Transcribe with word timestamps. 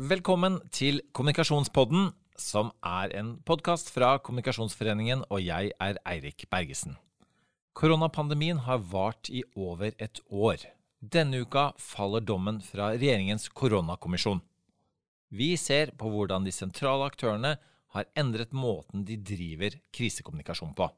Velkommen 0.00 0.54
til 0.72 1.02
Kommunikasjonspodden, 1.12 2.06
som 2.40 2.70
er 2.80 3.12
en 3.18 3.34
podkast 3.44 3.90
fra 3.92 4.14
Kommunikasjonsforeningen, 4.24 5.26
og 5.28 5.42
jeg 5.44 5.74
er 5.76 5.98
Eirik 6.08 6.46
Bergesen. 6.48 6.94
Koronapandemien 7.76 8.62
har 8.64 8.80
vart 8.94 9.28
i 9.28 9.42
over 9.52 9.92
et 10.00 10.22
år. 10.32 10.64
Denne 11.04 11.42
uka 11.44 11.66
faller 11.76 12.24
dommen 12.24 12.62
fra 12.64 12.94
regjeringens 12.94 13.50
koronakommisjon. 13.52 14.40
Vi 15.28 15.52
ser 15.60 15.92
på 15.92 16.08
hvordan 16.08 16.48
de 16.48 16.56
sentrale 16.56 17.12
aktørene 17.12 17.58
har 17.92 18.10
endret 18.16 18.56
måten 18.56 19.04
de 19.04 19.20
driver 19.20 19.76
krisekommunikasjon 19.92 20.72
på. 20.80 20.88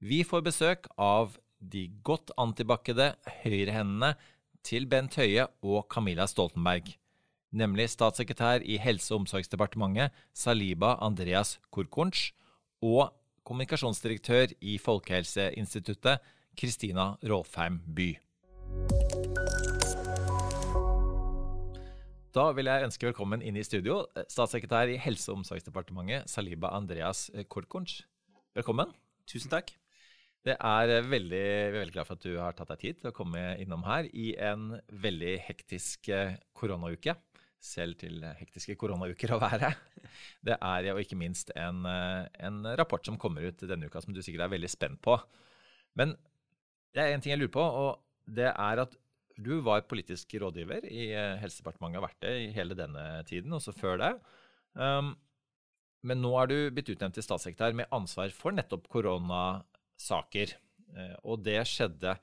Vi 0.00 0.24
får 0.24 0.48
besøk 0.48 0.88
av 0.96 1.36
de 1.60 1.90
godt 2.00 2.32
antibakkede 2.40 3.12
høyrehendene 3.42 4.14
til 4.64 4.88
Bent 4.88 5.20
Høie 5.20 5.50
og 5.60 5.90
Camilla 5.92 6.24
Stoltenberg 6.24 6.96
nemlig 7.56 7.88
statssekretær 7.90 8.64
i 8.64 8.76
Helse- 8.80 9.14
og 9.14 9.24
omsorgsdepartementet 9.24 10.12
Saliba 10.36 10.96
Andreas 11.00 11.56
Korkornch 11.72 12.32
og 12.84 13.14
kommunikasjonsdirektør 13.46 14.52
i 14.60 14.76
Folkehelseinstituttet 14.78 16.20
Kristina 16.56 17.14
Rolfheim 17.24 17.80
By. 17.86 18.10
Da 22.36 22.50
vil 22.52 22.68
jeg 22.68 22.84
ønske 22.84 23.08
velkommen 23.08 23.40
inn 23.40 23.56
i 23.56 23.64
studio, 23.64 24.02
statssekretær 24.28 24.92
i 24.92 25.00
Helse- 25.00 25.32
og 25.32 25.40
omsorgsdepartementet 25.40 26.28
Saliba 26.28 26.74
Andreas 26.76 27.30
Korkornch. 27.48 28.02
Velkommen. 28.56 28.92
Tusen 29.26 29.52
takk. 29.52 29.72
Det 30.46 30.54
er 30.62 31.00
veldig, 31.02 31.46
veldig 31.74 31.94
glad 31.94 32.06
for 32.06 32.14
at 32.14 32.22
du 32.22 32.36
har 32.38 32.52
tatt 32.54 32.68
deg 32.70 32.82
tid 32.82 33.00
til 33.00 33.10
å 33.10 33.16
komme 33.16 33.40
innom 33.58 33.82
her 33.88 34.06
i 34.14 34.34
en 34.38 34.76
veldig 34.92 35.40
hektisk 35.48 36.12
eh, 36.12 36.36
koronauke 36.54 37.16
selv 37.62 37.96
til 38.00 38.22
hektiske 38.38 38.76
koronauker 38.78 39.34
å 39.34 39.40
være. 39.42 39.72
Det 40.46 40.56
er 40.56 40.88
jo 40.90 40.96
ikke 41.02 41.18
minst 41.18 41.52
en, 41.56 41.84
eh, 41.88 42.28
en, 42.46 42.62
rapport 42.78 43.04
som 43.04 43.18
kommer 43.20 43.48
ut 43.48 43.66
denne 43.66 43.88
uka 43.88 44.02
som 44.02 44.14
du 44.14 44.22
sikkert 44.22 44.46
er 44.46 44.54
veldig 44.54 44.70
spent 44.70 45.00
på. 45.04 45.16
Men 45.98 46.14
det 46.94 47.02
er 47.02 47.14
en 47.14 47.24
ting 47.24 47.34
jeg 47.34 47.42
lurer 47.42 47.56
på, 47.56 47.64
og 47.64 48.00
det 48.26 48.48
er 48.52 48.82
at 48.84 48.96
du 49.36 49.58
var 49.60 49.84
politisk 49.88 50.32
rådgiver 50.40 50.86
i 50.88 51.10
eh, 51.12 51.36
Helsedepartementet, 51.42 52.00
har 52.00 52.06
vært 52.06 52.22
det 52.24 52.34
i 52.46 52.52
hele 52.56 52.76
denne 52.78 53.04
tiden, 53.28 53.52
også 53.52 53.74
før 53.76 54.00
det. 54.00 54.12
Um, 54.76 55.14
men 56.06 56.20
nå 56.22 56.32
er 56.40 56.48
du 56.48 56.56
blitt 56.72 56.88
utnevnt 56.92 57.16
til 57.18 57.24
statssekretær 57.24 57.76
med 57.76 57.90
ansvar 57.92 58.32
for 58.32 58.54
nettopp 58.54 58.86
koronasaker. 58.92 60.56
Eh, 60.96 61.14
og 61.24 61.44
det 61.44 61.58
skjedde 61.68 62.16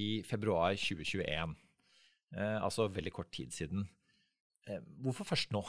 i 0.00 0.12
februar 0.26 0.74
2021. 0.78 1.58
Altså 2.40 2.84
veldig 2.94 3.10
kort 3.10 3.32
tid 3.34 3.50
siden. 3.50 3.82
Eh, 4.70 4.82
hvorfor 5.02 5.28
først 5.28 5.54
nå? 5.54 5.64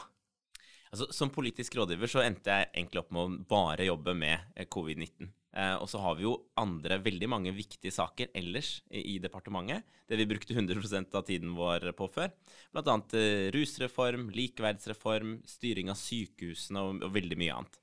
Altså, 0.91 1.07
som 1.16 1.31
politisk 1.31 1.77
rådgiver 1.80 2.09
så 2.11 2.23
endte 2.25 2.52
jeg 2.52 2.71
egentlig 2.73 3.02
opp 3.02 3.13
med 3.16 3.21
å 3.23 3.44
bare 3.49 3.88
jobbe 3.88 4.16
med 4.17 4.52
eh, 4.55 4.67
covid-19. 4.67 5.30
Eh, 5.52 5.75
og 5.80 5.88
så 5.91 5.99
har 6.03 6.16
vi 6.16 6.25
jo 6.25 6.33
andre 6.59 6.97
veldig 7.03 7.29
mange 7.31 7.53
viktige 7.55 7.91
saker 7.95 8.31
ellers 8.38 8.77
i, 8.88 9.17
departementet. 9.23 9.88
Det 10.07 10.19
vi 10.19 10.27
brukte 10.27 10.55
100% 10.55 11.16
av 11.16 11.25
tiden 11.27 11.55
vår 11.55 11.89
på 11.95 12.07
før. 12.11 12.31
Bl.a. 12.75 12.97
Eh, 13.19 13.47
rusreform, 13.55 14.29
likeverdsreform, 14.35 15.39
styring 15.47 15.91
av 15.91 15.99
sykehusene 15.99 16.83
og, 16.83 17.02
og 17.07 17.16
veldig 17.16 17.39
mye 17.39 17.57
annet. 17.59 17.81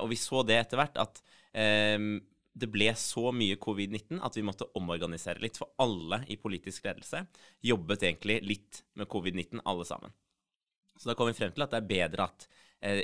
Og 0.00 0.06
vi 0.08 0.16
så 0.16 0.40
det 0.48 0.54
etter 0.56 0.80
hvert 0.80 0.94
at 0.96 1.18
eh, 1.60 2.00
det 2.54 2.68
ble 2.72 2.86
så 2.96 3.32
mye 3.36 3.58
covid-19 3.60 4.22
at 4.24 4.38
vi 4.38 4.44
måtte 4.46 4.70
omorganisere 4.78 5.42
litt. 5.44 5.58
For 5.60 5.74
alle 5.82 6.22
i 6.32 6.38
politisk 6.40 6.86
ledelse 6.88 7.24
jobbet 7.64 8.06
egentlig 8.06 8.38
litt 8.46 8.84
med 8.96 9.10
covid-19, 9.12 9.60
alle 9.68 9.84
sammen. 9.88 10.14
Så 11.04 11.10
da 11.10 11.14
kom 11.18 11.28
vi 11.28 11.36
frem 11.36 11.50
til 11.52 11.60
at 11.60 11.72
det 11.74 11.82
er 11.82 11.88
bedre 11.90 12.24
at 12.24 12.46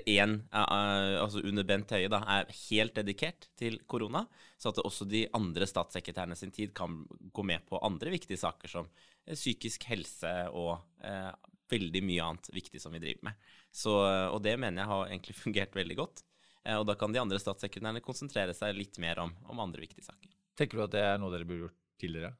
én, 0.08 0.32
eh, 0.40 0.60
uh, 0.60 1.20
altså 1.20 1.42
under 1.44 1.66
Bent 1.68 1.92
Høie, 1.92 2.08
da, 2.08 2.22
er 2.32 2.48
helt 2.70 2.94
dedikert 2.96 3.50
til 3.60 3.76
korona, 3.84 4.24
så 4.56 4.72
at 4.72 4.80
også 4.80 5.04
de 5.08 5.26
andre 5.36 5.68
statssekretærene 5.68 6.36
sin 6.36 6.52
tid 6.52 6.72
kan 6.76 7.02
gå 7.08 7.44
med 7.44 7.66
på 7.68 7.80
andre 7.84 8.12
viktige 8.12 8.40
saker 8.40 8.72
som 8.72 8.88
psykisk 9.28 9.84
helse 9.90 10.32
og 10.56 10.78
uh, 11.04 11.32
veldig 11.70 12.02
mye 12.08 12.24
annet 12.24 12.50
viktig 12.56 12.80
som 12.80 12.96
vi 12.96 13.02
driver 13.04 13.28
med. 13.28 13.48
Så, 13.70 13.92
og 13.92 14.40
det 14.42 14.56
mener 14.58 14.82
jeg 14.82 14.92
har 14.94 15.12
egentlig 15.12 15.36
fungert 15.44 15.76
veldig 15.76 15.96
godt. 16.00 16.24
og 16.80 16.86
da 16.86 16.96
kan 16.98 17.12
de 17.12 17.20
andre 17.20 17.38
statssekretærene 17.38 18.00
konsentrere 18.00 18.56
seg 18.56 18.74
litt 18.76 18.98
mer 18.98 19.20
om, 19.20 19.36
om 19.44 19.60
andre 19.60 19.84
viktige 19.84 20.08
saker. 20.08 20.32
Tenker 20.56 20.80
du 20.80 20.84
at 20.88 20.96
det 20.96 21.04
er 21.04 21.20
noe 21.20 21.32
dere 21.32 21.44
burde 21.44 21.68
gjort 21.68 21.78
tidligere? 22.00 22.32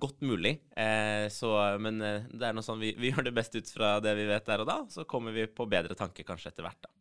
Godt 0.00 0.22
mulig. 0.26 0.58
Eh, 0.76 1.26
så, 1.32 1.50
men 1.82 2.00
eh, 2.04 2.26
det 2.32 2.48
er 2.48 2.56
noe 2.56 2.64
sånn 2.66 2.80
vi, 2.82 2.92
vi, 2.98 3.10
gjør 3.12 3.28
det 3.28 3.34
best 3.36 3.56
ut 3.56 3.70
fra 3.70 3.96
det 4.04 4.14
vi 4.18 4.26
vet 4.28 4.46
der 4.48 4.62
og 4.64 4.68
da. 4.68 4.78
Så 4.92 5.06
kommer 5.08 5.34
vi 5.34 5.46
på 5.50 5.66
bedre 5.70 5.96
tanker 5.98 6.26
kanskje 6.26 6.52
etter 6.52 6.66
hvert, 6.66 6.80
da. 6.84 6.92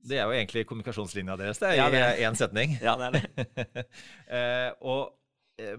Det 0.00 0.16
er 0.16 0.24
jo 0.24 0.32
egentlig 0.32 0.64
kommunikasjonslinja 0.68 1.36
deres, 1.36 1.58
det, 1.60 1.74
ja, 1.76 1.90
det 1.92 2.00
i 2.20 2.24
én 2.24 2.38
setning. 2.38 2.76
Ja, 2.86 2.96
det 2.96 3.10
er 3.10 3.16
det. 3.18 3.84
eh, 4.36 4.70
og 4.80 5.12
eh, 5.60 5.76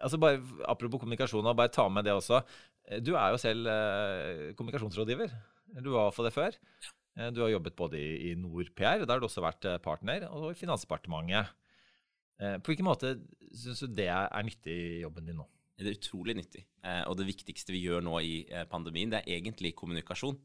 altså 0.00 0.20
bare 0.20 0.40
apropos 0.70 1.02
kommunikasjon, 1.02 1.44
og 1.44 1.58
bare 1.58 1.72
ta 1.74 1.84
med 1.92 2.08
det 2.08 2.16
også. 2.16 2.40
Eh, 2.88 3.02
du 3.04 3.12
er 3.16 3.34
jo 3.34 3.42
selv 3.42 3.68
eh, 3.68 4.46
kommunikasjonsrådgiver. 4.56 5.36
Du 5.84 5.92
var 5.94 6.14
for 6.16 6.26
det 6.26 6.34
før. 6.34 6.56
Du 7.34 7.42
har 7.42 7.50
jobbet 7.52 7.76
både 7.76 7.98
i, 8.00 8.30
i 8.30 8.34
NorPR, 8.38 9.02
der 9.02 9.12
har 9.12 9.20
du 9.20 9.26
også 9.26 9.42
vært 9.44 9.66
partner, 9.84 10.24
og 10.30 10.52
i 10.52 10.56
Finansdepartementet. 10.56 11.50
På 12.64 12.70
hvilken 12.70 12.86
måte 12.86 13.10
syns 13.52 13.82
du 13.82 13.90
det 13.92 14.06
er 14.08 14.46
nyttig 14.46 14.72
i 14.72 15.00
jobben 15.02 15.26
din 15.28 15.36
nå? 15.36 15.44
Det 15.80 15.88
er 15.88 15.96
utrolig 15.96 16.36
nyttig. 16.36 16.64
Eh, 16.84 17.02
og 17.08 17.16
det 17.16 17.28
viktigste 17.30 17.72
vi 17.72 17.80
gjør 17.86 18.04
nå 18.04 18.18
i 18.20 18.34
eh, 18.52 18.66
pandemien, 18.68 19.12
det 19.12 19.22
er 19.22 19.38
egentlig 19.38 19.72
kommunikasjon. 19.78 20.36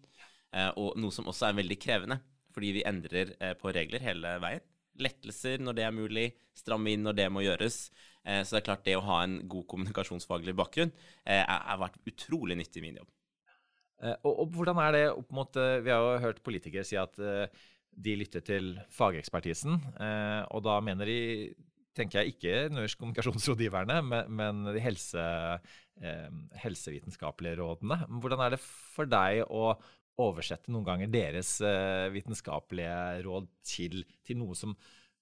Eh, 0.55 0.71
og 0.79 0.95
noe 1.01 1.11
som 1.11 1.27
også 1.27 1.49
er 1.49 1.57
veldig 1.59 1.77
krevende, 1.81 2.19
fordi 2.55 2.71
vi 2.77 2.85
endrer 2.87 3.33
på 3.59 3.73
regler 3.75 4.03
hele 4.03 4.37
veien. 4.39 4.63
Lettelser 5.03 5.59
når 5.59 5.75
det 5.75 5.83
er 5.83 5.95
mulig, 5.95 6.29
stramme 6.55 6.93
inn 6.93 7.03
når 7.03 7.17
det 7.17 7.25
må 7.35 7.43
gjøres. 7.43 7.89
Så 8.23 8.55
det 8.55 8.61
er 8.61 8.63
klart 8.63 8.85
det 8.87 8.93
å 8.95 9.03
ha 9.03 9.17
en 9.25 9.33
god 9.51 9.65
kommunikasjonsfaglig 9.73 10.53
bakgrunn 10.55 10.93
har 11.27 11.81
vært 11.81 11.99
utrolig 12.07 12.55
nyttig 12.57 12.79
i 12.79 12.85
min 12.85 13.01
jobb. 13.01 13.09
Og, 14.23 14.31
og, 14.31 14.45
hvordan 14.55 14.79
er 14.85 14.95
det 14.95 15.03
opp 15.11 15.35
mot 15.35 15.59
Vi 15.83 15.91
har 15.91 15.99
jo 15.99 16.23
hørt 16.23 16.39
politikere 16.47 16.87
si 16.87 16.95
at 16.97 17.19
de 17.19 18.15
lytter 18.15 18.47
til 18.47 18.71
fagekspertisen, 18.95 19.75
og 19.75 20.63
da 20.63 20.79
mener 20.87 21.11
de 21.11 21.19
tenker 21.95 22.21
jeg 22.21 22.35
ikke 22.35 22.53
nødvendigvis 22.69 22.97
kommunikasjonsrådgiverne, 22.99 23.99
men, 24.05 24.31
men 24.39 24.63
de 24.75 24.81
helse, 24.83 25.27
eh, 26.01 26.27
helsevitenskapelige 26.63 27.59
rådene. 27.61 28.01
Hvordan 28.21 28.43
er 28.45 28.55
det 28.55 28.61
for 28.63 29.09
deg 29.09 29.45
å 29.47 29.75
oversette 30.21 30.71
noen 30.71 30.87
ganger 30.87 31.11
deres 31.11 31.57
eh, 31.65 32.11
vitenskapelige 32.13 33.25
råd 33.25 33.49
til, 33.67 34.03
til, 34.25 34.39
noe 34.39 34.55
som 34.57 34.75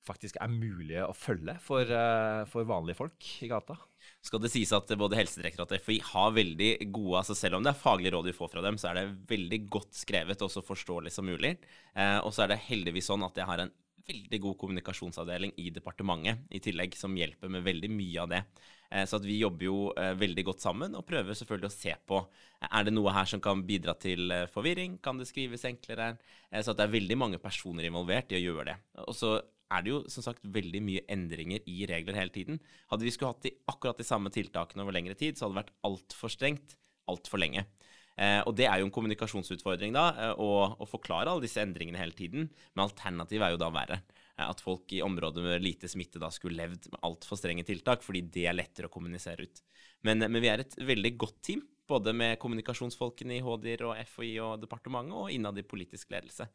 faktisk 0.04 0.38
er 0.44 0.52
mulig 0.52 1.00
å 1.00 1.14
følge 1.16 1.56
for, 1.64 1.88
eh, 1.88 2.44
for, 2.52 2.68
vanlige 2.70 3.00
folk 3.00 3.30
i 3.46 3.50
gata? 3.52 3.78
Skal 4.24 4.42
det 4.44 4.52
sies 4.54 4.74
at 4.76 4.92
både 5.00 5.18
Helsedirektoratet 5.18 5.80
og 5.80 5.86
FHI 5.86 6.00
har 6.10 6.36
veldig 6.36 6.72
gode 6.96 7.22
altså 7.22 7.38
Selv 7.40 7.58
om 7.58 7.64
det 7.64 7.72
er 7.72 7.80
faglige 7.80 8.14
råd 8.16 8.28
vi 8.30 8.36
får 8.36 8.52
fra 8.52 8.66
dem, 8.66 8.78
så 8.80 8.92
er 8.92 9.00
det 9.00 9.06
veldig 9.32 9.62
godt 9.72 9.96
skrevet 9.98 10.44
og 10.44 10.52
så 10.52 10.64
forståelig 10.66 11.14
som 11.16 11.28
mulig. 11.28 11.56
Eh, 11.96 12.20
og 12.20 12.34
så 12.36 12.46
er 12.46 12.54
det 12.54 12.66
heldigvis 12.68 13.10
sånn 13.12 13.26
at 13.26 13.40
jeg 13.40 13.50
har 13.50 13.64
en 13.64 13.74
veldig 14.10 14.40
god 14.44 14.58
kommunikasjonsavdeling 14.62 15.54
i 15.64 15.70
departementet 15.74 16.44
i 16.52 16.62
tillegg, 16.64 16.96
som 17.00 17.16
hjelper 17.18 17.52
med 17.52 17.64
veldig 17.66 17.90
mye 17.94 18.24
av 18.24 18.32
det. 18.34 18.42
Eh, 18.90 19.06
så 19.10 19.20
vi 19.24 19.40
jobber 19.40 19.68
jo 19.68 19.78
eh, 19.98 20.12
veldig 20.20 20.46
godt 20.50 20.66
sammen 20.66 20.98
og 21.00 21.06
prøver 21.08 21.38
selvfølgelig 21.38 21.70
å 21.70 21.76
se 21.76 21.96
på 22.08 22.20
er 22.68 22.86
det 22.88 22.94
noe 22.94 23.14
her 23.16 23.30
som 23.30 23.42
kan 23.44 23.64
bidra 23.68 23.96
til 24.00 24.32
eh, 24.32 24.46
forvirring, 24.52 25.00
kan 25.04 25.20
det 25.20 25.30
skrives 25.32 25.66
enklere? 25.70 26.14
Så 26.62 26.76
det 26.78 26.86
er 26.86 26.94
veldig 26.94 27.18
mange 27.18 27.40
personer 27.42 27.88
involvert 27.88 28.30
i 28.32 28.38
å 28.38 28.44
gjøre 28.44 28.68
det. 28.68 28.78
Og 29.08 29.16
så 29.18 29.32
er 29.74 29.82
det 29.82 29.90
jo 29.90 30.04
som 30.12 30.22
sagt 30.22 30.44
veldig 30.46 30.84
mye 30.86 31.02
endringer 31.10 31.64
i 31.66 31.88
regler 31.90 32.20
hele 32.20 32.34
tiden. 32.36 32.60
Hadde 32.92 33.08
vi 33.08 33.14
skulle 33.16 33.32
hatt 33.34 33.48
de, 33.48 33.56
akkurat 33.72 33.98
de 33.98 34.06
samme 34.06 34.30
tiltakene 34.34 34.86
over 34.86 34.94
lengre 34.94 35.18
tid, 35.18 35.34
så 35.34 35.48
hadde 35.48 35.56
det 35.56 35.64
vært 35.64 35.76
altfor 35.90 36.30
strengt 36.30 36.78
altfor 37.12 37.42
lenge. 37.42 37.66
Eh, 38.14 38.42
og 38.46 38.54
det 38.58 38.68
er 38.70 38.80
jo 38.80 38.88
en 38.88 38.94
kommunikasjonsutfordring, 38.94 39.94
da, 39.96 40.06
eh, 40.14 40.34
å, 40.38 40.86
forklare 40.90 41.32
alle 41.32 41.46
disse 41.46 41.62
endringene 41.64 41.98
hele 41.98 42.14
tiden. 42.18 42.50
Men 42.74 42.86
alternativet 42.86 43.48
er 43.48 43.56
jo 43.56 43.62
da 43.62 43.72
verre. 43.74 44.02
Eh, 44.38 44.46
at 44.46 44.62
folk 44.62 44.94
i 44.94 45.02
områder 45.06 45.46
med 45.46 45.66
lite 45.66 45.90
smitte 45.90 46.22
da 46.22 46.30
skulle 46.34 46.60
levd 46.60 46.92
med 46.92 47.02
altfor 47.10 47.40
strenge 47.40 47.66
tiltak, 47.66 48.06
fordi 48.06 48.26
det 48.34 48.48
er 48.50 48.58
lettere 48.58 48.90
å 48.90 48.94
kommunisere 48.94 49.48
ut. 49.48 49.64
Men, 50.06 50.22
men, 50.26 50.42
vi 50.44 50.52
er 50.52 50.62
et 50.62 50.78
veldig 50.78 51.16
godt 51.18 51.42
team, 51.42 51.64
både 51.90 52.14
med 52.16 52.38
kommunikasjonsfolkene 52.40 53.40
i 53.40 53.44
HDIR 53.44 53.88
og 53.90 53.98
FHI 54.08 54.36
og 54.44 54.62
departementet, 54.62 55.18
og 55.18 55.34
innad 55.34 55.58
i 55.60 55.66
politisk 55.68 56.14
ledelse. 56.14 56.48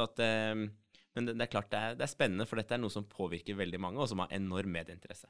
At 0.00 0.22
men 1.16 1.26
det, 1.26 1.34
er 1.42 1.50
klart 1.50 1.70
det 1.72 1.78
er, 1.78 1.96
det 1.98 2.04
er, 2.06 2.12
spennende, 2.12 2.46
for 2.46 2.60
dette 2.60 2.76
er 2.76 2.80
noe 2.80 2.92
som 2.92 3.06
påvirker 3.08 3.58
veldig 3.58 3.80
mange, 3.82 3.98
og 3.98 4.08
som 4.10 4.22
har 4.22 4.30
enorm 4.36 4.70
medieinteresse. 4.76 5.26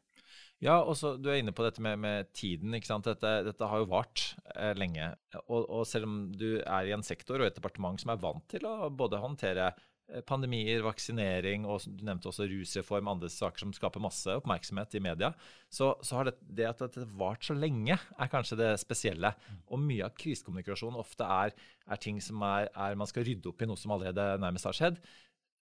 Ja, 0.60 0.76
og 0.82 0.92
så 1.00 1.14
Du 1.16 1.30
er 1.32 1.40
inne 1.40 1.54
på 1.56 1.64
dette 1.64 1.80
med, 1.80 1.96
med 2.02 2.28
tiden. 2.36 2.74
ikke 2.76 2.90
sant? 2.90 3.08
Dette, 3.08 3.40
dette 3.46 3.70
har 3.70 3.80
jo 3.80 3.88
vart 3.88 4.29
lenge. 4.78 5.12
Og, 5.46 5.62
og, 5.64 5.86
selv 5.88 6.08
om 6.08 6.18
du 6.32 6.58
er 6.60 6.88
i 6.88 6.96
en 6.96 7.06
sektor 7.06 7.40
og 7.40 7.48
et 7.48 7.56
departement 7.56 8.00
som 8.00 8.12
er 8.12 8.20
vant 8.22 8.44
til 8.50 8.66
å 8.68 8.90
både 8.92 9.20
håndtere 9.22 9.70
eh, 9.70 10.20
pandemier, 10.26 10.84
vaksinering 10.86 11.66
og 11.68 11.86
du 11.86 12.04
nevnte 12.06 12.30
også 12.30 12.48
rusreform, 12.50 13.10
andre 13.12 13.30
saker 13.32 13.64
som 13.64 13.74
skaper 13.76 14.02
masse 14.02 14.36
oppmerksomhet 14.40 14.98
i 14.98 15.04
media, 15.04 15.32
så, 15.72 15.92
så 16.02 16.20
har 16.20 16.30
det, 16.30 16.36
det 16.42 16.68
at 16.70 16.84
dette 16.84 17.08
vart 17.20 17.46
så 17.46 17.56
lenge, 17.56 17.96
er 17.96 18.32
kanskje 18.32 18.60
det 18.60 18.70
spesielle. 18.82 19.32
Og 19.70 19.82
mye 19.82 20.06
av 20.08 20.14
krisekommunikasjon 20.18 20.98
ofte 21.00 21.26
er, 21.26 21.56
er 21.90 22.02
ting 22.02 22.20
som 22.24 22.42
er, 22.46 22.70
er, 22.74 22.98
man 22.98 23.10
skal 23.10 23.26
rydde 23.28 23.52
opp 23.52 23.62
i 23.62 23.70
noe 23.70 23.80
som 23.80 23.96
allerede 23.96 24.32
nærmest 24.42 24.70
har 24.70 24.80
skjedd 24.80 25.02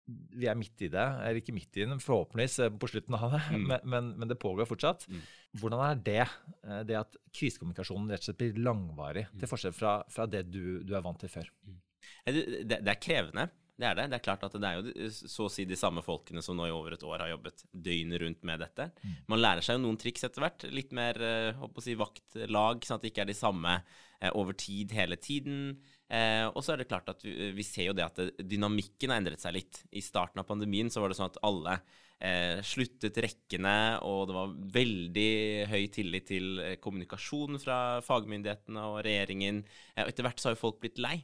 vi 0.08 0.48
er 0.48 0.56
midt 0.56 0.86
i 0.86 0.88
det, 0.92 1.04
eller 1.04 1.40
ikke 1.40 1.54
midt 1.54 1.76
i 1.76 1.84
det, 1.84 1.98
forhåpentligvis 2.00 2.56
eh, 2.64 2.72
på 2.80 2.88
slutten 2.90 3.16
av 3.18 3.34
det, 3.34 3.42
mm. 3.52 3.66
men, 3.68 3.84
men, 3.92 4.10
men, 4.20 4.30
det 4.30 4.38
pågår 4.40 4.68
fortsatt. 4.68 5.04
Mm. 5.10 5.20
Hvordan 5.60 5.84
er 5.84 6.02
det, 6.06 6.24
eh, 6.64 6.82
det 6.88 6.98
at 7.02 7.18
krisekommunikasjonen 7.36 8.10
rett 8.14 8.24
og 8.24 8.30
slett 8.30 8.40
blir 8.40 8.60
langvarig, 8.64 9.26
mm. 9.28 9.38
til 9.42 9.52
forskjell 9.52 9.76
fra, 9.76 9.98
fra 10.12 10.28
det 10.30 10.46
du, 10.48 10.80
du, 10.80 10.94
er 10.96 11.04
vant 11.04 11.20
til 11.20 11.32
før? 11.32 11.50
Mm. 11.68 11.80
Det, 12.24 12.44
det, 12.64 12.80
det, 12.80 12.92
er 12.94 13.02
krevende. 13.02 13.46
Det 13.78 13.86
er 13.86 13.98
det. 13.98 14.08
Det 14.10 14.18
er 14.18 14.24
klart 14.24 14.48
at 14.48 14.56
det 14.56 14.70
er 14.70 14.80
jo 14.80 15.10
så 15.12 15.46
å 15.46 15.52
si 15.52 15.68
de 15.68 15.76
samme 15.78 16.02
folkene 16.02 16.42
som 16.44 16.56
nå 16.56 16.66
i 16.66 16.74
over 16.74 16.96
et 16.96 17.04
år 17.06 17.26
har 17.26 17.34
jobbet 17.34 17.66
døgnet 17.70 18.22
rundt 18.24 18.48
med 18.48 18.64
dette. 18.64 18.88
Mm. 19.04 19.14
Man 19.34 19.42
lærer 19.44 19.66
seg 19.66 19.76
jo 19.76 19.84
noen 19.84 20.00
triks 20.00 20.24
etter 20.26 20.44
hvert. 20.44 20.66
Litt 20.72 20.96
mer 20.96 21.20
håper 21.60 21.82
å 21.82 21.84
si, 21.84 21.98
vaktlag, 21.98 22.88
sånn 22.88 22.98
at 22.98 23.04
det 23.04 23.12
ikke 23.12 23.26
er 23.26 23.30
de 23.30 23.38
samme 23.38 23.76
eh, 23.76 24.32
over 24.32 24.56
tid 24.56 24.96
hele 24.96 25.20
tiden. 25.20 25.76
Eh, 26.08 26.46
og 26.48 26.62
så 26.64 26.72
er 26.72 26.80
det 26.80 26.88
klart 26.88 27.10
at 27.12 27.24
vi, 27.24 27.50
vi 27.52 27.64
ser 27.66 27.90
jo 27.90 27.96
det 27.96 28.06
at 28.06 28.20
dynamikken 28.40 29.12
har 29.12 29.20
endret 29.20 29.42
seg 29.42 29.56
litt. 29.58 29.82
I 29.92 30.04
starten 30.04 30.40
av 30.40 30.48
pandemien 30.48 30.90
så 30.92 31.02
var 31.02 31.12
det 31.12 31.18
sånn 31.18 31.30
at 31.30 31.40
alle 31.44 31.78
eh, 32.24 32.60
sluttet 32.64 33.18
rekkene, 33.22 33.76
og 34.06 34.28
det 34.28 34.36
var 34.36 34.54
veldig 34.78 35.32
høy 35.72 35.82
tillit 35.94 36.28
til 36.30 36.62
kommunikasjon 36.84 37.60
fra 37.62 37.80
fagmyndighetene 38.06 38.86
og 38.92 39.02
regjeringen. 39.06 39.64
Eh, 39.94 40.04
og 40.04 40.12
etter 40.12 40.26
hvert 40.26 40.40
så 40.40 40.50
har 40.50 40.56
jo 40.56 40.64
folk 40.64 40.80
blitt 40.84 41.02
lei. 41.02 41.18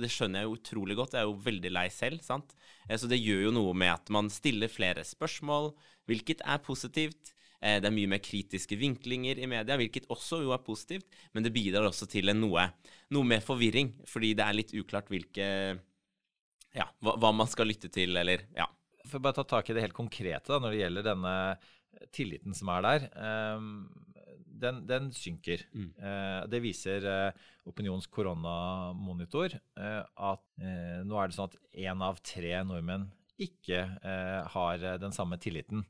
Det 0.00 0.08
skjønner 0.08 0.42
jeg 0.42 0.48
jo 0.48 0.56
utrolig 0.56 0.96
godt. 0.98 1.16
Jeg 1.16 1.24
er 1.24 1.28
jo 1.28 1.42
veldig 1.44 1.72
lei 1.74 1.88
selv. 1.92 2.22
sant? 2.24 2.54
Eh, 2.88 2.96
så 2.96 3.10
det 3.10 3.20
gjør 3.20 3.48
jo 3.48 3.56
noe 3.56 3.74
med 3.76 3.92
at 3.92 4.12
man 4.12 4.30
stiller 4.32 4.72
flere 4.72 5.04
spørsmål, 5.06 5.72
hvilket 6.10 6.44
er 6.46 6.62
positivt. 6.64 7.34
Eh, 7.60 7.78
det 7.82 7.88
er 7.88 7.94
mye 7.94 8.10
mer 8.10 8.22
kritiske 8.24 8.78
vinklinger 8.80 9.40
i 9.40 9.48
media, 9.50 9.78
hvilket 9.80 10.08
også 10.12 10.42
jo 10.44 10.54
er 10.56 10.64
positivt. 10.64 11.06
Men 11.34 11.46
det 11.46 11.54
bidrar 11.54 11.88
også 11.88 12.08
til 12.10 12.32
en 12.32 12.40
noe, 12.40 12.66
noe 13.14 13.30
mer 13.34 13.44
forvirring, 13.44 13.94
fordi 14.08 14.34
det 14.38 14.46
er 14.46 14.58
litt 14.58 14.74
uklart 14.76 15.12
hvilke 15.12 15.46
Ja, 16.70 16.86
hva, 17.02 17.16
hva 17.18 17.32
man 17.34 17.48
skal 17.50 17.70
lytte 17.70 17.90
til, 17.92 18.16
eller 18.16 18.46
Ja. 18.56 18.68
For 19.08 19.16
å 19.16 19.24
bare 19.24 19.40
ta 19.40 19.46
tak 19.48 19.70
i 19.70 19.74
det 19.74 19.82
helt 19.82 19.96
konkrete 19.96 20.52
da, 20.52 20.58
når 20.60 20.74
det 20.74 20.80
gjelder 20.82 21.04
denne 21.06 21.34
tilliten 22.14 22.54
som 22.54 22.68
er 22.70 22.84
der. 22.84 23.06
Um, 23.16 23.70
den, 24.60 24.82
den 24.86 25.08
synker. 25.12 25.64
Mm. 25.72 25.88
Eh, 25.96 26.42
det 26.52 26.60
viser 26.64 27.06
eh, 27.08 27.48
Opinions 27.68 28.08
koronamonitor 28.12 29.54
eh, 29.56 30.02
at 30.04 30.44
nå 31.06 31.16
er 31.16 31.30
det 31.30 31.36
sånn 31.36 31.50
at 31.50 31.58
én 31.86 32.04
av 32.04 32.20
tre 32.24 32.52
nordmenn 32.66 33.08
ikke 33.40 33.86
har 34.52 34.82
den 35.00 35.14
samme 35.16 35.38
tilliten 35.40 35.86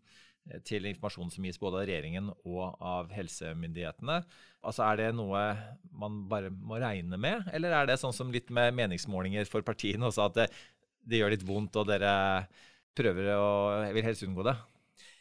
til 0.66 0.88
informasjon 0.88 1.30
som 1.32 1.44
gis 1.46 1.60
både 1.60 1.82
av 1.82 1.86
regjeringen 1.88 2.30
og 2.32 2.80
av 2.80 3.12
helsemyndighetene. 3.14 4.20
Altså 4.66 4.84
Er 4.86 4.98
det 5.00 5.10
noe 5.16 5.44
man 5.92 6.24
bare 6.30 6.50
må 6.50 6.80
regne 6.80 7.18
med, 7.20 7.46
eller 7.54 7.76
er 7.76 7.90
det 7.90 8.00
sånn 8.00 8.16
som 8.16 8.32
litt 8.32 8.50
med 8.52 8.74
meningsmålinger 8.76 9.48
for 9.48 9.64
partiene 9.66 10.08
også, 10.08 10.28
at 10.28 10.40
det, 10.40 10.48
det 11.06 11.22
gjør 11.22 11.34
litt 11.36 11.46
vondt, 11.46 11.78
og 11.80 11.88
dere 11.88 12.12
prøver 12.96 13.32
å 13.36 13.48
vil 13.94 14.06
helst 14.06 14.26
unngå 14.26 14.44
det? 14.48 14.56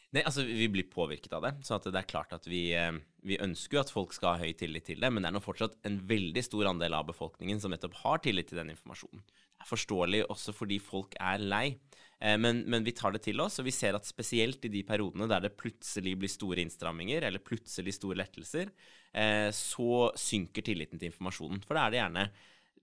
Nei, 0.10 0.24
altså 0.25 0.42
Vi 0.42 0.66
blir 0.74 0.89
påvirket 0.89 1.33
av 1.38 1.44
det. 1.45 1.51
så 1.63 1.77
det 1.86 1.94
er 2.00 2.10
klart 2.10 2.33
at 2.33 2.48
vi, 2.50 2.74
eh, 2.74 2.92
vi, 3.21 3.38
ønsker 3.38 3.77
jo 3.77 3.83
at 3.83 3.94
folk 3.94 4.13
skal 4.16 4.33
ha 4.33 4.45
høy 4.45 4.54
tillit 4.57 4.88
til 4.89 5.00
det, 5.00 5.12
men 5.12 5.21
det 5.21 5.30
er 5.30 5.36
nå 5.38 5.44
fortsatt 5.44 5.77
en 5.86 6.00
veldig 6.10 6.44
stor 6.44 6.71
andel 6.71 6.98
av 6.98 7.06
befolkningen 7.12 7.62
som 7.62 7.71
nettopp 7.71 8.00
har 8.01 8.24
tillit 8.25 8.50
til 8.50 8.57
den 8.57 8.74
informasjonen. 8.74 9.21
Det 9.21 9.68
er 9.68 9.69
forståelig 9.69 10.24
også 10.33 10.56
fordi 10.56 10.80
folk 10.81 11.13
er 11.21 11.38
lei. 11.44 11.77
Eh, 12.19 12.38
men, 12.38 12.63
men, 12.68 12.83
vi 12.83 12.94
tar 12.95 13.16
det 13.16 13.24
til 13.24 13.39
oss, 13.42 13.60
og 13.62 13.68
vi 13.68 13.74
ser 13.75 13.95
at 13.98 14.07
spesielt 14.07 14.66
i 14.68 14.74
de 14.74 14.83
periodene 14.88 15.30
der 15.30 15.45
det 15.45 15.56
plutselig 15.60 16.18
blir 16.19 16.31
store 16.31 16.63
innstramminger, 16.66 17.25
eller 17.27 17.44
plutselig 17.44 17.95
store 17.95 18.19
lettelser, 18.19 18.71
eh, 19.13 19.48
så 19.56 20.10
synker 20.19 20.66
tilliten 20.66 21.00
til 21.00 21.12
informasjonen. 21.13 21.63
For 21.66 21.77
da 21.77 21.88
er 21.88 21.95
det 21.95 22.01
gjerne 22.01 22.30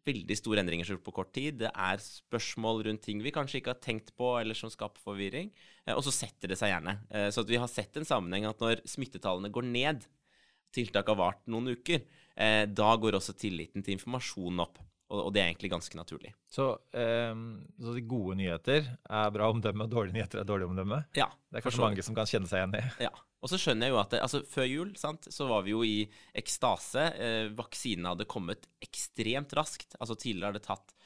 veldig 0.06 0.36
store 0.38 0.62
endringer 0.62 0.86
som 0.86 1.00
på 1.02 1.14
kort 1.14 1.32
tid. 1.34 1.58
Det 1.64 1.70
er 1.72 2.02
spørsmål 2.02 2.84
rundt 2.86 3.02
ting 3.02 3.18
vi 3.24 3.34
kanskje 3.34 3.58
ikke 3.60 3.74
har 3.74 3.82
tenkt 3.82 4.12
på, 4.16 4.36
eller 4.38 4.56
som 4.56 4.72
skaper 4.72 5.02
forvirring. 5.02 5.50
Eh, 5.84 5.94
og 5.96 6.04
så 6.06 6.14
setter 6.14 6.52
det 6.52 6.60
seg 6.60 6.72
gjerne. 6.72 6.98
Så 7.34 7.44
vi 7.48 7.60
har 7.60 7.70
sett 7.70 7.98
en 7.98 8.08
sammenheng 8.08 8.48
at 8.48 8.62
når 8.62 8.86
smittetallene 8.88 9.52
går 9.52 9.66
ned, 9.68 10.06
tiltak 10.76 11.08
har 11.10 11.18
vart 11.18 11.44
noen 11.48 11.72
uker, 11.72 12.02
da 12.36 12.88
går 13.00 13.16
også 13.16 13.32
tilliten 13.40 13.80
til 13.80 13.94
informasjonen 13.94 14.60
opp. 14.60 14.76
Og, 15.06 15.28
det 15.30 15.38
er 15.38 15.52
egentlig 15.52 15.70
ganske 15.70 15.94
naturlig. 15.98 16.32
Så, 16.50 16.64
um, 17.30 17.44
så, 17.78 17.92
de 17.94 18.02
gode 18.10 18.34
nyheter 18.40 18.88
er 18.90 19.30
bra 19.34 19.50
omdømme, 19.52 19.86
og 19.86 19.92
dårlige 19.92 20.16
nyheter 20.16 20.42
er 20.42 20.48
dårlig 20.48 20.66
omdømme? 20.66 20.98
Ja. 21.14 21.28
Det 21.46 21.60
er 21.60 21.66
kanskje 21.66 21.84
mange 21.84 22.02
som 22.02 22.16
kan 22.16 22.26
kjenne 22.26 22.50
seg 22.50 22.64
igjen 22.64 22.74
i? 22.80 22.82
Ja. 23.06 23.12
Og 23.44 23.52
så 23.52 23.60
skjønner 23.60 23.86
jeg 23.86 23.94
jo 23.94 24.00
at 24.00 24.14
det, 24.14 24.20
altså 24.24 24.40
Før 24.50 24.66
jul 24.66 24.92
sant, 24.98 25.28
så 25.30 25.46
var 25.46 25.62
vi 25.62 25.74
jo 25.76 25.84
i 25.86 25.96
ekstase. 26.34 27.04
Eh, 27.22 27.54
vaksinene 27.54 28.14
hadde 28.14 28.26
kommet 28.26 28.66
ekstremt 28.82 29.54
raskt. 29.54 29.94
Altså 30.00 30.18
Tidligere 30.18 30.50
har 30.50 30.58
det 30.58 30.66
tatt 30.66 30.96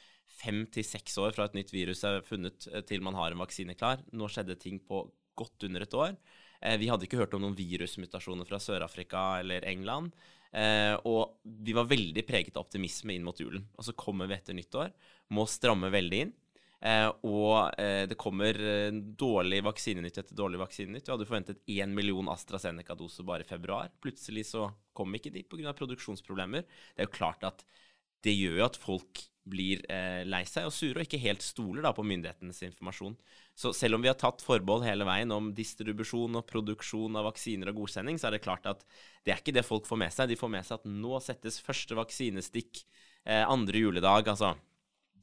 fem 0.41 0.63
til 0.73 0.85
seks 0.87 1.19
år 1.21 1.35
fra 1.35 1.45
et 1.45 1.57
nytt 1.59 1.73
virus 1.73 2.01
er 2.07 2.23
funnet 2.25 2.65
eh, 2.71 2.81
til 2.87 3.03
man 3.05 3.17
har 3.19 3.35
en 3.35 3.43
vaksine 3.43 3.75
klar. 3.77 4.01
Nå 4.15 4.31
skjedde 4.31 4.57
ting 4.57 4.81
på 4.81 5.03
godt 5.37 5.67
under 5.67 5.85
et 5.85 5.97
år. 5.97 6.17
Eh, 6.61 6.77
vi 6.81 6.89
hadde 6.89 7.05
ikke 7.05 7.21
hørt 7.21 7.35
om 7.37 7.43
noen 7.45 7.57
virusmutasjoner 7.57 8.47
fra 8.49 8.61
Sør-Afrika 8.61 9.25
eller 9.43 9.65
England. 9.69 10.15
Eh, 10.51 10.93
og 11.07 11.39
vi 11.43 11.75
var 11.75 11.89
veldig 11.89 12.23
preget 12.27 12.57
av 12.57 12.65
optimisme 12.65 13.15
inn 13.15 13.25
mot 13.25 13.39
julen. 13.39 13.63
Og 13.77 13.87
så 13.87 13.95
kommer 13.97 14.29
vi 14.29 14.37
etter 14.37 14.57
nyttår, 14.57 14.91
må 15.35 15.47
stramme 15.49 15.91
veldig 15.93 16.21
inn. 16.25 16.33
Eh, 16.81 17.07
og 17.29 17.77
eh, 17.77 18.07
det 18.09 18.17
kommer 18.17 18.57
eh, 18.57 18.89
dårlig 18.91 19.59
vaksinenytt 19.67 20.17
etter 20.17 20.37
dårlig 20.37 20.63
vaksinenytt. 20.63 21.05
Vi 21.05 21.13
hadde 21.13 21.27
forventet 21.29 21.61
én 21.69 21.93
million 21.93 22.31
AstraZeneca-doser 22.33 23.27
bare 23.27 23.45
i 23.45 23.49
februar. 23.49 23.91
Plutselig 24.01 24.47
så 24.49 24.65
kom 24.97 25.13
ikke 25.13 25.33
de 25.33 25.45
pga. 25.45 25.75
produksjonsproblemer. 25.77 26.65
Det 26.65 27.05
er 27.05 27.09
jo 27.09 27.17
klart 27.19 27.45
at 27.45 27.61
det 28.25 28.33
gjør 28.37 28.61
jo 28.61 28.65
at 28.67 28.79
folk 28.79 29.21
blir 29.51 29.81
eh, 29.89 30.21
lei 30.29 30.43
seg 30.45 30.67
og 30.69 30.73
sure, 30.75 30.99
og 30.99 31.05
ikke 31.07 31.19
helt 31.23 31.41
stoler 31.41 31.81
da 31.85 31.91
på 31.97 32.05
myndighetenes 32.05 32.61
informasjon. 32.67 33.15
Så 33.57 33.71
selv 33.75 33.97
om 33.97 34.03
vi 34.03 34.09
har 34.11 34.17
tatt 34.19 34.43
forbehold 34.45 34.85
hele 34.85 35.05
veien 35.07 35.33
om 35.33 35.49
distribusjon 35.57 36.37
og 36.37 36.45
produksjon 36.49 37.17
av 37.17 37.25
vaksiner 37.31 37.71
og 37.71 37.81
godsending, 37.81 38.21
så 38.21 38.29
er 38.29 38.37
det 38.37 38.43
klart 38.45 38.69
at 38.69 38.85
det 39.25 39.33
er 39.33 39.41
ikke 39.41 39.55
det 39.57 39.65
folk 39.65 39.89
får 39.89 40.01
med 40.03 40.13
seg. 40.13 40.29
De 40.29 40.37
får 40.39 40.53
med 40.53 40.67
seg 40.67 40.77
at 40.77 40.89
nå 40.89 41.21
settes 41.25 41.57
første 41.63 41.97
vaksinestikk 41.97 42.83
eh, 43.25 43.41
andre 43.41 43.81
juledag. 43.81 44.29
altså 44.29 44.53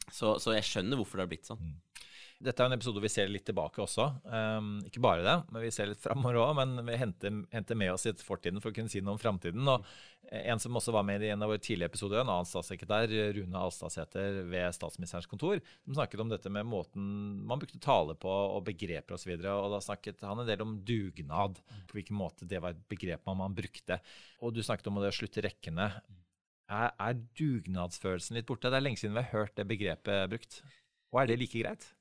så, 0.08 0.38
så, 0.40 0.54
jeg 0.56 0.66
skjønner 0.66 0.98
hvorfor 0.98 1.20
det 1.20 1.26
har 1.26 1.32
blitt 1.32 1.48
sånn. 1.48 1.62
Mm. 1.62 2.06
Dette 2.38 2.62
er 2.62 2.68
en 2.70 2.76
episode 2.76 3.00
vi 3.02 3.10
ser 3.10 3.30
litt 3.32 3.42
tilbake 3.48 3.80
også. 3.82 4.04
Um, 4.30 4.76
ikke 4.86 5.00
bare 5.02 5.24
det, 5.26 5.32
men 5.50 5.64
vi 5.64 5.72
ser 5.74 5.88
litt 5.90 6.02
framover 6.04 6.36
òg. 6.38 6.52
Men 6.54 6.84
vi 6.86 6.98
henter, 7.00 7.40
henter, 7.50 7.78
med 7.80 7.90
oss 7.90 8.06
i 8.06 8.12
fortiden 8.14 8.62
for 8.62 8.70
å 8.70 8.76
kunne 8.76 8.92
si 8.92 9.02
noe 9.02 9.16
om 9.16 9.18
framtiden. 9.18 9.66
Og 9.66 9.88
en 10.30 10.62
som 10.62 10.78
også 10.78 10.94
var 10.94 11.02
med 11.08 11.24
i 11.26 11.32
en 11.32 11.42
av 11.42 11.50
våre 11.50 11.62
tidlige 11.62 11.90
episoder, 11.90 12.20
en 12.22 12.30
annen 12.30 12.46
statssekretær, 12.46 13.10
Rune 13.34 13.58
Alstadsæter 13.58 14.38
ved 14.52 14.76
statsministerens 14.76 15.26
kontor, 15.26 15.58
som 15.82 15.98
snakket 15.98 16.22
om 16.22 16.30
dette 16.30 16.54
med 16.54 16.70
måten 16.70 17.10
man 17.48 17.58
brukte 17.58 17.82
tale 17.82 18.14
på 18.14 18.30
og 18.30 18.62
begreper 18.70 19.18
osv. 19.18 19.34
Og, 19.40 19.50
og 19.56 19.74
da 19.74 19.82
snakket 19.88 20.22
han 20.30 20.44
en 20.44 20.48
del 20.48 20.62
om 20.62 20.78
dugnad, 20.86 21.58
på 21.90 21.98
hvilken 21.98 22.20
måte 22.22 22.46
det 22.46 22.62
var 22.62 22.78
et 22.78 22.86
begrep 22.92 23.26
man, 23.26 23.42
man 23.42 23.58
brukte. 23.58 23.98
Og 24.46 24.54
du 24.54 24.62
snakket 24.62 24.92
om 24.92 25.02
det 25.02 25.10
å 25.10 25.18
slutte 25.18 25.42
rekkene. 25.48 25.90
Er, 26.70 26.94
er, 26.94 27.18
dugnadsfølelsen 27.34 28.38
litt 28.38 28.46
borte? 28.46 28.70
Det 28.70 28.78
er 28.78 28.86
lenge 28.86 29.02
siden 29.02 29.18
vi 29.18 29.26
har 29.26 29.40
hørt 29.40 29.58
det 29.58 29.66
begrepet 29.66 30.28
brukt. 30.30 30.62
Og 31.10 31.24
er 31.24 31.32
det 31.32 31.42
like 31.42 31.66
greit? 31.66 31.94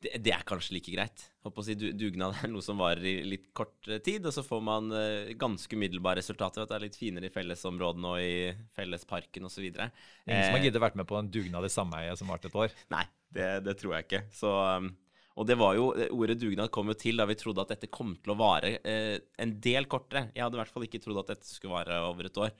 Det, 0.00 0.14
det 0.24 0.32
er 0.32 0.44
kanskje 0.48 0.78
like 0.78 0.92
greit. 0.94 1.26
Håper 1.44 1.60
å 1.60 1.64
si, 1.66 1.74
dugnad 1.76 2.38
er 2.40 2.48
noe 2.52 2.64
som 2.64 2.80
varer 2.80 3.04
i 3.04 3.14
litt 3.28 3.50
kort 3.56 3.88
eh, 3.90 4.00
tid, 4.04 4.24
og 4.28 4.32
så 4.32 4.44
får 4.46 4.62
man 4.64 4.88
uh, 4.94 5.28
ganske 5.40 5.76
umiddelbare 5.76 6.22
resultater. 6.22 6.64
At 6.64 6.72
det 6.72 6.78
er 6.78 6.86
litt 6.86 6.96
finere 6.96 7.28
i 7.28 7.34
fellesområdene 7.34 8.14
og 8.14 8.24
i 8.24 8.48
fellesparken 8.76 9.48
osv. 9.48 9.66
Ingen 9.66 9.92
eh, 9.92 10.46
som 10.46 10.56
har 10.56 10.64
giddet 10.64 10.82
vært 10.82 10.96
med 11.00 11.08
på 11.10 11.20
en 11.20 11.30
dugnad 11.32 11.68
i 11.68 11.72
sameiet 11.72 12.20
som 12.20 12.32
varte 12.32 12.48
et 12.48 12.58
år? 12.64 12.74
Nei, 12.94 13.04
det, 13.36 13.52
det, 13.68 13.76
tror 13.80 13.98
jeg 13.98 14.08
ikke. 14.08 14.24
Så, 14.40 14.56
um, 14.56 14.90
og 15.40 15.48
det 15.48 15.56
var 15.60 15.76
jo, 15.76 15.92
Ordet 16.16 16.40
dugnad 16.40 16.72
kom 16.74 16.90
jo 16.92 16.98
til 16.98 17.20
da 17.20 17.28
vi 17.28 17.38
trodde 17.38 17.64
at 17.64 17.76
dette 17.76 17.92
kom 17.92 18.16
til 18.16 18.34
å 18.34 18.40
vare 18.40 18.78
eh, 18.80 19.16
en 19.40 19.56
del 19.62 19.88
kortere. 19.90 20.30
Jeg 20.34 20.44
hadde 20.46 20.58
i 20.58 20.64
hvert 20.64 20.76
fall 20.76 20.88
ikke 20.88 21.00
trodd 21.04 21.22
at 21.22 21.34
dette 21.36 21.48
skulle 21.48 21.76
vare 21.76 22.00
over 22.08 22.28
et 22.28 22.40
år 22.40 22.52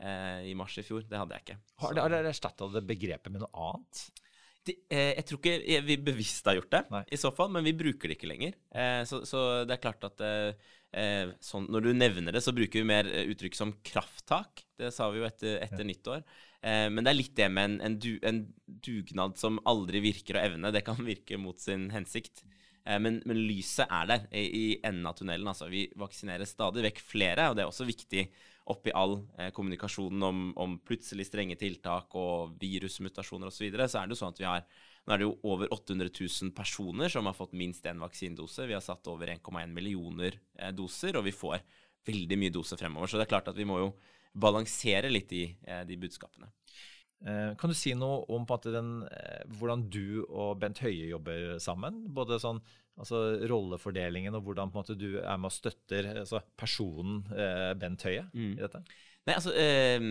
eh, 0.00 0.46
i 0.50 0.54
mars 0.58 0.76
i 0.80 0.84
fjor. 0.86 1.04
Det 1.08 1.20
hadde 1.20 1.36
jeg 1.36 1.46
ikke. 1.46 1.58
Har 1.84 1.98
dere 2.00 2.24
erstatta 2.32 2.68
det 2.72 2.84
begrepet 2.88 3.32
med 3.32 3.44
noe 3.44 3.68
annet? 3.68 4.06
De, 4.66 4.74
eh, 4.90 5.12
jeg 5.14 5.26
tror 5.28 5.38
ikke 5.40 5.82
vi 5.86 5.96
bevisst 6.08 6.48
har 6.48 6.56
gjort 6.58 6.72
det, 6.72 6.82
Nei. 6.90 7.02
i 7.14 7.18
så 7.20 7.30
fall, 7.34 7.52
men 7.54 7.66
vi 7.66 7.76
bruker 7.76 8.10
det 8.10 8.16
ikke 8.16 8.30
lenger. 8.30 8.56
Eh, 8.74 9.02
så, 9.06 9.20
så, 9.28 9.42
det 9.68 9.76
er 9.76 9.82
klart 9.84 10.06
at 10.08 10.24
eh, 10.26 11.30
sånn, 11.44 11.68
når 11.70 11.86
du 11.86 11.90
nevner 11.94 12.34
det, 12.34 12.42
så 12.42 12.54
bruker 12.56 12.82
vi 12.82 12.88
mer 12.88 13.06
uttrykk 13.06 13.58
som 13.58 13.76
krafttak. 13.86 14.64
Det 14.80 14.90
sa 14.94 15.08
vi 15.12 15.22
jo 15.22 15.28
etter, 15.28 15.60
etter 15.62 15.84
ja. 15.84 15.88
nyttår. 15.92 16.26
men 16.90 17.04
det 17.04 17.10
er 17.12 17.16
litt 17.16 17.36
det 17.36 17.46
med 17.52 17.68
en, 17.68 17.76
en, 17.84 17.98
du, 18.00 18.12
en, 18.26 18.40
dugnad 18.66 19.36
som 19.38 19.60
aldri 19.68 20.00
virker 20.04 20.38
å 20.38 20.42
evne. 20.42 20.72
Det 20.74 20.82
kan 20.86 20.98
virke 21.04 21.38
mot 21.38 21.60
sin 21.62 21.90
hensikt. 21.94 22.42
Men, 22.86 23.20
men, 23.26 23.38
lyset 23.48 23.90
er 23.90 24.08
der 24.10 24.26
i, 24.30 24.44
i 24.46 24.66
enden 24.80 25.06
av 25.10 25.16
tunnelen. 25.18 25.48
Altså, 25.50 25.68
vi 25.70 25.86
vaksinerer 25.98 26.48
stadig 26.48 26.84
vekk 26.86 27.00
flere, 27.02 27.48
og 27.50 27.58
det 27.58 27.64
er 27.64 27.70
også 27.70 27.86
viktig 27.88 28.26
oppi 28.72 28.92
all 28.94 29.20
eh, 29.38 29.52
kommunikasjonen 29.54 30.26
om, 30.26 30.42
om, 30.58 30.76
plutselig 30.82 31.28
strenge 31.28 31.56
tiltak 31.60 32.14
og 32.18 32.56
virusmutasjoner 32.60 33.50
osv., 33.50 33.60
så, 33.60 33.64
videre, 33.66 33.88
så 33.88 34.00
er 34.00 34.08
det 34.08 34.16
jo 34.16 34.20
sånn 34.24 34.34
at 34.34 34.42
vi 34.42 34.48
har 34.50 34.66
nå 35.06 35.14
er 35.14 35.22
det 35.22 35.26
jo 35.28 35.34
over 35.46 35.70
800 35.70 36.10
000 36.10 36.50
personer 36.50 37.12
som 37.12 37.28
har 37.30 37.36
fått 37.38 37.52
minst 37.54 37.84
én 37.86 38.00
vaksinedose. 38.02 38.64
Vi 38.66 38.74
har 38.74 38.82
satt 38.82 39.06
over 39.06 39.30
1,1 39.30 39.70
millioner 39.70 40.34
eh, 40.58 40.72
doser, 40.74 41.14
og 41.14 41.28
vi 41.28 41.34
får 41.34 41.60
veldig 42.06 42.38
mye 42.42 42.54
doser 42.54 42.80
fremover. 42.80 43.10
Så 43.10 43.20
det 43.20 43.28
er 43.28 43.34
klart 43.36 43.50
at 43.52 43.58
vi 43.58 43.68
må 43.68 43.78
jo 43.84 43.92
balansere 44.36 45.10
litt 45.12 45.30
i 45.32 45.44
eh, 45.46 45.84
de 45.86 45.98
budskapene. 46.02 46.50
Eh, 47.24 47.52
kan 47.58 47.70
du 47.70 47.76
si 47.78 47.94
noe 47.96 48.24
om 48.34 48.44
den, 48.66 48.90
eh, 49.08 49.44
hvordan 49.56 49.86
du 49.88 50.26
og 50.26 50.58
Bent 50.60 50.82
Høie 50.84 51.08
jobber 51.08 51.58
sammen? 51.62 52.02
Både 52.12 52.40
sånn, 52.42 52.60
altså 52.96 53.20
rollefordelingen 53.50 54.34
og 54.38 54.46
hvordan 54.46 54.72
måte, 54.74 54.96
du 54.98 55.18
er 55.20 55.36
med 55.36 55.50
og 55.50 55.54
støtter 55.54 56.10
altså 56.22 56.40
personen 56.58 57.22
eh, 57.34 57.72
Bent 57.78 58.06
Høie 58.08 58.26
mm. 58.32 58.56
i 58.56 58.64
dette? 58.64 58.82
Nei, 59.26 59.38
altså... 59.38 59.54
Eh, 59.54 60.10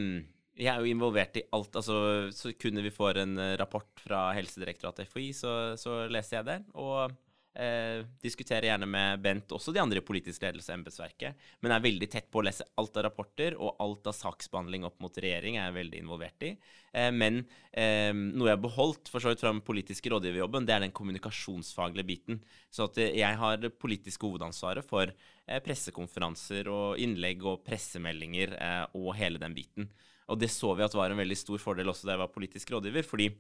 jeg 0.55 0.71
er 0.71 0.79
jo 0.79 0.87
involvert 0.87 1.35
i 1.35 1.41
alt. 1.51 1.73
altså 1.75 1.95
Så 2.31 2.53
kunne 2.55 2.79
vi 2.79 2.87
får 2.95 3.17
en 3.19 3.33
rapport 3.59 3.89
fra 3.99 4.29
Helsedirektoratet 4.37 5.09
FHI, 5.11 5.25
så, 5.35 5.49
så 5.75 6.05
leser 6.07 6.37
jeg 6.37 6.47
den. 6.47 6.63
Og 6.79 7.11
Eh, 7.55 8.03
diskuterer 8.19 8.67
gjerne 8.67 8.87
med 8.89 9.21
Bent, 9.23 9.53
også 9.55 9.71
de 9.71 9.79
andre 9.79 10.01
i 10.01 10.03
politisk 10.03 10.43
ledelse 10.43 10.73
og 10.73 10.75
embetsverket. 10.75 11.45
Men 11.63 11.71
er 11.71 11.85
veldig 11.85 12.09
tett 12.11 12.27
på 12.27 12.41
å 12.41 12.43
lese 12.43 12.65
alt 12.75 12.97
av 12.99 13.05
rapporter, 13.07 13.55
og 13.55 13.79
alt 13.79 14.09
av 14.11 14.17
saksbehandling 14.17 14.83
opp 14.83 14.97
mot 14.99 15.19
regjering 15.23 15.55
er 15.55 15.69
jeg 15.69 15.77
veldig 15.77 16.01
involvert 16.03 16.43
i. 16.43 16.51
Eh, 16.91 17.11
men 17.15 17.45
eh, 17.71 18.11
noe 18.11 18.49
jeg 18.49 18.57
har 18.57 18.65
beholdt 18.65 19.11
for 19.11 19.23
så 19.23 19.31
vidt 19.31 19.45
fra 19.45 19.53
den 19.53 19.63
politiske 19.63 20.11
rådgiverjobben, 20.11 20.67
det 20.67 20.75
er 20.75 20.83
den 20.83 20.95
kommunikasjonsfaglige 20.99 22.09
biten. 22.11 22.43
Så 22.67 22.89
at 22.89 22.99
eh, 22.99 23.15
jeg 23.21 23.39
har 23.39 23.63
det 23.63 23.71
politiske 23.79 24.27
hovedansvaret 24.27 24.83
for 24.83 25.07
eh, 25.07 25.63
pressekonferanser 25.63 26.67
og 26.67 26.99
innlegg 26.99 27.47
og 27.47 27.63
pressemeldinger 27.63 28.59
eh, 28.59 28.83
og 28.99 29.13
hele 29.15 29.39
den 29.39 29.55
biten. 29.55 29.87
Og 30.27 30.41
det 30.41 30.51
så 30.51 30.75
vi 30.75 30.83
at 30.83 30.95
var 30.97 31.13
en 31.13 31.23
veldig 31.23 31.37
stor 31.39 31.61
fordel 31.61 31.87
også 31.91 32.07
da 32.07 32.17
jeg 32.17 32.25
var 32.25 32.35
politisk 32.35 32.75
rådgiver. 32.75 33.07
fordi 33.07 33.31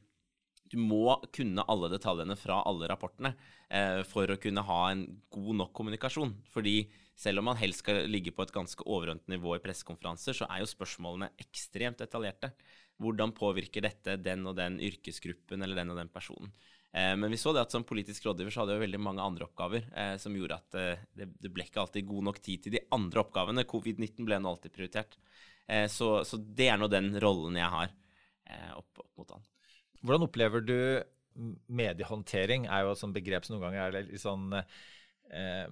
du 0.71 0.77
må 0.81 1.15
kunne 1.35 1.65
alle 1.69 1.89
detaljene 1.93 2.37
fra 2.39 2.61
alle 2.65 2.89
rapportene 2.89 3.33
eh, 3.69 4.01
for 4.07 4.31
å 4.31 4.39
kunne 4.41 4.63
ha 4.65 4.79
en 4.91 5.05
god 5.33 5.59
nok 5.61 5.73
kommunikasjon. 5.77 6.33
Fordi 6.53 6.77
selv 7.15 7.41
om 7.41 7.51
man 7.51 7.59
helst 7.59 7.83
skal 7.83 8.03
ligge 8.09 8.33
på 8.35 8.43
et 8.43 8.53
ganske 8.55 8.85
overordnet 8.85 9.29
nivå 9.31 9.55
i 9.55 9.63
pressekonferanser, 9.63 10.35
så 10.35 10.49
er 10.49 10.63
jo 10.63 10.71
spørsmålene 10.71 11.31
ekstremt 11.41 12.01
detaljerte. 12.01 12.51
Hvordan 13.01 13.35
påvirker 13.35 13.83
dette 13.85 14.17
den 14.23 14.45
og 14.47 14.55
den 14.57 14.79
yrkesgruppen 14.83 15.63
eller 15.63 15.79
den 15.79 15.93
og 15.93 15.99
den 16.01 16.11
personen? 16.11 16.51
Eh, 16.95 17.13
men 17.19 17.31
vi 17.31 17.39
så 17.39 17.53
det 17.53 17.65
at 17.65 17.75
som 17.75 17.85
politisk 17.87 18.25
rådgiver 18.25 18.53
så 18.53 18.63
hadde 18.63 18.77
vi 18.77 18.85
veldig 18.85 19.01
mange 19.03 19.23
andre 19.23 19.45
oppgaver 19.49 19.89
eh, 19.91 20.13
som 20.21 20.35
gjorde 20.35 20.59
at 20.61 20.77
eh, 20.79 21.03
det, 21.11 21.27
det, 21.43 21.51
ble 21.51 21.67
ikke 21.67 21.83
alltid 21.83 22.07
god 22.07 22.29
nok 22.29 22.39
tid 22.43 22.65
til 22.65 22.77
de 22.77 22.85
andre 22.95 23.21
oppgavene. 23.25 23.67
Covid-19 23.67 24.23
ble 24.27 24.39
nå 24.39 24.53
alltid 24.53 24.73
prioritert. 24.75 25.19
Eh, 25.67 25.89
så, 25.91 26.23
så, 26.23 26.39
det 26.39 26.69
er 26.71 26.79
nå 26.79 26.87
den 26.91 27.11
rollen 27.21 27.59
jeg 27.59 27.67
har 27.73 27.91
eh, 27.91 28.71
opp, 28.77 29.03
opp 29.03 29.11
mot 29.19 29.35
han. 29.35 29.45
Hvordan 30.05 30.27
opplever 30.27 30.63
du 30.63 30.77
mediehåndtering? 31.67 32.69
er 32.69 32.85
jo 32.85 32.93
et 32.93 33.01
sånt 33.01 33.15
begrep 33.15 33.45
som 33.45 33.57
noen 33.57 33.67
ganger 33.67 33.87
er 33.87 34.05
litt 34.07 34.21
sånn 34.21 34.53
eh, 34.55 35.65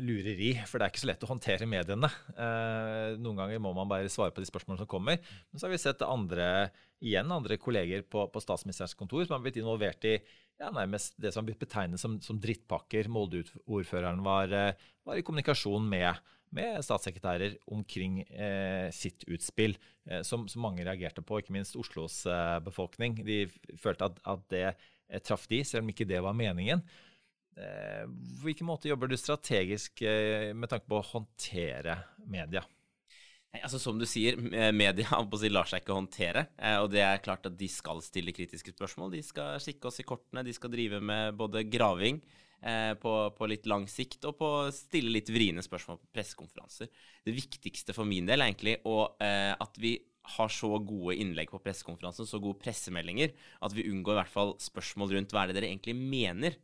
lureri, 0.00 0.52
for 0.68 0.78
det 0.78 0.86
er 0.86 0.92
ikke 0.92 1.02
så 1.02 1.10
lett 1.10 1.26
å 1.26 1.30
håndtere 1.30 1.68
mediene. 1.68 2.10
Eh, 2.34 3.16
noen 3.20 3.42
ganger 3.42 3.62
må 3.62 3.74
man 3.76 3.90
bare 3.90 4.12
svare 4.12 4.34
på 4.34 4.42
de 4.42 4.48
spørsmålene 4.48 4.84
som 4.84 4.90
kommer. 4.90 5.20
Men 5.50 5.60
så 5.60 5.66
har 5.66 5.74
vi 5.74 5.82
sett 5.82 6.04
andre, 6.06 6.70
igjen 7.02 7.32
andre 7.34 7.58
kolleger 7.60 8.04
på, 8.06 8.26
på 8.32 8.44
statsministerens 8.44 8.96
kontor 8.98 9.26
som 9.26 9.36
har 9.36 9.44
blitt 9.44 9.60
involvert 9.60 10.06
i 10.08 10.16
ja, 10.60 10.68
nærmest 10.74 11.16
det 11.20 11.32
som 11.32 11.42
har 11.42 11.50
blitt 11.50 11.62
betegnet 11.62 12.00
som, 12.02 12.18
som 12.24 12.40
drittpakker. 12.40 13.08
Molde-ordføreren 13.12 14.22
var, 14.24 14.52
eh, 14.52 14.90
var, 15.06 15.18
i 15.18 15.24
kommunikasjon 15.26 15.88
med 15.88 16.12
med 16.56 16.80
statssekretærer 16.84 17.56
omkring 17.70 18.20
eh, 18.26 18.88
sitt 18.94 19.24
utspill, 19.30 19.76
eh, 20.08 20.22
som, 20.26 20.46
som, 20.50 20.64
mange 20.64 20.84
reagerte 20.86 21.22
på, 21.22 21.40
ikke 21.40 21.54
minst 21.54 21.78
Oslos 21.78 22.24
eh, 22.26 22.56
befolkning. 22.64 23.20
De 23.26 23.44
følte 23.80 24.10
at, 24.10 24.18
at 24.28 24.42
det 24.52 25.22
traff 25.26 25.46
de, 25.50 25.62
selv 25.66 25.84
om 25.84 25.92
ikke 25.92 26.08
det 26.08 26.20
var 26.22 26.36
meningen. 26.38 26.84
På 27.50 28.44
hvilken 28.44 28.68
måte 28.68 28.88
jobber 28.88 29.10
du 29.10 29.16
strategisk 29.18 30.00
med 30.54 30.70
tanke 30.70 30.86
på 30.88 31.00
å 31.00 31.04
håndtere 31.04 31.96
media? 32.30 32.62
Nei, 33.50 33.58
altså 33.66 33.80
Som 33.82 33.98
du 33.98 34.06
sier, 34.08 34.38
media 34.72 35.18
lar 35.50 35.68
seg 35.68 35.82
ikke 35.82 35.96
håndtere. 35.98 36.44
Og 36.78 36.86
det 36.94 37.02
er 37.02 37.20
klart 37.20 37.50
at 37.50 37.58
de 37.58 37.68
skal 37.68 38.00
stille 38.06 38.32
kritiske 38.32 38.72
spørsmål. 38.72 39.10
De 39.18 39.24
skal 39.26 39.58
kikke 39.60 39.90
oss 39.90 39.98
i 40.00 40.06
kortene, 40.06 40.46
de 40.46 40.54
skal 40.56 40.72
drive 40.72 41.02
med 41.02 41.34
både 41.42 41.66
graving 41.66 42.22
eh, 42.62 42.92
på, 43.00 43.14
på, 43.36 43.48
litt 43.50 43.66
lang 43.70 43.86
sikt, 43.90 44.24
og 44.28 44.36
på 44.40 44.50
å 44.60 44.70
stille 44.74 45.12
litt 45.14 45.32
vriene 45.32 45.64
spørsmål 45.64 46.00
på 46.00 46.12
pressekonferanser. 46.16 46.90
Det 47.26 47.34
viktigste 47.36 47.96
for 47.96 48.08
min 48.08 48.28
del 48.28 48.40
er 48.40 48.52
egentlig 48.52 48.78
og, 48.88 49.16
eh, 49.24 49.52
at 49.54 49.80
vi 49.80 49.96
har 50.36 50.52
så 50.52 50.70
gode 50.84 51.16
innlegg 51.18 51.50
på 51.50 51.60
pressekonferansen, 51.64 52.28
så 52.28 52.40
gode 52.42 52.60
pressemeldinger, 52.62 53.32
at 53.64 53.74
vi 53.74 53.88
unngår 53.90 54.16
i 54.16 54.20
hvert 54.20 54.34
fall 54.34 54.54
spørsmål 54.62 55.16
rundt 55.16 55.34
hva 55.34 55.44
er 55.44 55.50
det 55.50 55.60
dere 55.60 55.72
egentlig 55.72 55.96
mener. 55.98 56.58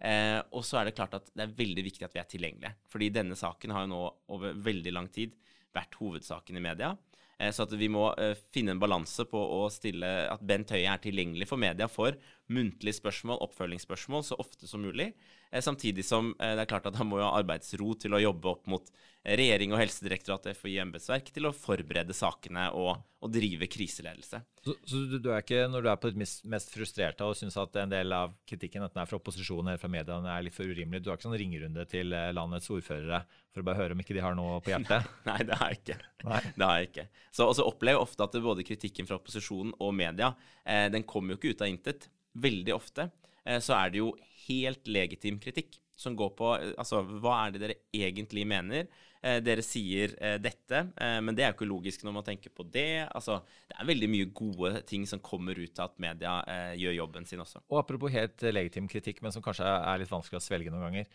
Eh, 0.00 0.38
og 0.56 0.64
så 0.64 0.80
er 0.80 0.88
det 0.88 0.96
klart 0.96 1.18
at 1.18 1.28
det 1.36 1.44
er 1.44 1.58
veldig 1.58 1.84
viktig 1.84 2.06
at 2.06 2.16
vi 2.16 2.22
er 2.22 2.28
tilgjengelige. 2.30 2.72
Fordi 2.92 3.10
denne 3.12 3.36
saken 3.36 3.74
har 3.74 3.84
jo 3.84 3.92
nå 3.92 4.02
over 4.32 4.56
veldig 4.68 4.94
lang 4.96 5.10
tid 5.12 5.36
vært 5.76 5.98
hovedsaken 6.00 6.56
i 6.56 6.64
media. 6.64 6.94
Eh, 7.40 7.52
så 7.52 7.66
at 7.66 7.74
vi 7.76 7.90
må 7.92 8.08
eh, 8.16 8.36
finne 8.54 8.74
en 8.74 8.82
balanse 8.82 9.26
på 9.28 9.40
å 9.40 9.66
stille 9.72 10.08
at 10.30 10.44
Bent 10.46 10.72
Høie 10.74 10.88
er 10.88 11.02
tilgjengelig 11.02 11.48
for 11.50 11.60
media 11.60 11.88
for 11.90 12.16
muntlige 12.50 12.98
spørsmål, 12.98 13.40
oppfølgingsspørsmål, 13.46 14.24
så 14.26 14.38
ofte 14.42 14.68
som 14.70 14.82
mulig. 14.84 15.12
Eh, 15.50 15.62
samtidig 15.64 16.04
som 16.06 16.32
det 16.38 16.64
er 16.64 16.70
klart 16.70 16.88
at 16.90 16.98
han 16.98 17.08
må 17.10 17.20
ha 17.22 17.32
arbeidsro 17.38 17.94
til 17.98 18.16
å 18.16 18.22
jobbe 18.22 18.52
opp 18.52 18.68
mot 18.70 18.92
regjering 19.20 19.74
og 19.74 19.80
Helsedirektoratet, 19.82 20.56
FHI 20.56 20.78
embetsverk, 20.80 21.28
til 21.34 21.48
å 21.48 21.52
forberede 21.52 22.14
sakene 22.16 22.70
og, 22.76 23.02
og 23.20 23.32
drive 23.32 23.68
kriseledelse. 23.68 24.40
Så, 24.64 24.74
så 24.88 25.00
du, 25.10 25.18
du, 25.20 25.28
er 25.32 25.42
ikke, 25.44 25.66
når 25.68 25.84
du 25.84 25.88
er 25.92 25.98
på 26.00 26.10
ditt 26.10 26.46
mest, 26.48 26.72
frustrerte 26.72 27.26
og 27.28 27.36
syns 27.36 27.58
at 27.60 27.76
en 27.82 27.92
del 27.92 28.14
av 28.16 28.32
kritikken 28.48 28.86
enten 28.86 29.02
er 29.02 29.10
fra 29.10 29.18
opposisjonen 29.20 29.72
eller 29.72 29.82
fra 29.82 29.92
mediene 29.92 30.32
er 30.32 30.46
litt 30.46 30.56
for 30.56 30.68
urimelig, 30.68 31.02
du 31.04 31.10
har 31.10 31.20
ikke 31.20 31.28
sånn 31.28 31.36
ringerunde 31.42 31.84
til 31.90 32.14
landets 32.36 32.70
ordførere 32.72 33.22
for 33.50 33.62
å 33.62 33.66
bare 33.66 33.82
høre 33.82 33.96
om 33.96 34.00
ikke 34.04 34.16
de 34.16 34.24
har 34.24 34.38
noe 34.38 34.62
på 34.64 34.72
hjertet? 34.72 35.10
Nei, 35.28 35.40
det 35.48 35.58
har 35.60 35.74
jeg 35.74 35.82
ikke. 35.82 35.98
Nei. 36.30 36.40
Det 36.54 36.70
har 36.70 36.80
jeg 36.80 36.90
ikke. 36.90 37.06
Så 37.36 37.50
også 37.50 37.68
opplever 37.68 37.98
jeg 37.98 38.06
ofte 38.08 38.24
at 38.28 38.40
både 38.46 38.66
kritikken 38.66 39.10
fra 39.10 39.20
opposisjonen 39.20 39.76
og 39.76 39.92
media, 40.00 40.32
eh, 40.64 40.86
den 40.92 41.04
kommer 41.08 41.34
jo 41.34 41.40
ikke 41.42 41.52
ut 41.52 41.66
av 41.66 41.72
intet. 41.72 42.08
Veldig 42.38 42.74
ofte 42.76 43.08
eh, 43.44 43.58
så 43.62 43.74
er 43.80 43.92
det 43.92 44.02
jo 44.02 44.10
helt 44.46 44.90
legitim 44.90 45.40
kritikk 45.42 45.80
som 45.98 46.14
går 46.16 46.34
på 46.38 46.50
eh, 46.56 46.74
altså, 46.78 47.02
hva 47.02 47.40
er 47.44 47.54
det 47.54 47.62
dere 47.64 47.78
egentlig 47.96 48.44
mener. 48.48 48.86
Eh, 49.20 49.40
dere 49.44 49.64
sier 49.66 50.14
dette, 50.40 50.78
men 50.96 51.36
det 51.36 51.44
er 51.44 51.50
jo 51.50 51.58
ikke 51.58 51.68
logisk 51.68 52.06
når 52.06 52.14
man 52.16 52.24
tenker 52.24 52.52
på 52.54 52.64
det. 52.72 53.02
Altså, 53.08 53.40
det 53.68 53.76
er 53.76 53.88
veldig 53.90 54.10
mye 54.12 54.28
gode 54.36 54.84
ting 54.88 55.04
som 55.10 55.20
kommer 55.24 55.58
ut 55.58 55.82
av 55.82 55.90
at 55.90 55.98
media 56.00 56.36
gjør 56.78 56.96
jobben 57.02 57.26
sin 57.28 57.42
også. 57.42 57.60
Og 57.68 57.82
Apropos 57.82 58.14
helt 58.14 58.46
legitim 58.48 58.88
kritikk, 58.88 59.20
men 59.20 59.34
som 59.34 59.44
kanskje 59.44 59.66
er 59.66 60.00
litt 60.00 60.12
vanskelig 60.12 60.40
å 60.40 60.44
svelge 60.44 60.72
noen 60.72 60.86
ganger. 60.86 61.10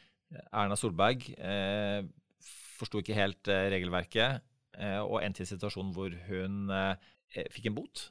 Erna 0.51 0.77
Solberg 0.77 1.25
eh, 1.34 2.03
forsto 2.77 3.01
ikke 3.01 3.17
helt 3.17 3.50
regelverket 3.50 4.51
og 5.07 5.22
endte 5.24 5.39
i 5.39 5.45
en 5.45 5.48
situasjon 5.48 5.93
hvor 5.95 6.12
hun 6.27 6.67
fikk 7.55 7.69
en 7.69 7.77
bot. 7.77 8.01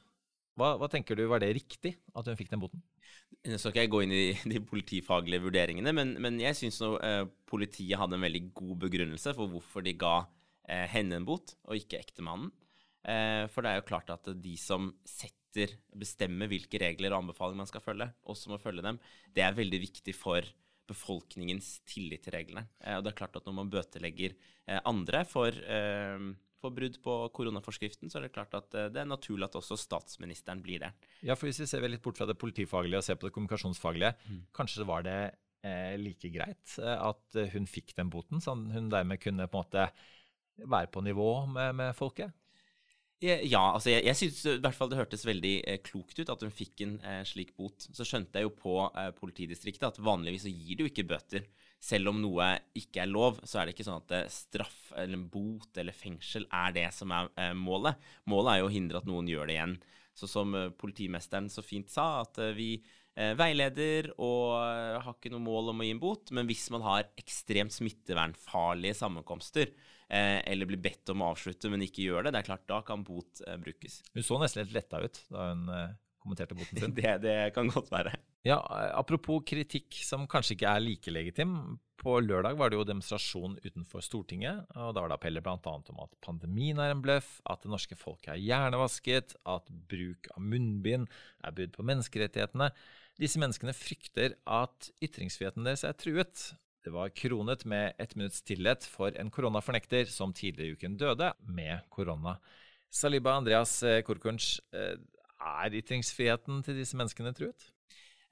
Hva, 0.57 0.71
hva 0.81 0.89
tenker 0.89 1.19
du, 1.19 1.27
var 1.29 1.43
det 1.43 1.53
riktig 1.53 1.93
at 2.15 2.25
hun 2.25 2.39
fikk 2.39 2.49
den 2.49 2.63
boten? 2.63 2.81
Nå 3.45 3.59
skal 3.61 3.73
ikke 3.73 3.83
jeg 3.83 3.93
gå 3.93 4.01
inn 4.05 4.13
i 4.15 4.23
de 4.53 4.61
politifaglige 4.65 5.43
vurderingene, 5.43 5.93
men, 5.95 6.15
men 6.21 6.39
jeg 6.41 6.57
syns 6.57 6.81
eh, 6.81 7.23
politiet 7.49 7.99
hadde 8.01 8.17
en 8.17 8.25
veldig 8.25 8.43
god 8.57 8.75
begrunnelse 8.87 9.35
for 9.37 9.51
hvorfor 9.51 9.85
de 9.85 9.93
ga 10.01 10.17
eh, 10.67 10.85
henne 10.91 11.19
en 11.19 11.27
bot, 11.27 11.55
og 11.69 11.77
ikke 11.77 12.01
ektemannen. 12.01 12.51
Eh, 13.05 13.45
for 13.53 13.61
det 13.61 13.71
er 13.71 13.81
jo 13.81 13.89
klart 13.91 14.09
at 14.13 14.31
de 14.41 14.55
som 14.59 14.91
setter, 15.07 15.77
bestemmer 15.95 16.49
hvilke 16.51 16.81
regler 16.81 17.13
og 17.13 17.21
anbefalinger 17.21 17.61
man 17.61 17.69
skal 17.69 17.83
følge, 17.85 18.09
også 18.27 18.51
må 18.51 18.57
følge 18.59 18.83
dem, 18.83 18.97
det 19.31 19.45
er 19.45 19.55
veldig 19.55 19.79
viktig 19.85 20.15
for 20.17 20.43
befolkningens 20.89 21.79
tillit 21.89 22.25
til 22.25 22.35
reglene. 22.35 22.65
Eh, 22.81 22.97
og 22.97 23.05
det 23.05 23.13
er 23.13 23.19
klart 23.21 23.37
at 23.39 23.45
når 23.47 23.59
man 23.61 23.71
bøtelegger 23.73 24.35
eh, 24.35 24.81
andre 24.81 25.23
for 25.29 25.53
eh, 25.53 26.27
for 26.61 26.75
brudd 26.75 26.97
på 27.03 27.15
koronaforskriften, 27.35 28.11
så 28.11 28.19
er 28.19 28.27
det 28.27 28.35
klart 28.35 28.55
at 28.57 28.77
eh, 28.77 28.89
det 28.93 29.01
er 29.03 29.09
naturlig 29.09 29.47
at 29.49 29.57
også 29.59 29.77
statsministeren 29.79 30.63
blir 30.65 30.83
det. 30.85 30.91
Ja, 31.25 31.37
for 31.37 31.49
Hvis 31.49 31.61
vi 31.63 31.69
ser 31.69 31.85
litt 31.87 32.03
bort 32.05 32.19
fra 32.19 32.27
det 32.29 32.37
politifaglige 32.41 33.01
og 33.01 33.07
ser 33.07 33.19
på 33.19 33.29
det 33.29 33.35
kommunikasjonsfaglige, 33.35 34.13
mm. 34.25 34.41
kanskje 34.55 34.87
var 34.87 35.05
det 35.07 35.19
eh, 35.65 35.95
like 36.01 36.31
greit 36.33 36.77
eh, 36.81 36.95
at 36.95 37.41
hun 37.53 37.69
fikk 37.69 37.95
den 37.99 38.11
boten, 38.13 38.43
sånn 38.43 38.69
hun 38.73 38.89
dermed 38.93 39.21
kunne 39.23 39.49
på 39.49 39.61
en 39.61 39.65
måte 39.65 39.89
være 40.65 40.91
på 40.91 41.03
nivå 41.03 41.29
med, 41.51 41.75
med 41.81 41.95
folket? 41.97 42.31
Ja, 43.25 43.61
altså 43.73 43.91
jeg, 43.91 44.05
jeg 44.05 44.19
synes 44.19 44.39
i 44.51 44.57
hvert 44.63 44.77
fall 44.77 44.89
det 44.91 44.99
hørtes 44.99 45.25
veldig 45.27 45.53
eh, 45.65 45.79
klokt 45.85 46.19
ut 46.19 46.31
at 46.31 46.43
hun 46.45 46.53
fikk 46.53 46.85
en 46.85 46.97
eh, 47.01 47.21
slik 47.27 47.55
bot. 47.57 47.87
Så 47.95 48.07
skjønte 48.07 48.41
jeg 48.41 48.47
jo 48.49 48.55
på 48.55 48.79
eh, 48.87 49.11
politidistriktet 49.17 49.87
at 49.89 50.01
vanligvis 50.03 50.45
så 50.47 50.53
gir 50.53 50.81
du 50.81 50.87
ikke 50.89 51.07
bøter 51.09 51.47
selv 51.85 52.11
om 52.11 52.21
noe 52.21 52.47
ikke 52.77 53.03
er 53.03 53.11
lov, 53.11 53.39
så 53.45 53.59
er 53.59 53.67
det 53.67 53.75
ikke 53.75 53.87
sånn 53.87 54.03
at 54.03 54.13
eh, 54.17 54.29
straff 54.31 54.91
eller 54.97 55.21
bot 55.31 55.77
eller 55.81 55.95
fengsel 55.95 56.47
er 56.49 56.75
det 56.75 56.87
som 56.95 57.13
er 57.13 57.29
eh, 57.41 57.53
målet. 57.57 57.99
Målet 58.31 58.53
er 58.53 58.61
jo 58.61 58.69
å 58.69 58.73
hindre 58.73 59.01
at 59.01 59.09
noen 59.09 59.29
gjør 59.29 59.49
det 59.49 59.57
igjen. 59.57 59.75
Så 60.15 60.29
som 60.31 60.55
eh, 60.57 60.71
politimesteren 60.73 61.49
så 61.51 61.65
fint 61.65 61.91
sa, 61.91 62.25
at 62.25 62.41
vi 62.57 62.77
veileder 63.15 64.09
og 64.19 64.57
har 64.59 65.13
ikke 65.13 65.29
noe 65.31 65.39
mål 65.39 65.69
om 65.71 65.79
å 65.79 65.85
gi 65.87 65.91
en 65.93 66.01
bot, 66.01 66.33
men 66.35 66.49
hvis 66.49 66.65
man 66.75 66.81
har 66.83 67.05
ekstremt 67.15 67.71
smittevernfarlige 67.71 68.97
sammenkomster, 68.99 69.69
eller 70.13 70.69
blir 70.69 70.81
bedt 70.81 71.09
om 71.13 71.23
å 71.23 71.31
avslutte, 71.33 71.69
men 71.71 71.83
ikke 71.85 72.05
gjør 72.05 72.27
det, 72.27 72.35
det 72.35 72.43
er 72.43 72.49
klart 72.51 72.67
da 72.69 72.81
kan 72.85 73.05
bot 73.05 73.41
eh, 73.47 73.57
brukes. 73.61 74.01
Hun 74.13 74.25
så 74.25 74.39
nesten 74.41 74.65
litt 74.65 74.75
letta 74.75 75.01
ut 75.01 75.21
da 75.33 75.49
hun 75.51 75.67
eh, 75.73 75.95
kommenterte 76.25 76.57
boten 76.57 76.81
sin. 76.81 76.95
det, 76.99 77.17
det 77.25 77.37
kan 77.55 77.69
godt 77.71 77.91
være. 77.93 78.15
Ja, 78.45 78.59
Apropos 78.93 79.41
kritikk 79.49 79.97
som 80.05 80.27
kanskje 80.29 80.53
ikke 80.53 80.69
er 80.69 80.83
like 80.83 81.13
legitim. 81.13 81.55
På 81.97 82.19
lørdag 82.21 82.57
var 82.59 82.69
det 82.69 82.77
jo 82.77 82.85
demonstrasjon 82.85 83.55
utenfor 83.63 84.03
Stortinget. 84.05 84.67
og 84.75 84.91
Da 84.93 85.01
var 85.01 85.09
det 85.09 85.17
appeller 85.17 85.45
bl.a. 85.45 85.57
om 85.65 86.03
at 86.03 86.13
pandemien 86.21 86.77
er 86.81 86.93
en 86.93 87.01
bløff, 87.01 87.39
at 87.49 87.63
det 87.63 87.71
norske 87.73 87.97
folket 87.97 88.35
er 88.35 88.43
hjernevasket, 88.43 89.33
at 89.49 89.71
bruk 89.89 90.29
av 90.35 90.45
munnbind 90.45 91.09
er 91.41 91.55
brudd 91.57 91.73
på 91.73 91.87
menneskerettighetene. 91.89 92.69
Disse 93.21 93.41
menneskene 93.41 93.73
frykter 93.73 94.35
at 94.43 94.91
ytringsfriheten 95.01 95.65
deres 95.65 95.85
er 95.87 95.97
truet. 95.97 96.51
Det 96.85 96.93
var 96.93 97.09
kronet 97.17 97.65
med 97.65 97.93
ett 97.97 98.15
minutts 98.15 98.43
stillhet 98.43 98.85
for 98.85 99.15
en 99.17 99.31
koronafornekter 99.33 100.05
som 100.05 100.33
tidligere 100.33 100.69
i 100.69 100.77
uken 100.77 100.97
døde 101.01 101.31
med 101.49 101.87
korona. 101.89 102.37
Saliba 102.93 103.33
Andreas 103.39 103.79
Korkunsch, 104.05 104.59
er 104.71 105.77
ytringsfriheten 105.81 106.61
til 106.65 106.77
disse 106.77 106.97
menneskene 106.97 107.33
truet? 107.35 107.71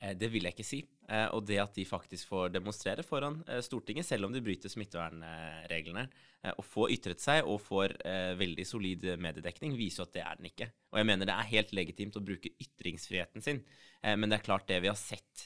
Eh, 0.03 0.13
det 0.17 0.29
vil 0.33 0.47
jeg 0.47 0.55
ikke 0.55 0.67
si. 0.67 0.83
Eh, 1.09 1.27
og 1.35 1.45
det 1.47 1.59
at 1.63 1.73
de 1.75 1.85
faktisk 1.87 2.29
får 2.31 2.53
demonstrere 2.53 3.03
foran 3.05 3.41
eh, 3.47 3.61
Stortinget, 3.63 4.07
selv 4.07 4.27
om 4.27 4.35
de 4.35 4.43
bryter 4.43 4.71
smittevernreglene, 4.71 6.07
og 6.59 6.65
får 6.67 6.91
ytret 6.91 7.21
seg 7.23 7.45
og 7.47 7.61
får 7.63 7.93
veldig 8.35 8.65
solid 8.67 9.05
mediedekning, 9.23 9.77
viser 9.79 10.01
jo 10.01 10.07
at 10.09 10.17
det 10.17 10.23
er 10.25 10.39
den 10.41 10.49
ikke. 10.49 10.65
Og 10.91 10.97
jeg 10.99 11.07
mener 11.07 11.29
det 11.29 11.37
er 11.37 11.51
helt 11.53 11.69
legitimt 11.71 12.17
å 12.19 12.23
bruke 12.27 12.51
ytringsfriheten 12.59 13.45
sin, 13.45 13.61
men 14.03 14.27
det 14.27 14.41
er 14.41 14.43
klart 14.43 14.67
det 14.67 14.81
vi 14.83 14.89
har 14.91 14.99
sett 14.99 15.45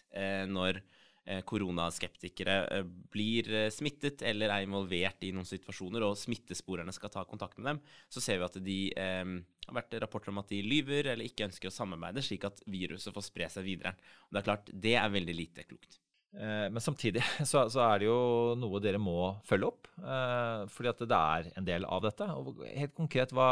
når 0.49 0.79
Eh, 0.81 1.06
koronaskeptikere 1.48 2.55
eh, 2.72 2.88
blir 3.13 3.51
eh, 3.53 3.69
smittet 3.74 4.24
eller 4.25 4.53
er 4.53 4.65
involvert 4.65 5.24
i 5.27 5.34
noen 5.36 5.48
situasjoner, 5.48 6.05
og 6.07 6.17
smittesporerne 6.19 6.93
skal 6.96 7.12
ta 7.13 7.25
kontakt 7.27 7.60
med 7.60 7.74
dem, 7.74 7.84
så 8.10 8.24
ser 8.24 8.39
vi 8.39 8.48
at 8.48 8.60
de 8.63 8.79
eh, 8.96 9.38
har 9.67 9.79
vært 9.81 9.98
rapporter 10.03 10.31
om 10.31 10.41
at 10.41 10.51
de 10.51 10.63
lyver 10.63 11.12
eller 11.13 11.27
ikke 11.27 11.50
ønsker 11.50 11.72
å 11.72 11.75
samarbeide, 11.75 12.24
slik 12.24 12.48
at 12.48 12.63
viruset 12.72 13.13
får 13.15 13.27
spre 13.27 13.50
seg 13.51 13.67
videre. 13.67 13.96
Og 14.27 14.36
Det 14.36 14.41
er 14.41 14.50
klart, 14.51 14.75
det 14.88 14.96
er 15.00 15.15
veldig 15.17 15.36
lite 15.36 15.67
klokt. 15.67 16.00
Eh, 16.38 16.67
men 16.72 16.81
samtidig 16.84 17.24
så, 17.50 17.67
så, 17.69 17.84
er 17.88 18.01
det 18.01 18.10
jo 18.10 18.19
noe 18.60 18.81
dere 18.84 19.01
må 19.01 19.34
følge 19.48 19.72
opp, 19.72 19.91
eh, 20.00 20.63
fordi 20.72 20.93
at 20.93 21.03
det 21.03 21.19
er 21.19 21.51
en 21.57 21.67
del 21.67 21.88
av 21.88 22.03
dette. 22.05 22.29
Og 22.39 22.63
helt 22.67 22.96
konkret, 22.98 23.36
hva, 23.36 23.50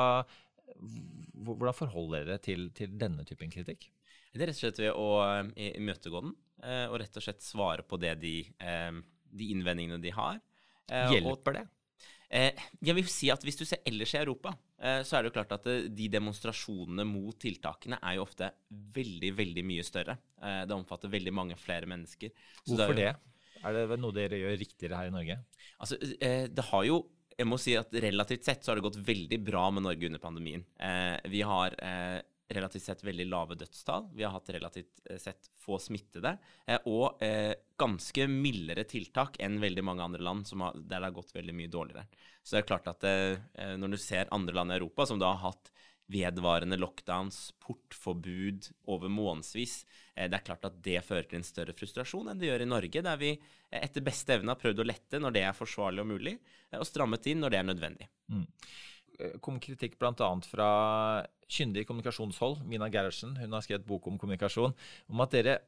hvordan 1.44 1.77
forholder 1.77 2.32
dere 2.32 2.41
til, 2.44 2.70
til 2.77 2.96
denne 3.00 3.27
typen 3.27 3.53
kritikk? 3.53 3.89
Det 4.36 4.44
er 4.44 4.50
rett 4.50 4.58
og 4.58 4.63
slett 4.65 4.82
ved 4.84 4.98
å 5.00 5.08
imøtegå 5.55 6.20
den. 6.25 6.34
Eh, 6.63 6.85
og 6.89 7.00
rett 7.01 7.17
og 7.19 7.25
slett 7.25 7.43
svare 7.43 7.85
på 7.85 8.00
det 8.01 8.15
de, 8.21 8.35
eh, 8.63 8.91
de 9.35 9.50
innvendingene 9.53 10.01
de 10.01 10.13
har. 10.15 10.39
Eh, 10.89 11.17
Hjelper 11.17 11.59
det? 11.59 11.65
Jeg 12.35 12.95
vil 12.97 13.07
si 13.07 13.29
at 13.29 13.43
Hvis 13.45 13.55
du 13.55 13.63
ser 13.63 13.83
ellers 13.85 14.12
i 14.15 14.17
Europa, 14.17 14.57
så 14.75 15.15
er 15.15 15.24
det 15.24 15.29
jo 15.29 15.35
klart 15.38 15.53
at 15.53 15.63
de 15.63 16.07
demonstrasjonene 16.09 17.05
mot 17.07 17.38
tiltakene 17.39 18.00
er 18.01 18.15
jo 18.17 18.25
ofte 18.25 18.50
veldig, 18.71 19.29
veldig 19.38 19.63
mye 19.63 19.83
større. 19.85 20.17
Det 20.41 20.74
omfatter 20.74 21.07
veldig 21.07 21.31
mange 21.31 21.55
flere 21.55 21.85
mennesker. 21.85 22.33
Hvorfor 22.65 22.97
det? 22.97 23.13
Er 23.63 23.77
det 23.77 24.00
noe 24.01 24.12
dere 24.12 24.41
gjør 24.41 24.57
riktigere 24.57 24.97
her 24.97 25.07
i 25.07 25.13
Norge? 25.13 25.38
Altså, 25.79 25.95
det 26.01 26.65
har 26.74 26.83
jo 26.83 27.05
jeg 27.38 27.47
må 27.47 27.57
si 27.62 27.77
at 27.77 27.93
Relativt 27.93 28.43
sett 28.43 28.65
så 28.65 28.74
har 28.74 28.81
det 28.81 28.89
gått 28.89 29.00
veldig 29.05 29.39
bra 29.45 29.69
med 29.71 29.85
Norge 29.85 30.09
under 30.09 30.19
pandemien. 30.19 30.65
vi 31.29 31.41
har 31.41 31.77
relativt 32.48 32.84
sett 32.84 33.04
veldig 33.04 33.25
lave 33.25 33.56
dødstall. 33.56 34.10
Vi 34.14 34.24
har 34.24 34.34
hatt 34.36 34.50
relativt 34.50 35.02
eh, 35.10 35.18
sett 35.18 35.50
få 35.60 35.80
smittede. 35.82 36.36
Eh, 36.68 36.80
og 36.86 37.24
eh, 37.24 37.54
ganske 37.78 38.28
mildere 38.30 38.86
tiltak 38.90 39.40
enn 39.44 39.60
veldig 39.62 39.84
mange 39.86 40.06
andre 40.06 40.24
land 40.24 40.50
har, 40.54 40.75
der 40.78 41.00
det 41.00 41.08
har 41.10 41.16
gått 41.16 41.36
veldig 41.36 41.56
mye 41.58 41.72
dårligere. 41.72 42.06
Så 42.44 42.56
det 42.56 42.62
er 42.62 42.70
klart 42.70 42.88
at 42.92 43.06
når 43.82 43.96
du 43.96 43.98
ser 43.98 44.30
andre 44.32 44.54
land 44.54 44.70
i 44.70 44.75
Europa 44.75 45.08
som 45.10 45.18
da 45.18 45.32
har 45.34 45.50
hatt 45.50 45.72
vedvarende 46.14 46.78
lockdowns, 46.78 47.56
portforbud 47.66 48.68
over 48.94 49.10
månedsvis. 49.10 49.80
Det 50.14 50.30
er 50.30 50.44
klart 50.46 50.68
at 50.70 50.78
det 50.86 51.02
fører 51.08 51.25
til 51.25 51.40
en 51.40 51.48
større 51.48 51.74
frustrasjon 51.74 52.30
enn 52.30 52.38
det 52.38 52.52
gjør 52.52 52.64
i 52.64 52.70
Norge, 52.70 53.02
der 53.02 53.18
vi 53.18 53.32
etter 53.74 54.06
beste 54.06 54.38
evne 54.38 54.54
har 54.54 54.62
prøvd 54.62 54.84
å 54.84 54.86
lette 54.86 55.20
når 55.20 55.34
det 55.34 55.44
er 55.48 55.58
forsvarlig 55.58 56.06
og 56.06 56.12
mulig, 56.14 56.36
og 56.78 56.86
strammet 56.86 57.25
inn 57.34 57.42
når 57.42 57.56
det 57.56 57.60
er 57.60 57.68
nødvendig. 57.72 58.10
Mm. 58.30 58.46
Eh, 59.19 59.38
kom 59.43 59.60
kritikk 59.63 59.98
bl.a. 60.01 60.31
fra 60.50 60.69
kyndig 61.51 61.86
kommunikasjonshold, 61.88 62.63
Mina 62.67 62.89
Gerhardsen, 62.91 63.36
hun 63.39 63.55
har 63.55 63.63
skrevet 63.63 63.88
bok 63.88 64.07
om 64.10 64.19
kommunikasjon, 64.19 64.75
om 65.12 65.24
at 65.24 65.36
dere 65.36 65.60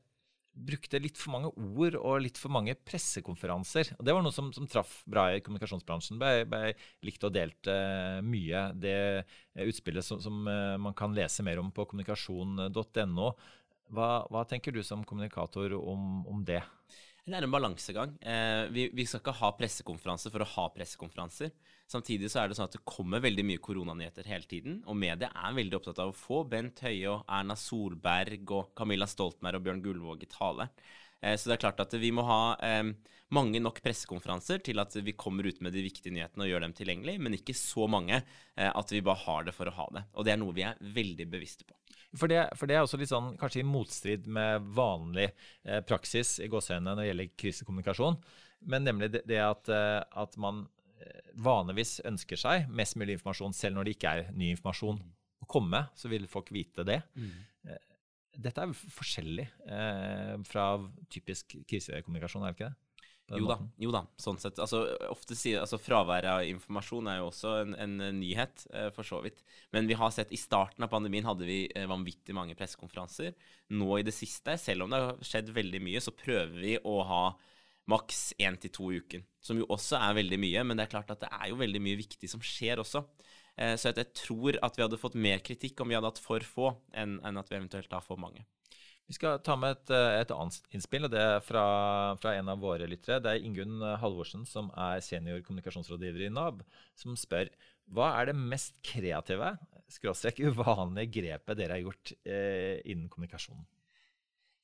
brukte 0.58 0.98
litt 0.98 1.20
for 1.22 1.36
mange 1.36 1.52
ord 1.54 1.96
og 2.00 2.24
litt 2.24 2.40
for 2.42 2.50
mange 2.54 2.74
pressekonferanser. 2.88 3.92
Og 4.00 4.06
Det 4.08 4.16
var 4.16 4.24
noe 4.26 4.34
som, 4.34 4.50
som 4.56 4.66
traff 4.70 5.04
bra 5.06 5.28
i 5.36 5.42
kommunikasjonsbransjen. 5.46 6.18
Ble, 6.18 6.48
ble 6.50 6.72
likt 7.06 7.28
og 7.28 7.36
delt 7.36 7.70
uh, 7.70 8.18
mye. 8.26 8.64
Det 8.74 8.98
utspillet 9.68 10.06
som, 10.06 10.18
som 10.24 10.50
uh, 10.50 10.74
man 10.82 10.98
kan 10.98 11.14
lese 11.14 11.46
mer 11.46 11.62
om 11.62 11.70
på 11.70 11.86
kommunikasjon.no. 11.92 13.30
Hva, 13.94 14.10
hva, 14.34 14.44
tenker 14.50 14.74
du 14.74 14.82
som 14.82 15.06
kommunikator 15.06 15.78
om, 15.78 16.26
om 16.26 16.42
det? 16.48 16.64
Det 17.28 17.36
er 17.36 17.44
en 17.44 17.52
balansegang. 17.52 18.14
Eh, 18.24 18.70
vi, 18.72 18.86
vi, 18.96 19.04
skal 19.04 19.20
ikke 19.20 19.34
ha 19.42 19.50
pressekonferanser 19.58 20.32
for 20.32 20.46
å 20.46 20.48
ha 20.48 20.68
pressekonferanser. 20.72 21.50
Samtidig 21.92 22.30
så 22.32 22.40
er 22.40 22.48
det 22.48 22.56
sånn 22.56 22.70
at 22.70 22.78
det 22.78 22.88
kommer 22.88 23.20
veldig 23.24 23.44
mye 23.50 23.64
koronanyheter 23.64 24.30
hele 24.32 24.48
tiden. 24.48 24.78
Og 24.88 24.96
media 24.96 25.28
er 25.36 25.58
veldig 25.58 25.76
opptatt 25.76 26.00
av 26.04 26.14
å 26.14 26.16
få 26.16 26.46
Bent 26.48 26.80
Høie 26.86 27.10
og 27.12 27.26
Erna 27.28 27.58
Solberg 27.60 28.54
og 28.56 28.72
Camilla 28.80 29.10
Stoltenberg 29.12 29.60
og 29.60 29.68
Bjørn 29.68 29.84
Gullvåg 29.84 30.24
i 30.24 30.30
tale. 30.32 30.70
Eh, 31.22 31.36
så 31.38 31.50
det 31.50 31.58
er 31.58 31.64
klart 31.66 31.82
at 31.84 31.96
vi 31.98 32.12
må 32.14 32.26
ha 32.28 32.42
eh, 32.64 32.84
mange 33.36 33.60
nok 33.62 33.82
pressekonferanser 33.84 34.62
til 34.66 34.80
at 34.82 34.96
vi 35.04 35.16
kommer 35.20 35.48
ut 35.48 35.60
med 35.64 35.76
de 35.76 35.84
viktige 35.86 36.14
nyhetene 36.16 36.46
og 36.46 36.52
gjør 36.52 36.64
dem 36.66 36.76
tilgjengelig, 36.78 37.18
men 37.24 37.36
ikke 37.38 37.56
så 37.58 37.88
mange 37.92 38.22
eh, 38.22 38.70
at 38.70 38.94
vi 38.94 39.04
bare 39.06 39.24
har 39.26 39.48
det 39.48 39.56
for 39.58 39.70
å 39.70 39.76
ha 39.80 39.90
det. 39.98 40.06
Og 40.16 40.28
det 40.28 40.36
er 40.36 40.42
noe 40.42 40.56
vi 40.56 40.66
er 40.68 40.80
veldig 40.80 41.28
bevisste 41.34 41.68
på. 41.68 41.76
For 42.18 42.32
det, 42.32 42.46
for 42.56 42.70
det, 42.70 42.78
er 42.78 42.86
også 42.86 43.00
litt 43.02 43.12
sånn, 43.12 43.34
kanskje 43.40 43.62
i 43.62 43.68
motstrid 43.68 44.30
med 44.32 44.70
vanlig 44.78 45.28
eh, 45.28 45.82
praksis 45.86 46.38
i 46.44 46.50
gåseøynene 46.52 46.94
når 46.94 47.04
det 47.04 47.10
gjelder 47.12 47.36
krisekommunikasjon, 47.44 48.22
men 48.72 48.88
nemlig 48.88 49.12
det, 49.14 49.38
at, 49.38 49.70
at, 49.70 50.38
man 50.42 50.64
vanligvis 51.38 52.00
ønsker 52.10 52.40
seg 52.42 52.72
mest 52.74 52.96
mulig 52.98 53.20
informasjon 53.20 53.54
selv 53.54 53.78
når 53.78 53.86
det 53.86 53.94
ikke 53.94 54.14
er 54.18 54.32
ny 54.34 54.48
informasjon 54.56 54.98
å 54.98 55.46
komme, 55.46 55.84
så 55.94 56.10
vil 56.10 56.26
folk 56.32 56.50
vite 56.56 56.82
det. 56.88 56.98
Mm. 57.14 57.36
Dette 58.38 58.64
er 58.64 58.74
forskjellig 58.74 59.48
eh, 59.66 60.36
fra 60.46 60.68
typisk 61.14 61.58
krisekommunikasjon, 61.70 62.46
er 62.46 62.54
det 62.54 62.58
ikke 62.58 62.70
det? 62.70 62.82
Jo 63.36 63.48
da, 63.50 63.58
jo 63.84 63.92
da, 63.92 64.02
sånn 64.22 64.38
sett. 64.40 64.60
Altså, 64.64 64.86
ofte 65.12 65.36
sier, 65.36 65.60
altså, 65.60 65.80
Fraværet 65.84 66.30
av 66.32 66.46
informasjon 66.48 67.10
er 67.12 67.18
jo 67.20 67.26
også 67.28 67.56
en, 67.66 67.74
en 67.76 67.98
nyhet, 68.22 68.64
eh, 68.72 68.88
for 68.96 69.08
så 69.08 69.20
vidt. 69.26 69.42
Men 69.76 69.90
vi 69.90 69.98
har 70.00 70.14
sett 70.16 70.32
i 70.32 70.40
starten 70.40 70.86
av 70.86 70.94
pandemien 70.94 71.28
hadde 71.28 71.48
vi 71.48 71.66
eh, 71.68 71.90
vanvittig 71.92 72.36
mange 72.38 72.56
pressekonferanser. 72.56 73.36
Nå 73.76 73.90
i 73.98 74.06
det 74.08 74.16
siste, 74.16 74.56
selv 74.62 74.86
om 74.86 74.96
det 74.96 75.02
har 75.04 75.28
skjedd 75.28 75.52
veldig 75.58 75.84
mye, 75.84 76.04
så 76.04 76.16
prøver 76.16 76.56
vi 76.56 76.78
å 76.80 77.02
ha 77.10 77.22
maks 77.92 78.32
én 78.40 78.56
til 78.64 78.72
to 78.78 78.94
i 78.94 79.02
uken. 79.04 79.28
Som 79.44 79.60
jo 79.60 79.68
også 79.76 80.00
er 80.00 80.16
veldig 80.22 80.40
mye, 80.44 80.64
men 80.64 80.80
det 80.80 80.88
er 80.88 80.96
klart 80.96 81.12
at 81.12 81.26
det 81.26 81.32
er 81.36 81.52
jo 81.52 81.60
veldig 81.60 81.84
mye 81.84 82.00
viktig 82.00 82.32
som 82.32 82.44
skjer 82.44 82.80
også. 82.84 83.04
Eh, 83.58 83.74
så 83.80 83.90
jeg 83.92 84.14
tror 84.18 84.60
at 84.64 84.78
vi 84.78 84.86
hadde 84.86 85.00
fått 85.02 85.18
mer 85.18 85.42
kritikk 85.46 85.82
om 85.82 85.90
vi 85.90 85.98
hadde 85.98 86.12
hatt 86.12 86.22
for 86.22 86.44
få, 86.46 86.72
enn, 86.94 87.18
at 87.26 87.50
vi 87.50 87.58
eventuelt 87.58 87.94
har 87.94 88.06
for 88.06 88.22
mange. 88.22 88.46
Vi 89.08 89.16
skal 89.16 89.40
ta 89.40 89.56
med 89.56 89.78
et, 89.78 89.94
eh, 89.96 90.20
et 90.22 90.34
annet 90.36 90.76
innspill, 90.76 91.08
og 91.08 91.14
det 91.14 91.22
er 91.24 91.40
fra, 91.42 91.64
fra, 92.22 92.36
en 92.36 92.52
av 92.52 92.60
våre 92.62 92.90
lyttere. 92.90 93.22
Det 93.24 93.34
er 93.34 93.48
Ingunn 93.48 93.80
Halvorsen, 94.02 94.46
som 94.46 94.70
er 94.76 95.02
senior 95.06 95.42
kommunikasjonsrådgiver 95.48 96.28
i 96.28 96.34
NAB, 96.34 96.62
som 96.96 97.16
spør 97.18 97.50
hva 97.96 98.12
er 98.20 98.30
det 98.30 98.36
mest 98.36 98.76
kreative, 98.84 99.54
skråstrek 99.88 100.42
uvanlige 100.44 101.14
grepet 101.22 101.56
dere 101.56 101.78
har 101.78 101.86
gjort 101.86 102.12
eh, 102.28 102.84
innen 102.84 103.08
kommunikasjonen? 103.08 103.64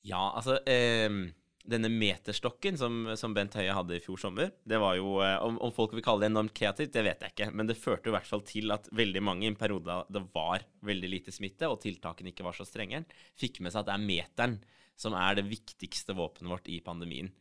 Ja, 0.04 0.28
altså 0.36 0.58
eh 0.68 1.32
denne 1.64 1.88
meterstokken 1.88 2.76
som, 2.76 3.06
som, 3.16 3.32
Bent 3.36 3.54
Høie 3.56 3.72
hadde 3.72 3.96
i 3.96 4.02
fjor 4.04 4.20
sommer, 4.20 4.50
det 4.68 4.78
var 4.82 4.98
jo 4.98 5.16
eh, 5.24 5.36
om, 5.44 5.56
om, 5.64 5.72
folk 5.72 5.94
vil 5.96 6.04
kalle 6.04 6.26
det 6.26 6.32
enormt 6.32 6.54
kreativt, 6.56 6.92
det 6.92 7.04
vet 7.06 7.24
jeg 7.24 7.34
ikke. 7.34 7.48
Men 7.56 7.70
det 7.70 7.78
førte 7.80 8.10
i 8.10 8.14
hvert 8.14 8.28
fall 8.28 8.44
til 8.46 8.74
at 8.74 8.90
veldig 8.92 9.22
mange 9.24 9.46
i 9.46 9.52
en 9.52 9.58
periode 9.58 9.88
da 9.88 10.02
det 10.12 10.26
var 10.34 10.66
veldig 10.84 11.10
lite 11.10 11.32
smitte, 11.34 11.70
og 11.70 11.80
tiltakene 11.84 12.34
ikke 12.34 12.44
var 12.46 12.56
så 12.56 12.66
strenge, 12.68 13.04
fikk 13.40 13.62
med 13.64 13.72
seg 13.72 13.84
at 13.84 13.90
det 13.90 13.96
er 13.96 14.04
meteren 14.10 14.58
som 15.00 15.16
er 15.18 15.40
det 15.40 15.48
viktigste 15.48 16.14
våpenet 16.14 16.52
vårt 16.52 16.68
i 16.70 16.78
pandemien. 16.84 17.32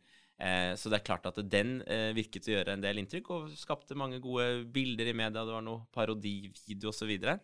Eh, 0.42 0.72
så 0.80 0.90
det 0.90 1.02
er 1.02 1.06
klart 1.06 1.28
at 1.30 1.38
den 1.46 1.78
eh, 1.84 2.10
virket 2.16 2.48
å 2.50 2.56
gjøre 2.56 2.78
en 2.78 2.84
del 2.84 3.04
inntrykk, 3.04 3.30
og 3.36 3.52
skapte 3.60 3.98
mange 4.00 4.22
gode 4.24 4.64
bilder 4.74 5.12
i 5.12 5.18
media. 5.18 5.44
Det 5.44 5.56
var 5.56 5.66
noe 5.66 5.86
parodivideo 5.94 6.94
osv. 6.94 7.12
Så 7.12 7.38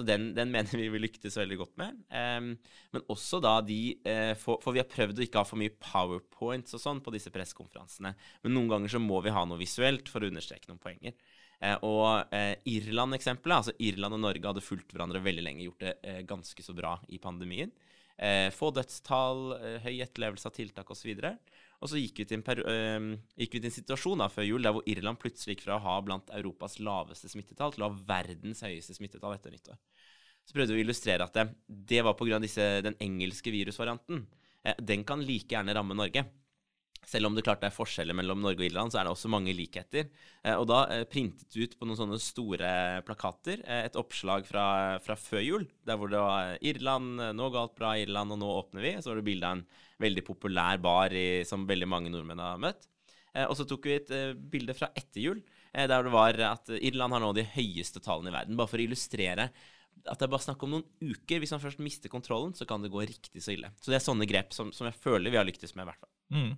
den, 0.00 0.30
den, 0.32 0.48
mener 0.54 0.72
vi 0.80 0.88
vi 0.88 1.02
lyktes 1.02 1.36
veldig 1.36 1.58
godt 1.60 1.76
med. 1.82 1.98
Um, 2.08 2.54
men 2.96 3.04
også 3.12 3.42
da 3.44 3.58
de 3.60 3.78
uh, 4.06 4.32
for, 4.40 4.62
for, 4.64 4.72
vi 4.72 4.80
har 4.80 4.88
prøvd 4.88 5.20
å 5.20 5.26
ikke 5.26 5.42
ha 5.42 5.48
for 5.48 5.60
mye 5.60 5.74
powerpoints 5.76 6.72
og 6.78 6.80
sånn 6.80 7.04
på 7.04 7.12
disse 7.12 7.32
pressekonferansene. 7.34 8.14
Men 8.46 8.56
noen 8.56 8.72
ganger 8.72 8.96
så 8.96 9.02
må 9.04 9.20
vi 9.26 9.36
ha 9.36 9.44
noe 9.44 9.60
visuelt 9.60 10.08
for 10.08 10.24
å 10.24 10.32
understreke 10.32 10.72
noen 10.72 10.80
poenger. 10.80 11.16
Uh, 11.60 11.76
og 11.84 12.32
uh, 12.32 12.54
Irland-eksempelet, 12.72 13.58
altså 13.60 13.76
Irland 13.84 14.16
og 14.16 14.24
Norge 14.24 14.54
hadde 14.54 14.64
fulgt 14.64 14.96
hverandre 14.96 15.20
veldig 15.22 15.44
lenge, 15.44 15.68
gjort 15.68 15.84
det 15.84 16.22
ganske 16.30 16.64
så 16.64 16.72
bra 16.76 16.96
i 17.12 17.20
pandemien. 17.20 17.76
Eh, 18.22 18.50
få 18.54 18.70
dødstall, 18.70 19.40
eh, 19.58 19.78
høy 19.82 20.02
etterlevelse 20.04 20.46
av 20.46 20.54
tiltak 20.54 20.90
osv. 20.90 21.10
Og 21.16 21.22
så 21.22 21.38
gikk 21.90 22.22
vi, 22.22 22.26
til 22.28 22.42
en, 22.42 23.16
vi 23.36 23.48
til 23.50 23.64
en 23.66 23.74
situasjon 23.74 24.22
da, 24.22 24.28
før 24.30 24.46
jul 24.46 24.62
der 24.62 24.74
hvor 24.76 24.86
Irland 24.86 25.18
plutselig 25.18 25.56
gikk 25.56 25.64
fra 25.66 25.78
å 25.78 25.84
ha 25.84 25.96
blant 26.04 26.30
Europas 26.36 26.78
laveste 26.78 27.30
smittetall 27.32 27.74
til 27.74 27.82
å 27.82 27.90
ha 27.90 28.04
verdens 28.12 28.62
høyeste 28.62 28.94
smittetall 28.94 29.34
etter 29.34 29.54
nyttår. 29.54 29.80
Så 30.46 30.54
prøvde 30.56 30.74
vi 30.74 30.82
å 30.82 30.84
illustrere 30.86 31.26
at 31.26 31.34
det, 31.34 31.46
det 31.66 32.02
var 32.06 32.14
pga. 32.18 32.38
den 32.38 32.96
engelske 33.00 33.50
virusvarianten. 33.54 34.26
Den 34.78 35.04
kan 35.04 35.22
like 35.22 35.54
gjerne 35.54 35.74
ramme 35.74 35.94
Norge. 35.94 36.24
Selv 37.08 37.26
om 37.26 37.34
det 37.34 37.42
klart 37.42 37.64
er 37.66 37.74
forskjeller 37.74 38.14
mellom 38.14 38.40
Norge 38.44 38.62
og 38.62 38.68
Irland, 38.68 38.92
så 38.92 39.00
er 39.00 39.06
det 39.06 39.12
også 39.12 39.30
mange 39.32 39.54
likheter. 39.56 40.06
Eh, 40.44 40.54
og 40.54 40.68
da 40.70 40.84
eh, 40.94 41.02
printet 41.10 41.50
ut 41.58 41.74
på 41.78 41.88
noen 41.88 41.98
sånne 41.98 42.18
store 42.22 42.70
plakater 43.06 43.64
eh, 43.66 43.82
et 43.88 43.98
oppslag 43.98 44.46
fra, 44.46 44.66
fra, 45.02 45.16
før 45.18 45.42
jul, 45.42 45.66
der 45.88 45.98
hvor 45.98 46.12
det 46.12 46.22
var 46.22 46.54
Irland, 46.62 47.24
nå 47.34 47.50
galt 47.54 47.74
bra 47.78 47.96
Irland, 47.98 48.36
og 48.36 48.40
nå 48.42 48.52
åpner 48.60 48.86
vi. 48.86 48.94
Så 49.02 49.10
var 49.10 49.18
det 49.18 49.26
bilde 49.26 49.50
av 49.50 49.58
en 49.58 49.66
veldig 50.02 50.24
populær 50.26 50.78
bar 50.82 51.14
i, 51.16 51.42
som 51.48 51.66
veldig 51.68 51.90
mange 51.90 52.12
nordmenn 52.14 52.42
har 52.42 52.62
møtt. 52.62 52.88
Og 53.48 53.54
så 53.56 53.64
tok 53.64 53.86
vi 53.88 53.94
et 53.96 54.10
bilde 54.52 54.74
fra 54.76 54.90
etter 54.92 55.22
jul, 55.22 55.38
der 55.72 56.02
det 56.04 56.10
var 56.12 56.36
at 56.44 56.68
Irland 56.74 57.14
har 57.16 57.22
nå 57.22 57.30
de 57.32 57.46
høyeste 57.48 58.02
tallene 58.04 58.28
i 58.28 58.34
verden. 58.34 58.58
Bare 58.58 58.68
for 58.68 58.82
å 58.82 58.84
illustrere 58.84 59.46
at 60.02 60.18
det 60.18 60.26
er 60.26 60.32
bare 60.34 60.44
snakk 60.44 60.62
om 60.66 60.74
noen 60.74 60.84
uker. 61.00 61.40
Hvis 61.40 61.54
man 61.54 61.62
først 61.62 61.80
mister 61.80 62.12
kontrollen, 62.12 62.52
så 62.58 62.66
kan 62.68 62.84
det 62.84 62.92
gå 62.92 63.00
riktig 63.00 63.40
så 63.40 63.54
ille. 63.54 63.70
Så 63.80 63.92
det 63.92 63.98
er 63.98 64.04
sånne 64.04 64.28
grep 64.28 64.52
som, 64.52 64.72
som 64.74 64.88
jeg 64.88 64.98
føler 65.00 65.32
vi 65.32 65.40
har 65.40 65.48
lyktes 65.48 65.72
med, 65.76 65.86
i 65.86 65.90
hvert 65.90 66.02
fall. 66.02 66.12
Mm. 66.32 66.52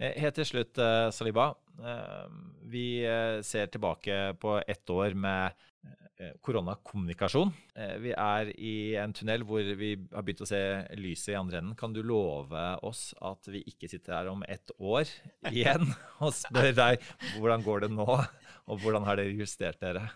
Eh, 0.00 0.16
helt 0.16 0.38
til 0.38 0.48
slutt, 0.48 0.78
eh, 0.80 1.10
Saliba. 1.12 1.50
Eh, 1.80 2.28
vi 2.72 2.86
ser 3.42 3.66
tilbake 3.66 4.38
på 4.40 4.62
ett 4.66 4.88
år 4.90 5.14
med 5.14 5.52
koronakommunikasjon. 6.44 7.50
Vi 7.98 8.10
er 8.12 8.50
i 8.60 8.94
en 9.00 9.12
tunnel 9.16 9.40
hvor 9.40 9.64
vi 9.64 9.94
har 10.12 10.22
begynt 10.22 10.42
å 10.44 10.48
se 10.48 10.60
lyset 11.00 11.30
i 11.32 11.38
andre 11.38 11.62
enden. 11.62 11.74
Kan 11.74 11.94
du 11.94 12.02
love 12.02 12.60
oss 12.84 13.14
at 13.22 13.48
vi 13.48 13.62
ikke 13.64 13.88
sitter 13.88 14.12
her 14.12 14.28
om 14.28 14.44
ett 14.46 14.70
år 14.78 15.08
igjen 15.48 15.88
og 16.20 16.34
spør 16.36 16.76
deg 16.76 17.00
hvordan 17.38 17.64
går 17.64 17.86
det 17.86 17.90
nå, 17.96 18.04
og 18.04 18.84
hvordan 18.84 19.08
har 19.08 19.16
dere 19.16 19.32
justert 19.32 19.80
dere? 19.80 20.10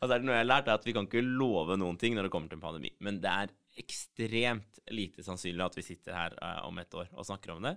Altså 0.00 0.14
er 0.14 0.22
det 0.22 0.30
noe 0.30 0.38
jeg 0.38 0.46
har 0.46 0.50
lært, 0.54 0.72
er 0.72 0.80
at 0.80 0.88
vi 0.88 0.96
kan 0.96 1.04
ikke 1.04 1.20
love 1.20 1.76
noen 1.76 2.00
ting 2.00 2.16
når 2.16 2.30
det 2.30 2.32
kommer 2.32 2.48
til 2.48 2.56
en 2.56 2.64
pandemi. 2.64 2.94
Men 3.04 3.20
det 3.20 3.36
er 3.44 3.52
ekstremt 3.84 4.80
lite 4.88 5.20
sannsynlig 5.20 5.68
at 5.68 5.76
vi 5.76 5.84
sitter 5.84 6.16
her 6.16 6.40
om 6.64 6.80
et 6.80 6.96
år 6.96 7.12
og 7.12 7.28
snakker 7.28 7.52
om 7.58 7.68
det. 7.68 7.76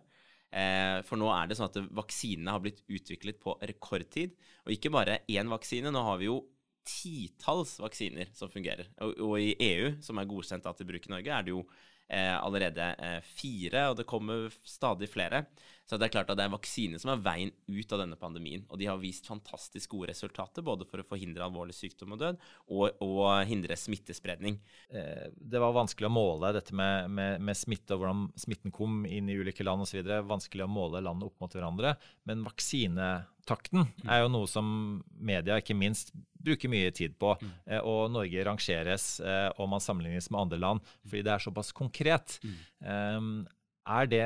Eh, 0.55 1.01
for 1.03 1.19
nå 1.19 1.27
er 1.35 1.49
det 1.49 1.57
sånn 1.59 1.67
at 1.67 1.79
vaksinene 1.97 2.53
har 2.55 2.61
blitt 2.63 2.83
utviklet 2.87 3.41
på 3.43 3.57
rekordtid. 3.59 4.35
Og 4.65 4.75
ikke 4.75 4.93
bare 4.93 5.19
én 5.31 5.51
vaksine. 5.51 5.91
Nå 5.91 6.03
har 6.07 6.21
vi 6.21 6.29
jo 6.29 6.39
titalls 6.85 7.75
vaksiner 7.81 8.31
som 8.37 8.51
fungerer. 8.53 8.87
Og, 9.03 9.17
og 9.25 9.35
i 9.41 9.55
EU, 9.71 9.95
som 10.05 10.21
er 10.21 10.29
godkjent 10.29 10.67
til 10.77 10.87
bruk 10.89 11.07
i 11.07 11.13
Norge, 11.15 11.33
er 11.33 11.45
det 11.45 11.53
jo 11.53 11.63
eh, 12.07 12.35
allerede 12.37 12.91
eh, 13.01 13.19
fire, 13.35 13.89
og 13.89 13.99
det 13.99 14.07
kommer 14.09 14.53
stadig 14.63 15.09
flere. 15.11 15.45
Så 15.85 15.99
det 16.01 16.07
er 16.07 16.13
klart 16.15 16.31
at 16.33 16.39
det 16.39 16.47
er 16.47 16.53
vaksine 16.53 16.97
som 17.01 17.11
er 17.13 17.21
veien 17.21 17.51
ut 17.69 17.93
av 17.93 18.01
denne 18.01 18.17
pandemien. 18.17 18.63
Og 18.73 18.79
de 18.81 18.87
har 18.89 18.97
vist 19.01 19.27
fantastisk 19.29 19.93
gode 19.93 20.09
resultater, 20.09 20.65
både 20.65 20.87
for 20.89 21.01
å 21.01 21.05
forhindre 21.05 21.45
alvorlig 21.45 21.75
sykdom 21.77 22.15
og 22.15 22.23
død, 22.23 22.39
og, 22.73 23.03
og 23.05 23.27
hindre 23.45 23.77
smittespredning. 23.77 24.57
Eh, 24.89 25.27
det 25.35 25.61
var 25.61 25.75
vanskelig 25.77 26.09
å 26.09 26.15
måle 26.15 26.55
dette 26.57 26.73
med, 26.77 27.11
med, 27.13 27.37
med 27.45 27.59
smitte 27.59 27.93
og 27.93 28.01
hvordan 28.01 28.25
smitten 28.41 28.73
kom 28.73 29.03
inn 29.05 29.29
i 29.29 29.37
ulike 29.37 29.65
land 29.65 29.85
osv. 29.85 30.01
Vanskelig 30.25 30.65
å 30.65 30.71
måle 30.71 31.03
landene 31.05 31.29
opp 31.29 31.45
mot 31.45 31.53
hverandre. 31.53 31.93
Men 32.25 32.41
vaksinetakten 32.47 33.85
er 34.09 34.23
jo 34.23 34.33
noe 34.33 34.49
som 34.49 34.67
media, 35.13 35.61
ikke 35.61 35.77
minst, 35.77 36.15
bruker 36.45 36.69
mye 36.71 36.89
tid 36.97 37.13
på. 37.21 37.35
Mm. 37.37 37.53
Eh, 37.69 37.85
og 37.85 38.09
Norge 38.13 38.49
rangeres 38.49 39.19
eh, 39.21 39.49
og 39.59 39.69
man 39.69 39.83
sammenlignes 39.83 40.31
med 40.31 40.47
andre 40.47 40.61
land 40.61 40.93
fordi 41.05 41.25
det 41.25 41.35
er 41.35 41.45
såpass 41.45 41.69
konkret. 41.77 42.39
Mm. 42.45 43.45
Er, 43.85 44.07
det, 44.09 44.25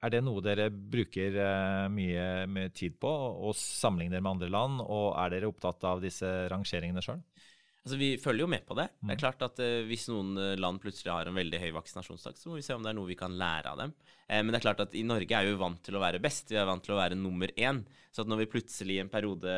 er, 0.00 0.12
det, 0.14 0.22
noe 0.24 0.42
dere 0.44 0.70
bruker 0.70 1.36
uh, 1.36 1.86
mye 1.92 2.68
tid 2.76 2.98
på, 3.00 3.10
og 3.10 3.56
sammenligner 3.56 4.22
med 4.22 4.36
andre 4.36 4.50
land? 4.52 4.84
Og 4.84 5.12
er 5.14 5.34
dere 5.36 5.50
opptatt 5.50 5.84
av 5.88 6.02
disse 6.04 6.28
rangeringene 6.52 7.04
sjøl? 7.04 7.20
Altså, 7.80 7.96
Vi 8.00 8.10
følger 8.20 8.44
jo 8.44 8.52
med 8.52 8.64
på 8.68 8.76
det. 8.76 8.90
Det 9.00 9.14
er 9.14 9.18
mm. 9.18 9.22
klart 9.22 9.44
at 9.46 9.60
uh, 9.64 9.82
Hvis 9.88 10.08
noen 10.12 10.34
uh, 10.38 10.56
land 10.60 10.82
plutselig 10.82 11.12
har 11.12 11.28
en 11.28 11.36
veldig 11.36 11.60
høy 11.62 11.70
vaksinasjonstakt, 11.78 12.40
så 12.40 12.50
må 12.50 12.60
vi 12.60 12.66
se 12.66 12.76
om 12.76 12.84
det 12.84 12.92
er 12.92 12.98
noe 12.98 13.10
vi 13.10 13.18
kan 13.18 13.36
lære 13.40 13.74
av 13.74 13.84
dem. 13.84 13.94
Eh, 14.30 14.42
men 14.42 14.52
det 14.52 14.60
er 14.60 14.66
klart 14.68 14.82
at 14.84 14.94
i 14.94 15.06
Norge 15.06 15.36
er 15.36 15.48
vi 15.48 15.58
vant 15.58 15.80
til 15.84 15.96
å 15.98 16.02
være 16.02 16.22
best. 16.22 16.52
Vi 16.52 16.58
er 16.60 16.68
vant 16.68 16.84
til 16.84 16.94
å 16.94 17.00
være 17.00 17.18
nummer 17.18 17.50
én. 17.58 17.82
Så 18.14 18.22
at 18.22 18.30
når 18.30 18.44
vi 18.44 18.50
plutselig 18.50 18.96
i 18.96 19.02
en 19.04 19.10
periode 19.10 19.52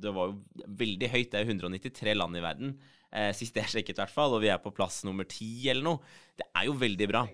Det 0.00 0.12
var 0.16 0.30
jo 0.30 0.66
veldig 0.80 1.10
høyt, 1.12 1.30
det 1.32 1.40
er 1.40 1.48
193 1.48 2.16
land 2.16 2.36
i 2.36 2.44
verden. 2.44 2.76
Eh, 3.12 3.30
sist 3.36 3.56
jeg 3.56 3.72
sjekket, 3.72 3.96
i 3.96 4.02
hvert 4.04 4.12
fall. 4.14 4.36
Og 4.36 4.44
vi 4.44 4.52
er 4.52 4.60
på 4.62 4.74
plass 4.74 5.02
nummer 5.08 5.28
ti 5.28 5.68
eller 5.72 5.86
noe. 5.86 6.14
Det 6.36 6.48
er 6.50 6.68
jo 6.68 6.76
veldig 6.80 7.08
bra. 7.08 7.24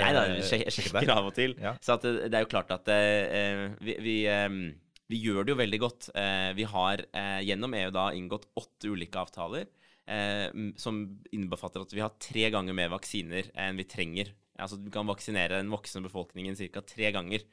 Nei 0.00 0.12
da, 0.16 0.24
jeg 0.40 0.72
sjekker 0.72 1.12
av 1.12 1.28
og 1.28 1.34
til. 1.36 1.56
Ja. 1.60 1.76
Så 1.82 1.98
det, 2.02 2.30
det, 2.30 2.38
er 2.38 2.46
jo 2.46 2.52
klart 2.52 2.72
at 2.74 2.88
uh, 2.88 3.76
vi, 3.84 3.98
vi 4.02 4.16
um, 4.30 4.64
vi 5.12 5.20
gjør 5.20 5.44
det 5.44 5.52
jo 5.52 5.60
veldig 5.60 5.80
godt. 5.82 6.10
Eh, 6.16 6.50
vi 6.56 6.66
har 6.68 7.04
eh, 7.10 7.40
gjennom 7.44 7.74
EU 7.76 7.90
da 7.94 8.06
inngått 8.16 8.48
åtte 8.58 8.92
ulike 8.92 9.20
avtaler 9.20 9.66
eh, 10.08 10.48
som 10.80 11.02
innbefatter 11.34 11.84
at 11.84 11.92
vi 11.92 12.04
har 12.04 12.14
tre 12.22 12.48
ganger 12.54 12.76
mer 12.76 12.92
vaksiner 12.94 13.50
enn 13.52 13.80
vi 13.80 13.88
trenger. 13.88 14.32
Altså 14.62 14.78
Du 14.80 14.88
kan 14.94 15.08
vaksinere 15.08 15.60
den 15.60 15.72
voksne 15.72 16.04
befolkningen 16.06 16.56
ca. 16.56 16.84
tre 16.86 17.12
ganger. 17.14 17.44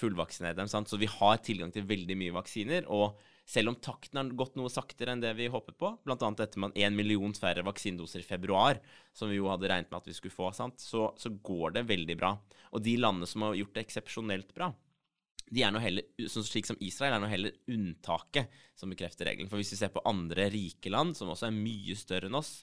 fullvaksinere 0.00 0.56
dem. 0.58 0.66
Sant? 0.66 0.88
Så 0.90 0.98
vi 0.98 1.06
har 1.06 1.36
tilgang 1.38 1.70
til 1.70 1.86
veldig 1.86 2.16
mye 2.18 2.34
vaksiner. 2.34 2.88
og 2.90 3.20
selv 3.44 3.68
om 3.68 3.76
takten 3.76 4.18
har 4.18 4.30
gått 4.36 4.56
noe 4.56 4.72
saktere 4.72 5.12
enn 5.12 5.22
det 5.22 5.34
vi 5.36 5.50
håpet 5.52 5.76
på, 5.80 5.90
bl.a. 6.06 6.16
etter 6.16 6.60
man 6.62 6.72
én 6.72 6.96
million 6.96 7.34
færre 7.36 7.64
vaksinedoser 7.66 8.22
i 8.22 8.26
februar, 8.26 8.80
som 9.12 9.28
vi 9.28 9.36
jo 9.36 9.50
hadde 9.52 9.68
regnet 9.68 9.90
med 9.92 10.00
at 10.00 10.08
vi 10.08 10.16
skulle 10.16 10.34
få, 10.34 10.48
så, 10.56 10.70
så, 10.80 11.34
går 11.44 11.76
det 11.76 11.84
veldig 11.90 12.16
bra. 12.20 12.32
Og 12.72 12.84
de 12.84 12.96
landene 12.96 13.28
som 13.28 13.44
har 13.44 13.58
gjort 13.58 13.76
det 13.76 13.84
eksepsjonelt 13.84 14.54
bra, 14.56 14.70
de 15.44 15.60
er 15.60 15.74
noe 15.74 15.84
heller, 15.84 16.06
slik 16.24 16.66
som 16.66 16.80
Israel 16.82 17.18
er 17.18 17.20
noe 17.20 17.30
heller 17.30 17.58
unntaket 17.68 18.48
som 18.80 18.90
bekrefter 18.90 19.28
regelen. 19.28 19.50
For 19.52 19.60
hvis 19.60 19.74
vi 19.74 19.82
ser 19.82 19.92
på 19.92 20.02
andre 20.08 20.48
rike 20.50 20.88
land, 20.88 21.12
som 21.18 21.28
også 21.30 21.50
er 21.50 21.58
mye 21.58 21.98
større 22.00 22.30
enn 22.30 22.40
oss, 22.40 22.62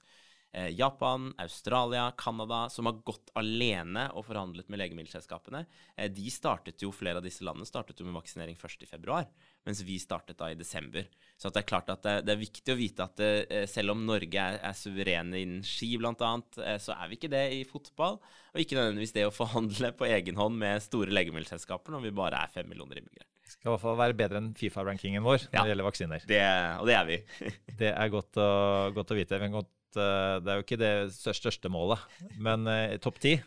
eh, 0.50 0.74
Japan, 0.74 1.30
Australia, 1.46 2.10
Canada, 2.18 2.66
som 2.74 2.90
har 2.90 2.98
gått 3.06 3.30
alene 3.38 4.10
og 4.18 4.26
forhandlet 4.28 4.74
med 4.74 4.82
legemiddelselskapene, 4.82 5.68
eh, 5.96 6.10
de 6.10 6.34
startet 6.34 6.82
jo, 6.82 6.90
flere 6.90 7.22
av 7.22 7.30
disse 7.30 7.46
landene 7.46 7.70
startet 7.70 8.02
jo 8.02 8.10
med 8.10 8.18
vaksinering 8.18 8.58
først 8.58 8.82
i 8.82 8.90
februar 8.90 9.30
mens 9.68 9.82
vi 9.86 9.98
startet 10.02 10.40
da 10.40 10.50
i 10.52 10.58
desember. 10.58 11.08
Så 11.42 11.50
det 11.50 11.64
er 11.64 11.70
klart 11.70 11.90
at 11.90 12.04
det, 12.06 12.16
det 12.28 12.36
er 12.36 12.42
viktig 12.42 12.74
å 12.74 12.78
vite 12.78 13.06
at 13.06 13.18
det, 13.18 13.32
eh, 13.50 13.66
selv 13.70 13.96
om 13.96 14.04
Norge 14.06 14.44
er, 14.44 14.60
er 14.62 14.78
suverene 14.78 15.42
innen 15.42 15.66
ski 15.66 15.96
bl.a., 15.98 16.32
eh, 16.62 16.78
så 16.82 16.94
er 16.94 17.10
vi 17.10 17.18
ikke 17.18 17.32
det 17.34 17.44
i 17.56 17.64
fotball. 17.66 18.20
Og 18.54 18.62
ikke 18.62 18.78
nødvendigvis 18.78 19.16
det 19.16 19.26
å 19.26 19.34
forhandle 19.34 19.94
på 19.98 20.10
egen 20.10 20.38
hånd 20.38 20.60
med 20.62 20.84
store 20.86 21.14
legemiddelselskaper 21.14 21.96
når 21.96 22.06
vi 22.06 22.16
bare 22.22 22.44
er 22.46 22.54
fem 22.54 22.70
millioner 22.70 23.02
innbyggere. 23.02 23.26
Skal 23.52 23.68
i 23.68 23.74
hvert 23.74 23.84
fall 23.84 24.00
være 24.00 24.18
bedre 24.18 24.40
enn 24.40 24.54
Fifa-rankingen 24.56 25.26
vår 25.26 25.48
når 25.48 25.58
ja, 25.58 25.64
det 25.64 25.74
gjelder 25.74 25.88
vaksiner. 25.90 26.26
Det, 26.30 26.42
og 26.80 26.88
det 26.88 26.98
er 27.00 27.08
vi. 27.10 27.20
det 27.82 27.92
er 27.92 28.14
godt 28.14 28.40
å, 28.40 28.50
godt 28.96 29.14
å 29.16 29.18
vite. 29.18 29.42
Godt, 29.58 29.74
eh, 29.98 30.36
det 30.46 30.54
er 30.54 30.60
jo 30.60 30.68
ikke 30.68 30.82
det 30.82 30.94
største 31.18 31.74
målet, 31.74 32.06
men 32.38 32.70
eh, 32.70 33.00
topp 33.04 33.18
ti? 33.24 33.40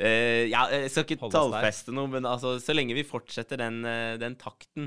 Uh, 0.00 0.46
ja, 0.48 0.62
jeg 0.72 0.92
skal 0.92 1.04
ikke 1.04 1.28
tallfeste 1.28 1.92
noe, 1.92 2.08
men 2.08 2.24
altså, 2.24 2.54
så 2.62 2.72
lenge 2.72 2.94
vi 2.96 3.04
fortsetter 3.04 3.60
den, 3.60 3.82
den 4.20 4.36
takten, 4.40 4.86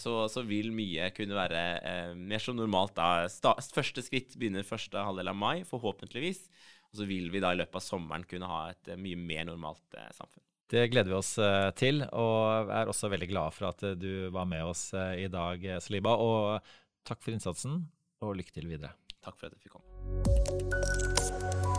så, 0.00 0.12
så, 0.32 0.42
vil 0.48 0.70
mye 0.74 1.10
kunne 1.14 1.36
være 1.36 1.64
eh, 1.86 2.12
mer 2.16 2.42
som 2.42 2.56
normalt 2.58 2.94
da. 2.96 3.28
Sta, 3.30 3.52
første 3.74 4.02
skritt 4.02 4.32
begynner 4.40 4.66
første 4.66 4.98
halvdel 5.04 5.30
av 5.30 5.36
mai, 5.36 5.62
forhåpentligvis. 5.68 6.46
Og 6.90 7.00
så 7.00 7.06
vil 7.06 7.30
vi 7.30 7.42
da 7.42 7.52
i 7.54 7.58
løpet 7.60 7.78
av 7.78 7.84
sommeren 7.84 8.26
kunne 8.28 8.48
ha 8.50 8.62
et 8.72 8.90
eh, 8.90 8.98
mye 9.00 9.18
mer 9.18 9.46
normalt 9.50 9.98
eh, 9.98 10.10
samfunn. 10.16 10.44
Det 10.70 10.84
gleder 10.92 11.10
vi 11.10 11.18
oss 11.18 11.32
eh, 11.42 11.70
til, 11.78 12.02
og 12.14 12.70
er 12.74 12.90
også 12.90 13.10
veldig 13.10 13.30
glad 13.30 13.54
for 13.56 13.70
at 13.70 13.86
du 13.98 14.28
var 14.34 14.46
med 14.50 14.66
oss 14.66 14.90
i 14.94 15.26
dag, 15.30 15.66
Saliba. 15.82 16.14
Og 16.18 16.60
takk 17.06 17.22
for 17.22 17.34
innsatsen, 17.34 17.84
og 18.22 18.36
lykke 18.38 18.54
til 18.54 18.70
videre. 18.70 18.94
Takk 19.20 19.38
for 19.38 19.50
at 19.50 19.58
jeg 19.58 19.66
fikk 19.66 19.78
komme. 19.78 21.69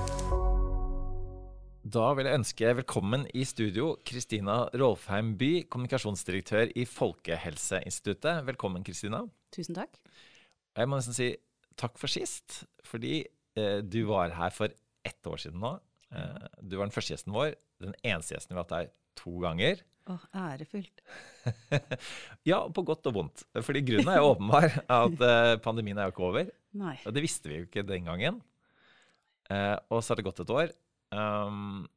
Da 1.81 2.11
vil 2.13 2.27
jeg 2.29 2.37
ønske 2.37 2.71
velkommen 2.77 3.23
i 3.33 3.41
studio 3.41 3.95
Kristina 4.05 4.67
Rolfheim 4.77 5.31
By, 5.33 5.63
kommunikasjonsdirektør 5.65 6.69
i 6.77 6.83
Folkehelseinstituttet. 6.85 8.43
Velkommen, 8.45 8.83
Kristina. 8.85 9.23
Tusen 9.49 9.73
takk. 9.73 9.97
Jeg 10.77 10.85
må 10.91 10.99
nesten 10.99 11.17
si 11.17 11.31
takk 11.81 11.97
for 11.97 12.13
sist, 12.13 12.59
fordi 12.85 13.23
eh, 13.57 13.79
du 13.81 14.03
var 14.11 14.35
her 14.37 14.53
for 14.53 14.69
ett 15.01 15.25
år 15.25 15.41
siden 15.41 15.57
nå. 15.63 15.71
Eh, 16.13 16.45
du 16.61 16.75
var 16.77 16.85
den 16.85 16.93
første 16.93 17.15
gjesten 17.15 17.33
vår. 17.33 17.55
Den 17.81 17.97
eneste 18.05 18.37
gjesten 18.37 18.53
vi 18.53 18.59
har 18.59 18.67
hatt 18.67 18.77
her 18.77 18.93
to 19.17 19.33
ganger. 19.41 19.81
Å, 20.05 20.19
ærefullt. 20.37 21.01
ja, 22.51 22.61
på 22.69 22.85
godt 22.85 23.09
og 23.09 23.17
vondt. 23.17 23.43
Fordi 23.57 23.81
grunnen 23.89 24.13
er 24.13 24.21
jo 24.21 24.29
åpenbar. 24.35 24.69
at 25.01 25.25
eh, 25.31 25.55
Pandemien 25.65 25.97
er 25.97 26.11
jo 26.11 26.13
ikke 26.13 26.29
over. 26.29 26.53
Nei. 26.77 26.93
Og 27.09 27.17
det 27.17 27.25
visste 27.25 27.49
vi 27.49 27.57
jo 27.63 27.65
ikke 27.71 27.87
den 27.89 28.05
gangen. 28.13 28.37
Eh, 29.49 29.75
og 29.89 30.05
så 30.05 30.13
har 30.13 30.21
det 30.21 30.29
gått 30.29 30.45
et 30.45 30.57
år. 30.61 30.77
Um, 31.11 31.87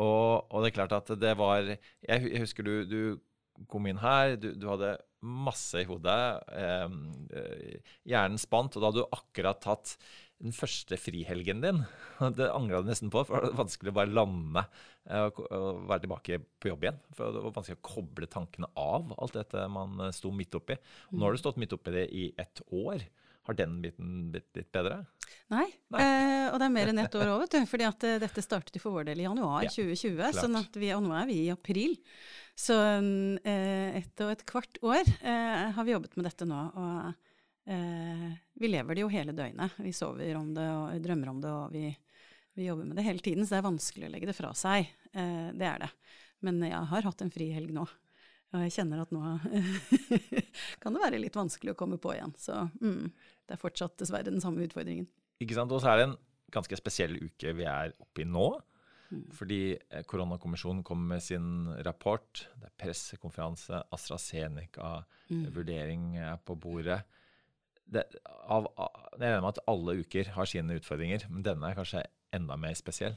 og, 0.00 0.48
og, 0.48 0.58
det 0.62 0.70
er 0.70 0.76
klart 0.76 0.94
at 0.96 1.12
det 1.20 1.32
var 1.36 1.64
Jeg 1.68 2.40
husker 2.40 2.64
du, 2.64 2.74
du 2.88 3.64
kom 3.68 3.86
inn 3.88 4.00
her, 4.00 4.36
du, 4.40 4.52
du 4.56 4.68
hadde 4.70 4.96
masse 5.22 5.78
i 5.78 5.86
hodet. 5.86 6.42
Um, 6.50 7.26
hjernen 8.08 8.40
spant, 8.40 8.76
og 8.76 8.82
da 8.82 8.90
hadde 8.90 9.04
du 9.04 9.16
akkurat 9.18 9.62
tatt 9.62 9.96
den 10.42 10.54
første 10.54 10.98
frihelgen 10.98 11.62
din. 11.62 11.80
Det 12.38 12.50
angra 12.50 12.82
du 12.82 12.90
nesten 12.90 13.12
på, 13.12 13.22
for 13.26 13.38
det 13.38 13.52
var 13.52 13.62
vanskelig 13.62 13.92
å 13.92 13.96
bare 13.96 14.14
lande 14.14 14.64
eh, 15.06 15.28
og 15.28 15.84
være 15.88 16.04
tilbake 16.04 16.38
på 16.62 16.72
jobb 16.72 16.86
igjen. 16.86 17.00
For 17.14 17.34
det 17.34 17.42
var 17.44 17.56
vanskelig 17.58 17.78
å 17.78 17.86
koble 17.86 18.28
tankene 18.30 18.70
av 18.78 19.14
alt 19.16 19.38
dette 19.38 19.66
man 19.72 20.08
eh, 20.08 20.14
sto 20.14 20.32
midt 20.34 20.58
oppi. 20.58 20.76
Og 21.10 21.18
nå 21.18 21.26
har 21.28 21.36
du 21.36 21.42
stått 21.42 21.60
midt 21.62 21.74
oppi 21.76 21.94
det 21.94 22.08
i 22.10 22.28
ett 22.42 22.64
år. 22.74 23.06
Har 23.48 23.56
den 23.58 23.80
biten 23.82 24.30
blitt 24.30 24.50
litt 24.54 24.68
bedre? 24.74 25.00
Nei, 25.50 25.64
Nei. 25.90 26.02
Eh, 26.04 26.44
og 26.52 26.58
det 26.60 26.66
er 26.68 26.74
mer 26.74 26.90
enn 26.92 27.00
ett 27.02 27.14
år 27.18 27.30
òg, 27.32 27.40
vet 27.42 27.56
du. 27.56 27.66
fordi 27.66 27.86
at 27.88 28.04
eh, 28.06 28.18
dette 28.22 28.44
startet 28.44 28.76
jo 28.78 28.82
for 28.84 28.94
vår 28.98 29.08
del 29.08 29.20
i 29.22 29.26
januar 29.26 29.64
Ja, 29.66 29.72
2020, 29.72 30.14
klart. 30.20 30.38
sånn 30.38 30.58
at 30.60 30.78
vi, 30.78 30.92
og 30.94 31.02
nå 31.02 31.10
er 31.18 31.26
vi 31.26 31.38
i 31.46 31.50
april. 31.50 31.96
Så 32.54 32.76
eh, 32.78 33.96
ett 33.98 34.22
og 34.22 34.30
et 34.34 34.44
kvart 34.46 34.78
år 34.86 35.02
eh, 35.22 35.72
har 35.74 35.84
vi 35.88 35.94
jobbet 35.96 36.14
med 36.20 36.28
dette 36.28 36.46
nå. 36.46 36.60
Og 36.78 37.72
eh, 37.74 38.28
vi 38.62 38.70
lever 38.70 38.94
det 38.94 39.02
jo 39.04 39.10
hele 39.12 39.34
døgnet. 39.34 39.74
Vi 39.82 39.92
sover 39.96 40.36
om 40.38 40.52
det 40.54 40.68
og 40.70 41.02
drømmer 41.02 41.32
om 41.34 41.40
det, 41.42 41.50
og 41.50 41.74
vi, 41.74 41.88
vi 42.54 42.68
jobber 42.70 42.86
med 42.92 43.00
det 43.00 43.06
hele 43.08 43.24
tiden. 43.24 43.42
Så 43.46 43.56
det 43.56 43.62
er 43.64 43.70
vanskelig 43.70 44.06
å 44.06 44.12
legge 44.14 44.30
det 44.30 44.38
fra 44.38 44.52
seg. 44.54 44.86
Eh, 45.12 45.48
det 45.56 45.66
er 45.66 45.82
det. 45.88 45.90
Men 46.46 46.62
jeg 46.66 46.86
har 46.94 47.10
hatt 47.10 47.22
en 47.26 47.30
frihelg 47.34 47.74
nå. 47.74 47.88
Og 48.52 48.64
jeg 48.66 48.74
kjenner 48.76 49.00
at 49.00 49.12
nå 49.14 49.20
kan 50.82 50.92
det 50.92 51.02
være 51.04 51.20
litt 51.22 51.38
vanskelig 51.38 51.72
å 51.72 51.78
komme 51.78 51.96
på 52.00 52.12
igjen. 52.12 52.34
Så 52.40 52.58
mm, 52.82 53.06
det 53.48 53.56
er 53.56 53.60
fortsatt 53.62 53.96
dessverre 54.02 54.28
den 54.28 54.42
samme 54.44 54.66
utfordringen. 54.66 55.08
Ikke 55.42 55.56
sant? 55.56 55.72
Og 55.72 55.80
så 55.82 55.92
er 55.92 56.00
det 56.00 56.10
en 56.10 56.18
ganske 56.52 56.76
spesiell 56.78 57.16
uke 57.22 57.54
vi 57.56 57.64
er 57.68 57.94
oppe 58.02 58.24
i 58.24 58.28
nå. 58.28 58.50
Mm. 59.12 59.24
Fordi 59.36 59.60
eh, 59.76 60.04
koronakommisjonen 60.08 60.84
kom 60.84 61.02
med 61.08 61.24
sin 61.24 61.66
rapport. 61.86 62.44
Det 62.60 62.68
er 62.68 62.76
pressekonferanse, 62.84 63.82
AstraZeneca, 63.92 65.02
Mm. 65.32 65.46
er 66.20 66.36
på 66.44 66.54
bordet. 66.60 66.98
Det, 67.88 68.02
av, 68.52 68.66
jeg 68.76 69.20
regner 69.20 69.40
med 69.40 69.48
at 69.48 69.60
alle 69.66 69.94
uker 70.02 70.28
har 70.34 70.44
sine 70.44 70.76
utfordringer, 70.76 71.24
men 71.30 71.44
denne 71.46 71.70
er 71.70 71.78
kanskje 71.78 72.02
enda 72.36 72.56
mer 72.60 72.74
spesiell. 72.76 73.16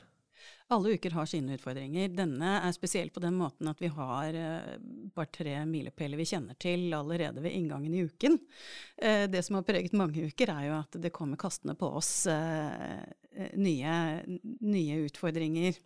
Alle 0.74 0.96
uker 0.98 1.14
har 1.14 1.28
sine 1.30 1.56
utfordringer. 1.58 2.10
Denne 2.18 2.56
er 2.66 2.74
spesiell 2.74 3.12
på 3.14 3.22
den 3.22 3.36
måten 3.38 3.70
at 3.70 3.82
vi 3.82 3.92
har 3.94 4.38
eh, 4.40 4.72
bare 5.14 5.30
tre 5.34 5.58
milepæler 5.70 6.18
vi 6.18 6.26
kjenner 6.26 6.58
til 6.62 6.88
allerede 6.98 7.44
ved 7.44 7.54
inngangen 7.54 7.94
i 7.94 8.06
uken. 8.08 8.40
Eh, 8.98 9.26
det 9.30 9.44
som 9.46 9.60
har 9.60 9.68
preget 9.68 9.94
mange 9.94 10.26
uker, 10.26 10.50
er 10.56 10.70
jo 10.70 10.78
at 10.80 10.98
det 11.02 11.14
kommer 11.14 11.38
kastende 11.38 11.78
på 11.78 11.92
oss 12.00 12.26
eh, 12.32 13.04
eh, 13.36 13.52
nye, 13.62 14.00
nye 14.66 15.04
utfordringer 15.06 15.78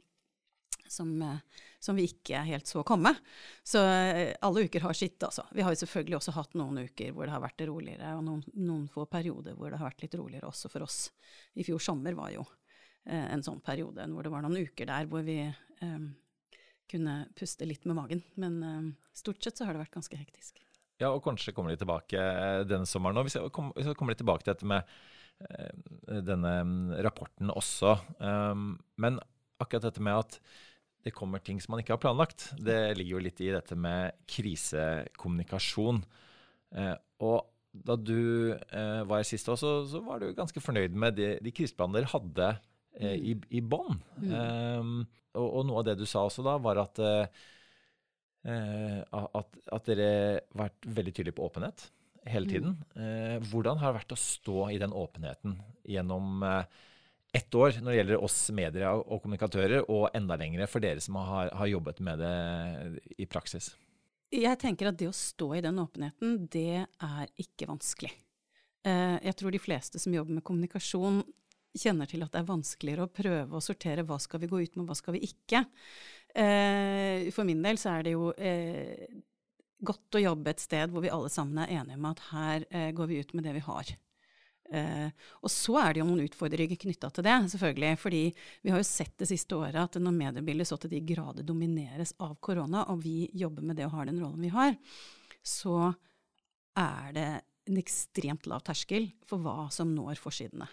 som, 0.92 1.22
eh, 1.22 1.38
som 1.80 1.96
vi 1.96 2.08
ikke 2.10 2.40
helt 2.48 2.68
så 2.68 2.84
komme. 2.84 3.14
Så 3.64 3.84
eh, 3.84 4.36
alle 4.42 4.66
uker 4.68 4.80
har 4.88 4.94
sitt, 4.94 5.24
altså. 5.24 5.44
Vi 5.52 5.62
har 5.62 5.76
jo 5.76 5.82
selvfølgelig 5.84 6.18
også 6.18 6.36
hatt 6.36 6.56
noen 6.60 6.86
uker 6.86 7.12
hvor 7.14 7.28
det 7.28 7.36
har 7.36 7.44
vært 7.44 7.66
roligere, 7.68 8.16
og 8.18 8.24
noen, 8.26 8.44
noen 8.56 8.88
få 8.92 9.06
perioder 9.12 9.58
hvor 9.58 9.72
det 9.72 9.82
har 9.82 9.92
vært 9.92 10.08
litt 10.08 10.18
roligere 10.20 10.50
også 10.50 10.72
for 10.72 10.88
oss. 10.88 11.10
I 11.60 11.68
fjor 11.68 11.84
sommer 11.84 12.18
var 12.18 12.34
jo 12.36 12.48
en 13.06 13.44
sånn 13.46 13.62
periode 13.64 14.06
hvor 14.12 14.26
det 14.26 14.32
var 14.34 14.44
noen 14.46 14.66
uker 14.68 14.90
der 14.90 15.08
hvor 15.10 15.24
vi 15.26 15.40
eh, 15.46 16.02
kunne 16.90 17.16
puste 17.38 17.68
litt 17.70 17.86
med 17.90 17.98
magen. 18.00 18.24
Men 18.42 18.58
eh, 18.64 18.90
stort 19.18 19.44
sett 19.44 19.60
så 19.60 19.68
har 19.68 19.76
det 19.76 19.84
vært 19.86 19.96
ganske 19.98 20.20
hektisk. 20.20 20.60
Ja, 21.00 21.14
og 21.14 21.24
kanskje 21.24 21.54
kommer 21.56 21.72
de 21.72 21.80
tilbake 21.80 22.20
eh, 22.20 22.62
denne 22.68 22.90
sommeren 22.90 23.22
òg. 23.22 23.30
Vi 23.30 23.36
skal 23.36 23.52
komme- 23.54 24.12
litt 24.12 24.20
tilbake 24.20 24.44
til 24.44 24.54
dette 24.54 24.68
med 24.68 24.90
eh, 25.48 26.20
denne 26.28 26.56
mm, 26.68 26.98
rapporten 27.06 27.54
også. 27.54 27.96
Um, 28.20 28.74
men 29.00 29.22
akkurat 29.64 29.88
dette 29.88 30.04
med 30.04 30.26
at 30.26 30.40
det 31.06 31.14
kommer 31.16 31.40
ting 31.40 31.62
som 31.64 31.74
man 31.74 31.84
ikke 31.84 31.96
har 31.96 32.02
planlagt, 32.04 32.50
det 32.60 32.98
ligger 32.98 33.16
jo 33.16 33.24
litt 33.24 33.40
i 33.40 33.54
dette 33.54 33.78
med 33.80 34.18
krisekommunikasjon. 34.28 36.02
Eh, 36.76 36.96
og 37.24 37.48
da 37.72 37.96
du 37.96 38.52
eh, 38.52 39.02
var 39.08 39.22
her 39.22 39.28
sist 39.28 39.48
også, 39.52 39.72
så 39.88 40.02
var 40.04 40.20
du 40.20 40.34
ganske 40.36 40.60
fornøyd 40.64 40.98
med 41.00 41.16
de, 41.16 41.30
de 41.44 41.54
kriseplanene 41.56 42.02
dere 42.02 42.12
hadde 42.12 42.50
eh, 42.50 42.66
i, 43.00 43.36
i 43.56 43.62
bånn. 43.62 44.00
Um, 44.26 44.94
og, 45.38 45.48
og 45.48 45.66
noe 45.70 45.82
av 45.82 45.88
det 45.90 46.00
du 46.00 46.06
sa 46.10 46.26
også 46.26 46.44
da, 46.46 46.58
var 46.62 46.82
at 46.82 47.00
eh, 47.06 47.40
eh, 48.50 49.00
at, 49.06 49.58
at 49.78 49.90
dere 49.90 50.10
har 50.10 50.62
vært 50.66 50.90
veldig 51.00 51.14
tydelige 51.16 51.38
på 51.38 51.48
åpenhet 51.50 51.90
hele 52.30 52.50
tiden. 52.50 52.78
Eh, 53.00 53.38
hvordan 53.52 53.80
har 53.82 53.92
det 53.92 54.02
vært 54.02 54.16
å 54.16 54.22
stå 54.22 54.70
i 54.74 54.80
den 54.82 54.94
åpenheten 54.96 55.56
gjennom 55.90 56.44
uh, 56.44 56.64
ett 57.34 57.56
år 57.56 57.80
når 57.80 57.92
det 57.92 57.98
gjelder 58.00 58.26
oss 58.26 58.38
medier 58.54 58.88
og, 59.00 59.22
kommunikatører, 59.24 59.86
og 59.88 60.10
enda 60.18 60.38
lengre 60.38 60.68
for 60.70 60.84
dere 60.84 61.02
som 61.02 61.18
har, 61.22 61.54
har 61.56 61.72
jobbet 61.72 62.02
med 62.06 62.22
det 62.22 62.34
i 63.18 63.30
praksis? 63.30 63.72
Jeg 64.34 64.60
tenker 64.62 64.92
at 64.92 64.98
det 65.00 65.08
å 65.10 65.16
stå 65.16 65.56
i 65.58 65.64
den 65.66 65.80
åpenheten, 65.82 66.36
det 66.54 66.84
er 66.86 67.32
ikke 67.42 67.70
vanskelig. 67.72 68.12
Eh, 68.86 69.18
jeg 69.26 69.38
tror 69.40 69.56
de 69.56 69.62
fleste 69.62 70.02
som 70.02 70.14
jobber 70.14 70.38
med 70.38 70.46
kommunikasjon, 70.46 71.24
kjenner 71.78 72.10
til 72.10 72.24
at 72.26 72.34
det 72.34 72.42
er 72.42 72.50
vanskeligere 72.50 73.06
å 73.06 73.14
prøve 73.14 73.58
å 73.58 73.64
sortere 73.64 74.06
hva 74.08 74.18
skal 74.22 74.42
vi 74.42 74.50
gå 74.52 74.62
ut 74.64 74.78
med, 74.78 74.88
hva 74.90 74.98
skal 74.98 75.16
vi 75.18 75.24
ikke. 75.30 75.64
Eh, 76.34 77.30
For 77.36 77.48
min 77.48 77.64
del 77.66 77.80
så 77.82 77.96
er 77.96 78.06
det 78.08 78.16
jo 78.16 78.32
eh, 78.34 79.08
godt 79.80 80.18
å 80.18 80.24
jobbe 80.24 80.54
et 80.54 80.64
sted 80.64 80.92
hvor 80.92 81.06
vi 81.06 81.14
alle 81.14 81.32
sammen 81.32 81.62
er 81.64 81.80
enige 81.80 82.00
om 82.00 82.08
at 82.10 82.24
her 82.32 82.68
eh, 82.70 82.92
går 82.96 83.12
vi 83.12 83.20
ut 83.24 83.36
med 83.38 83.48
det 83.48 83.56
vi 83.60 83.66
har. 83.66 83.94
Eh, 84.70 85.10
og 85.42 85.52
så 85.52 85.80
er 85.82 85.94
det 85.94 86.02
jo 86.04 86.08
noen 86.10 86.28
utfordringer 86.28 86.80
knytta 86.80 87.10
til 87.14 87.26
det, 87.26 87.38
selvfølgelig. 87.54 87.94
Fordi 88.02 88.24
vi 88.66 88.74
har 88.74 88.82
jo 88.82 88.90
sett 88.90 89.16
det 89.22 89.30
siste 89.32 89.58
året 89.58 89.80
at 89.82 90.00
når 90.02 90.18
mediebildet 90.18 90.70
så 90.70 90.78
til 90.82 90.94
de 90.94 91.02
grader 91.14 91.48
domineres 91.48 92.14
av 92.22 92.36
korona, 92.44 92.86
og 92.94 93.02
vi 93.06 93.24
jobber 93.34 93.66
med 93.66 93.80
det 93.80 93.88
og 93.88 93.96
har 93.98 94.10
den 94.10 94.22
rollen 94.22 94.46
vi 94.46 94.54
har, 94.54 94.76
så 95.46 95.94
er 96.78 97.16
det 97.16 97.30
en 97.70 97.80
ekstremt 97.80 98.48
lav 98.50 98.64
terskel 98.66 99.10
for 99.30 99.42
hva 99.44 99.70
som 99.74 99.92
når 99.94 100.20
forsidene. 100.22 100.68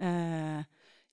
Eh, 0.00 0.60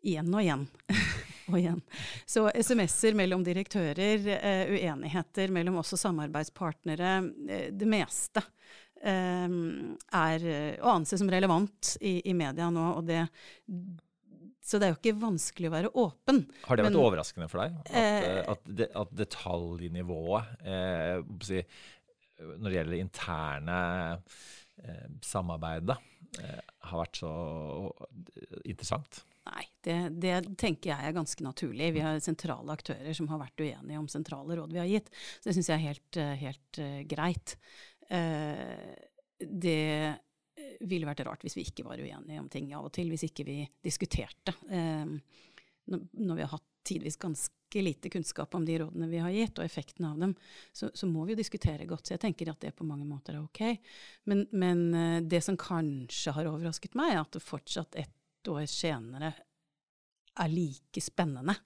igjen 0.07 0.33
og 0.33 0.41
igjen. 0.43 0.65
og 1.51 1.57
igjen. 1.59 1.81
Så 2.29 2.45
SMS-er 2.55 3.15
mellom 3.17 3.43
direktører, 3.47 4.27
eh, 4.37 4.73
uenigheter 4.77 5.51
mellom 5.55 5.79
også 5.81 5.99
samarbeidspartnere, 5.99 7.13
eh, 7.49 7.67
det 7.75 7.87
meste 7.89 8.43
eh, 9.03 9.47
er 10.21 10.47
eh, 10.53 10.73
å 10.83 10.93
anse 10.97 11.19
som 11.19 11.31
relevant 11.31 11.95
i, 12.01 12.19
i 12.29 12.35
media 12.37 12.69
nå. 12.73 12.85
Og 12.99 13.07
det, 13.09 13.23
så 14.67 14.79
det 14.79 14.87
er 14.89 14.95
jo 14.95 14.99
ikke 15.01 15.19
vanskelig 15.21 15.69
å 15.69 15.75
være 15.75 15.93
åpen. 16.03 16.41
Har 16.67 16.79
det 16.79 16.87
vært 16.87 16.95
Men- 16.97 17.03
overraskende 17.05 17.47
for 17.51 17.63
deg? 17.65 17.77
At, 17.83 17.93
Eh, 17.97 18.41
at, 18.55 18.65
det, 18.79 18.89
at 18.95 19.13
detaljnivået 19.15 20.67
eh, 20.67 21.21
når 22.37 22.67
det 22.69 22.75
gjelder 22.77 22.99
interne 23.01 23.77
eh, 24.83 25.07
samarbeidet, 25.25 25.95
eh, 25.97 26.16
har 26.37 27.01
vært 27.01 27.19
så 27.19 27.31
interessant? 28.67 29.23
Nei, 29.47 29.63
det, 29.85 29.97
det 30.19 30.35
tenker 30.59 30.91
jeg 30.91 31.07
er 31.09 31.15
ganske 31.15 31.43
naturlig. 31.45 31.91
Vi 31.95 32.03
har 32.03 32.19
sentrale 32.23 32.73
aktører 32.73 33.15
som 33.15 33.29
har 33.31 33.41
vært 33.41 33.63
uenige 33.63 33.99
om 33.99 34.09
sentrale 34.11 34.57
råd 34.59 34.75
vi 34.75 34.81
har 34.81 34.89
gitt. 34.89 35.11
Så 35.39 35.49
det 35.49 35.57
syns 35.57 35.69
jeg 35.71 35.77
er 35.77 35.85
helt, 35.85 36.19
eh, 36.19 36.33
helt 36.41 36.79
eh, 36.83 37.01
greit. 37.07 37.55
Eh, 38.09 38.95
det 39.37 40.17
ville 40.87 41.07
vært 41.07 41.23
rart 41.27 41.45
hvis 41.45 41.57
vi 41.57 41.65
ikke 41.67 41.85
var 41.87 42.01
uenige 42.01 42.41
om 42.41 42.49
ting 42.51 42.69
av 42.75 42.89
og 42.89 42.93
til, 42.97 43.11
hvis 43.13 43.27
ikke 43.29 43.45
vi 43.47 43.59
diskuterte. 43.85 44.55
Eh, 44.67 45.13
når 45.87 46.35
vi 46.35 46.43
har 46.43 46.51
hatt 46.57 46.65
tidvis 46.87 47.19
ganske 47.21 47.83
lite 47.83 48.09
kunnskap 48.09 48.55
om 48.55 48.65
de 48.65 48.77
rådene 48.81 49.09
vi 49.11 49.19
har 49.21 49.33
gitt, 49.35 49.59
og 49.59 49.65
effekten 49.65 50.07
av 50.07 50.19
dem, 50.21 50.35
så, 50.71 50.89
så 50.93 51.09
må 51.09 51.25
vi 51.27 51.35
jo 51.35 51.41
diskutere 51.41 51.87
godt. 51.89 52.07
Så 52.07 52.15
jeg 52.15 52.23
tenker 52.23 52.51
at 52.51 52.63
det 52.63 52.75
på 52.77 52.87
mange 52.87 53.07
måter 53.07 53.35
er 53.35 53.43
ok. 53.43 53.63
Men, 54.31 54.45
men 54.55 54.85
eh, 54.95 55.17
det 55.27 55.43
som 55.45 55.59
kanskje 55.59 56.35
har 56.37 56.49
overrasket 56.49 56.95
meg, 56.97 57.13
er 57.13 57.23
at 57.23 57.35
det 57.35 57.43
fortsatt 57.43 57.99
ett 57.99 58.51
år 58.51 58.63
senere 58.71 59.33
er 60.37 60.53
like 60.53 61.01
spennende 61.03 61.57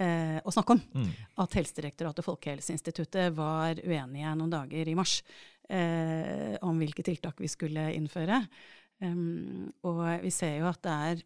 eh, 0.00 0.38
å 0.40 0.54
snakke 0.54 0.76
om. 0.76 0.82
Mm. 0.94 1.12
At 1.44 1.56
Helsedirektoratet 1.58 2.22
og 2.22 2.30
Folkehelseinstituttet 2.32 3.34
var 3.36 3.80
uenige 3.84 4.34
noen 4.38 4.54
dager 4.54 4.90
i 4.90 4.96
mars 4.98 5.20
eh, 5.68 6.56
om 6.64 6.78
hvilke 6.80 7.04
tiltak 7.06 7.40
vi 7.42 7.50
skulle 7.52 7.90
innføre. 7.96 8.42
Um, 8.98 9.68
og 9.86 10.00
vi 10.24 10.30
ser 10.34 10.56
jo 10.58 10.66
at 10.70 10.80
det 10.82 10.94
er 11.10 11.20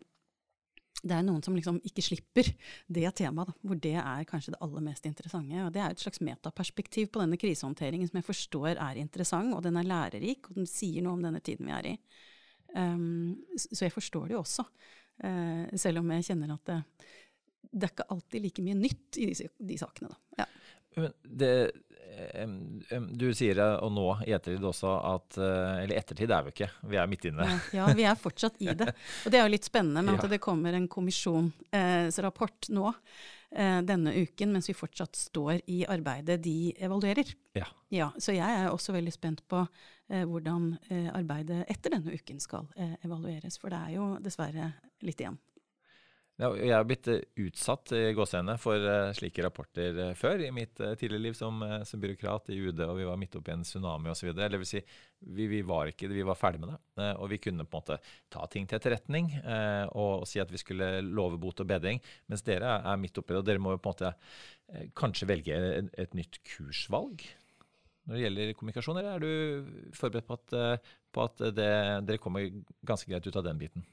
det 1.03 1.17
er 1.17 1.25
noen 1.27 1.43
som 1.43 1.57
liksom 1.57 1.81
ikke 1.87 2.05
slipper 2.05 2.49
det 2.87 3.09
temaet, 3.19 3.51
da, 3.51 3.67
hvor 3.67 3.79
det 3.83 3.97
er 3.99 4.27
kanskje 4.29 4.55
det 4.55 4.61
aller 4.63 4.85
mest 4.87 5.07
interessante. 5.09 5.65
Og 5.67 5.73
det 5.75 5.83
er 5.83 5.95
et 5.95 6.03
slags 6.03 6.23
metaperspektiv 6.23 7.11
på 7.11 7.23
denne 7.23 7.39
krisehåndteringen 7.41 8.11
som 8.11 8.21
jeg 8.21 8.29
forstår 8.29 8.77
er 8.77 9.01
interessant, 9.03 9.55
og 9.57 9.65
den 9.67 9.81
er 9.81 9.89
lærerik, 9.89 10.47
og 10.49 10.61
den 10.61 10.69
sier 10.71 11.03
noe 11.03 11.17
om 11.19 11.25
denne 11.27 11.43
tiden 11.45 11.67
vi 11.67 11.75
er 11.75 11.91
i. 11.91 11.97
Um, 12.73 13.35
så 13.59 13.85
jeg 13.85 13.93
forstår 13.93 14.31
det 14.31 14.39
jo 14.39 14.45
også, 14.45 14.65
uh, 15.27 15.65
selv 15.77 16.01
om 16.01 16.15
jeg 16.15 16.29
kjenner 16.31 16.55
at 16.55 16.71
det, 16.71 16.79
det 17.73 17.89
er 17.89 17.95
ikke 17.95 18.11
alltid 18.15 18.47
like 18.47 18.65
mye 18.65 18.79
nytt 18.79 19.19
i 19.19 19.29
de, 19.33 19.49
de 19.73 19.81
sakene. 19.81 20.13
Da. 20.13 20.45
Ja. 20.45 20.49
Men 21.01 21.15
det, 21.25 21.53
Du 23.13 23.27
sier 23.37 23.59
og 23.63 23.93
nå 23.95 24.07
i 24.27 24.33
ettertid 24.37 24.65
også, 24.69 24.91
at 25.13 25.37
Eller 25.41 25.97
ettertid 25.99 26.31
er 26.33 26.47
vi 26.47 26.53
ikke, 26.55 26.69
vi 26.91 26.99
er 27.01 27.11
midt 27.11 27.29
inne. 27.31 27.47
Ja, 27.77 27.87
vi 27.97 28.05
er 28.09 28.19
fortsatt 28.19 28.59
i 28.63 28.71
det. 28.77 28.89
Og 29.25 29.33
det 29.33 29.39
er 29.39 29.47
jo 29.47 29.53
litt 29.55 29.69
spennende 29.69 30.03
med 30.05 30.21
at 30.21 30.31
det 30.33 30.41
kommer 30.43 30.77
en 30.77 30.89
kommisjonsrapport 30.93 32.69
nå 32.75 32.93
denne 33.53 34.15
uken, 34.17 34.53
mens 34.55 34.71
vi 34.71 34.75
fortsatt 34.77 35.17
står 35.19 35.59
i 35.69 35.83
arbeidet 35.85 36.39
de 36.45 36.73
evaluerer. 36.81 37.35
Ja. 37.59 37.67
ja 37.93 38.09
så 38.17 38.33
jeg 38.33 38.61
er 38.63 38.71
også 38.73 38.95
veldig 38.97 39.13
spent 39.13 39.43
på 39.49 39.65
hvordan 40.09 40.75
arbeidet 41.13 41.65
etter 41.73 41.97
denne 41.97 42.17
uken 42.17 42.41
skal 42.41 42.69
evalueres. 43.05 43.59
For 43.61 43.73
det 43.73 43.81
er 43.81 43.97
jo 43.99 44.13
dessverre 44.25 44.73
litt 45.05 45.21
igjen. 45.21 45.41
Jeg 46.41 46.73
har 46.73 46.87
blitt 46.89 47.07
eh, 47.13 47.21
utsatt 47.45 47.93
i 47.93 48.15
gåsehendene 48.17 48.57
for 48.59 48.81
uh, 48.81 49.11
slike 49.15 49.43
rapporter 49.45 49.99
uh, 49.99 50.13
før 50.17 50.41
i 50.41 50.49
mitt 50.55 50.81
tidligere 50.81 51.21
liv 51.27 51.37
som, 51.37 51.61
som, 51.87 52.01
byråkrat 52.01 52.49
i 52.55 52.57
UD, 52.57 52.81
og 52.87 52.97
vi 52.97 53.07
var 53.07 53.21
midt 53.21 53.37
oppi 53.37 53.53
en 53.53 53.65
tsunami 53.67 54.11
osv. 54.11 54.33
Si, 54.67 54.81
vi, 55.37 55.47
vi, 55.51 55.61
var 55.69 55.93
ikke 55.93 56.09
vi 56.11 56.25
var 56.27 56.41
ferdig 56.41 56.63
med 56.65 56.73
det. 56.73 57.11
og 57.21 57.29
vi 57.31 57.39
kunne 57.43 57.69
på 57.69 57.79
en 57.79 57.85
måte 57.85 58.01
ta 58.33 58.49
ting 58.51 58.67
til 58.67 58.81
etterretning 58.81 59.29
og, 59.93 60.23
og, 60.23 60.27
si 60.27 60.41
at 60.43 60.51
vi 60.51 60.61
skulle 60.61 60.89
love 61.05 61.39
bot 61.43 61.61
og 61.63 61.69
bedring, 61.69 62.01
mens 62.33 62.43
dere 62.49 62.79
er 62.81 62.99
midt 63.01 63.21
oppi 63.21 63.37
det. 63.37 63.43
Og 63.45 63.47
dere 63.47 63.63
må 63.63 63.77
på 63.77 63.93
en 63.93 63.95
måte 63.95 64.91
kanskje 64.99 65.29
velge 65.29 65.63
et, 65.93 66.17
nytt 66.17 66.41
kursvalg 66.49 67.29
når 68.09 68.17
det 68.17 68.23
gjelder 68.25 68.55
kommunikasjon, 68.59 68.99
eller 68.99 69.15
er 69.15 69.23
du 69.23 69.91
forberedt 69.95 70.27
på 70.27 70.35
at, 70.41 70.87
på 71.15 71.27
at 71.29 71.43
det, 71.55 71.73
dere 72.09 72.19
kommer 72.19 72.49
ganske 72.89 73.13
greit 73.13 73.29
ut 73.29 73.39
av 73.39 73.47
den 73.47 73.61
biten? 73.61 73.85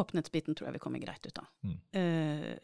Åpenhetsbiten 0.00 0.56
tror 0.56 0.68
jeg 0.68 0.78
vi 0.78 0.82
kommer 0.82 1.02
greit 1.02 1.26
ut 1.26 1.40
av. 1.42 1.48
Mm. 1.66 1.80
Uh, 1.96 2.54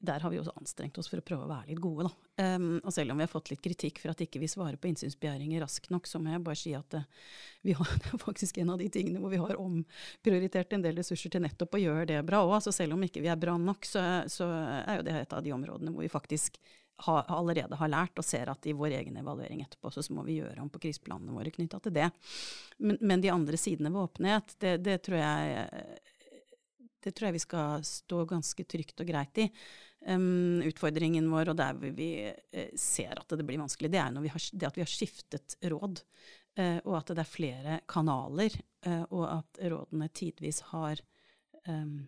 der 0.00 0.20
har 0.20 0.30
vi 0.30 0.36
også 0.36 0.52
anstrengt 0.60 0.98
oss 1.00 1.08
for 1.08 1.16
å 1.16 1.24
prøve 1.24 1.46
å 1.46 1.48
være 1.48 1.70
litt 1.70 1.80
gode, 1.80 2.04
da. 2.04 2.56
Um, 2.56 2.82
og 2.82 2.92
selv 2.92 3.14
om 3.14 3.20
vi 3.20 3.24
har 3.24 3.32
fått 3.32 3.48
litt 3.48 3.62
kritikk 3.64 4.02
for 4.02 4.12
at 4.12 4.20
ikke 4.20 4.42
vi 4.42 4.50
svarer 4.50 4.76
på 4.76 4.90
innsynsbegjæringer 4.90 5.62
raskt 5.64 5.88
nok, 5.94 6.08
så 6.08 6.20
må 6.20 6.34
jeg 6.34 6.42
bare 6.44 6.60
si 6.60 6.74
at 6.76 6.98
uh, 7.00 7.06
vi 7.64 7.72
har, 7.78 7.94
faktisk 8.26 8.60
en 8.60 8.74
av 8.74 8.82
de 8.82 8.90
tingene 8.92 9.22
hvor 9.22 9.32
vi 9.32 9.40
har 9.40 9.56
omprioritert 9.62 10.76
en 10.76 10.84
del 10.84 11.00
ressurser 11.00 11.32
til 11.32 11.46
nettopp 11.46 11.78
å 11.78 11.80
gjøre 11.80 12.10
det 12.12 12.20
bra 12.28 12.42
òg. 12.44 12.58
Altså 12.58 12.74
selv 12.76 12.98
om 12.98 13.06
ikke 13.08 13.24
vi 13.24 13.32
er 13.32 13.40
bra 13.40 13.56
nok, 13.60 13.88
så, 13.88 14.04
så 14.28 14.50
er 14.82 15.00
jo 15.00 15.06
det 15.08 15.16
et 15.22 15.38
av 15.38 15.46
de 15.46 15.54
områdene 15.56 15.96
hvor 15.96 16.04
vi 16.04 16.12
faktisk 16.12 16.60
ha, 17.04 17.16
allerede 17.28 17.76
har 17.76 17.90
lært 17.92 18.18
og 18.18 18.24
ser 18.24 18.50
at 18.50 18.66
i 18.66 18.74
vår 18.76 18.94
egen 19.00 19.18
evaluering 19.20 19.62
etterpå 19.64 19.92
så 19.92 20.04
må 20.16 20.24
vi 20.26 20.38
gjøre 20.40 20.62
om 20.62 20.70
på 20.72 20.80
kriseplanene 20.86 21.34
våre 21.36 21.52
knytta 21.52 21.80
til 21.84 21.94
det. 21.96 22.08
Men, 22.78 22.98
men, 23.00 23.24
de 23.24 23.32
andre 23.32 23.60
sidene 23.60 23.92
ved 23.92 24.08
åpenhet, 24.08 24.56
det, 24.62 24.76
det, 24.84 24.96
tror 25.04 25.20
jeg, 25.20 25.66
det, 27.04 27.12
tror 27.12 27.28
jeg 27.28 27.36
vi 27.36 27.44
skal 27.44 27.84
stå 27.86 28.22
ganske 28.32 28.64
trygt 28.64 29.04
og 29.04 29.10
greit 29.10 29.44
i. 29.44 29.50
Um, 30.06 30.62
utfordringen 30.62 31.28
vår, 31.32 31.50
og 31.50 31.58
der 31.58 31.78
vi 31.82 32.10
uh, 32.30 32.72
ser 32.78 33.16
at 33.18 33.32
det 33.36 33.46
blir 33.48 33.58
vanskelig, 33.58 33.90
det 33.90 34.00
er 34.00 34.12
har, 34.30 34.48
det 34.52 34.68
at 34.68 34.76
vi 34.76 34.84
har 34.84 34.92
skiftet 34.92 35.56
råd. 35.72 36.04
Uh, 36.56 36.78
og 36.86 37.00
at 37.00 37.12
det 37.12 37.24
er 37.24 37.28
flere 37.28 37.80
kanaler, 37.90 38.54
uh, 38.86 39.04
og 39.10 39.24
at 39.34 39.64
rådene 39.72 40.08
tidvis 40.14 40.62
har 40.70 41.02
um, 41.66 42.06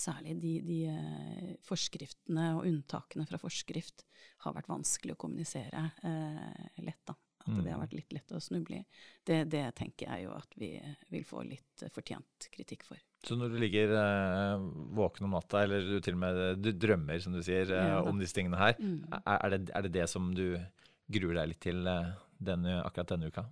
særlig 0.00 0.36
de, 0.42 0.54
de, 0.66 0.80
eh, 0.92 1.52
forskriftene 1.66 2.50
og 2.58 2.66
unntakene 2.68 3.26
fra 3.28 3.40
forskrift 3.40 4.04
har 4.44 4.56
vært 4.56 4.70
vanskelig 4.70 5.16
å 5.16 5.20
kommunisere 5.20 5.86
eh, 6.06 6.82
lett. 6.84 7.02
da. 7.08 7.16
At 7.46 7.52
mm. 7.52 7.60
det 7.62 7.70
har 7.70 7.78
mm. 7.78 7.84
vært 7.84 7.94
litt 7.94 8.14
lett 8.16 8.32
å 8.34 8.40
snuble 8.42 8.80
i. 8.80 8.84
Det, 9.26 9.44
det, 9.52 9.62
tenker 9.78 10.08
jeg 10.10 10.24
jo 10.26 10.32
at 10.34 10.56
vi 10.58 10.70
vil 11.12 11.26
få 11.26 11.44
litt 11.46 11.84
fortjent 11.94 12.48
kritikk 12.50 12.82
for. 12.88 12.98
Så 13.26 13.36
når 13.38 13.54
du 13.54 13.60
ligger 13.62 13.94
eh, 14.00 14.64
våken 14.98 15.28
om 15.28 15.36
natta, 15.36 15.62
eller 15.62 15.86
du 15.86 16.00
til 16.02 16.18
og 16.18 16.22
med 16.24 16.62
du 16.62 16.72
drømmer 16.74 17.22
som 17.22 17.36
du 17.36 17.42
sier, 17.46 17.70
eh, 17.70 17.98
om 18.02 18.18
disse 18.18 18.34
tingene 18.36 18.58
her, 18.58 18.74
mm. 18.78 18.98
er, 19.22 19.46
det, 19.54 19.60
er, 19.70 19.86
det, 19.86 19.92
det 19.94 20.08
som 20.10 20.32
du 20.34 20.48
gruer 21.06 21.38
deg 21.38 21.52
litt 21.52 21.62
til 21.62 21.86
eh, 21.90 22.12
denne, 22.50 22.80
akkurat 22.82 23.14
denne 23.14 23.30
uka? 23.30 23.46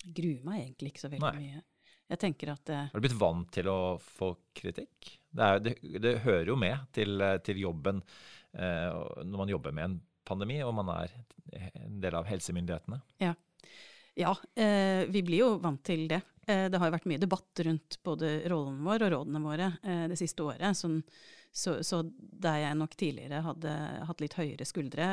Gruer 0.00 0.42
meg 0.46 0.64
egentlig 0.64 0.94
ikke 0.94 1.04
så 1.04 1.12
veldig 1.12 1.30
Nei. 1.30 1.46
mye. 1.46 1.64
Jeg 2.10 2.18
tenker 2.18 2.52
at 2.52 2.70
Har 2.74 2.98
du 2.98 3.04
blitt 3.04 3.18
vant 3.18 3.50
til 3.54 3.68
å 3.70 3.80
få 4.02 4.32
kritikk? 4.56 5.12
Det, 5.30 5.46
er, 5.46 5.60
det, 5.62 5.74
det 6.02 6.16
hører 6.24 6.50
jo 6.50 6.56
med 6.58 6.88
til, 6.94 7.22
til 7.46 7.60
jobben 7.62 8.00
eh, 8.58 8.96
når 9.22 9.36
man 9.44 9.52
jobber 9.52 9.74
med 9.76 9.86
en 9.86 9.98
pandemi, 10.26 10.58
og 10.64 10.74
man 10.74 10.90
er 10.94 11.14
en 11.84 12.00
del 12.02 12.16
av 12.18 12.28
helsemyndighetene. 12.28 13.00
Ja, 13.22 13.34
ja 14.18 14.34
eh, 14.54 15.06
vi 15.10 15.22
blir 15.26 15.44
jo 15.44 15.50
vant 15.62 15.82
til 15.86 16.06
det. 16.10 16.20
Eh, 16.46 16.66
det 16.70 16.80
har 16.80 16.90
jo 16.90 16.96
vært 16.96 17.10
mye 17.10 17.22
debatt 17.22 17.62
rundt 17.66 18.00
både 18.06 18.32
rollen 18.50 18.80
vår 18.86 19.06
og 19.06 19.14
rådene 19.16 19.44
våre 19.44 19.68
eh, 19.82 20.06
det 20.10 20.18
siste 20.20 20.46
året. 20.46 20.78
Sånn, 20.78 21.00
så, 21.50 21.80
så, 21.86 22.02
der 22.20 22.60
jeg 22.64 22.78
nok 22.78 22.96
tidligere 22.98 23.44
hadde 23.44 23.76
hatt 24.08 24.22
litt 24.22 24.36
høyere 24.38 24.66
skuldre, 24.68 25.06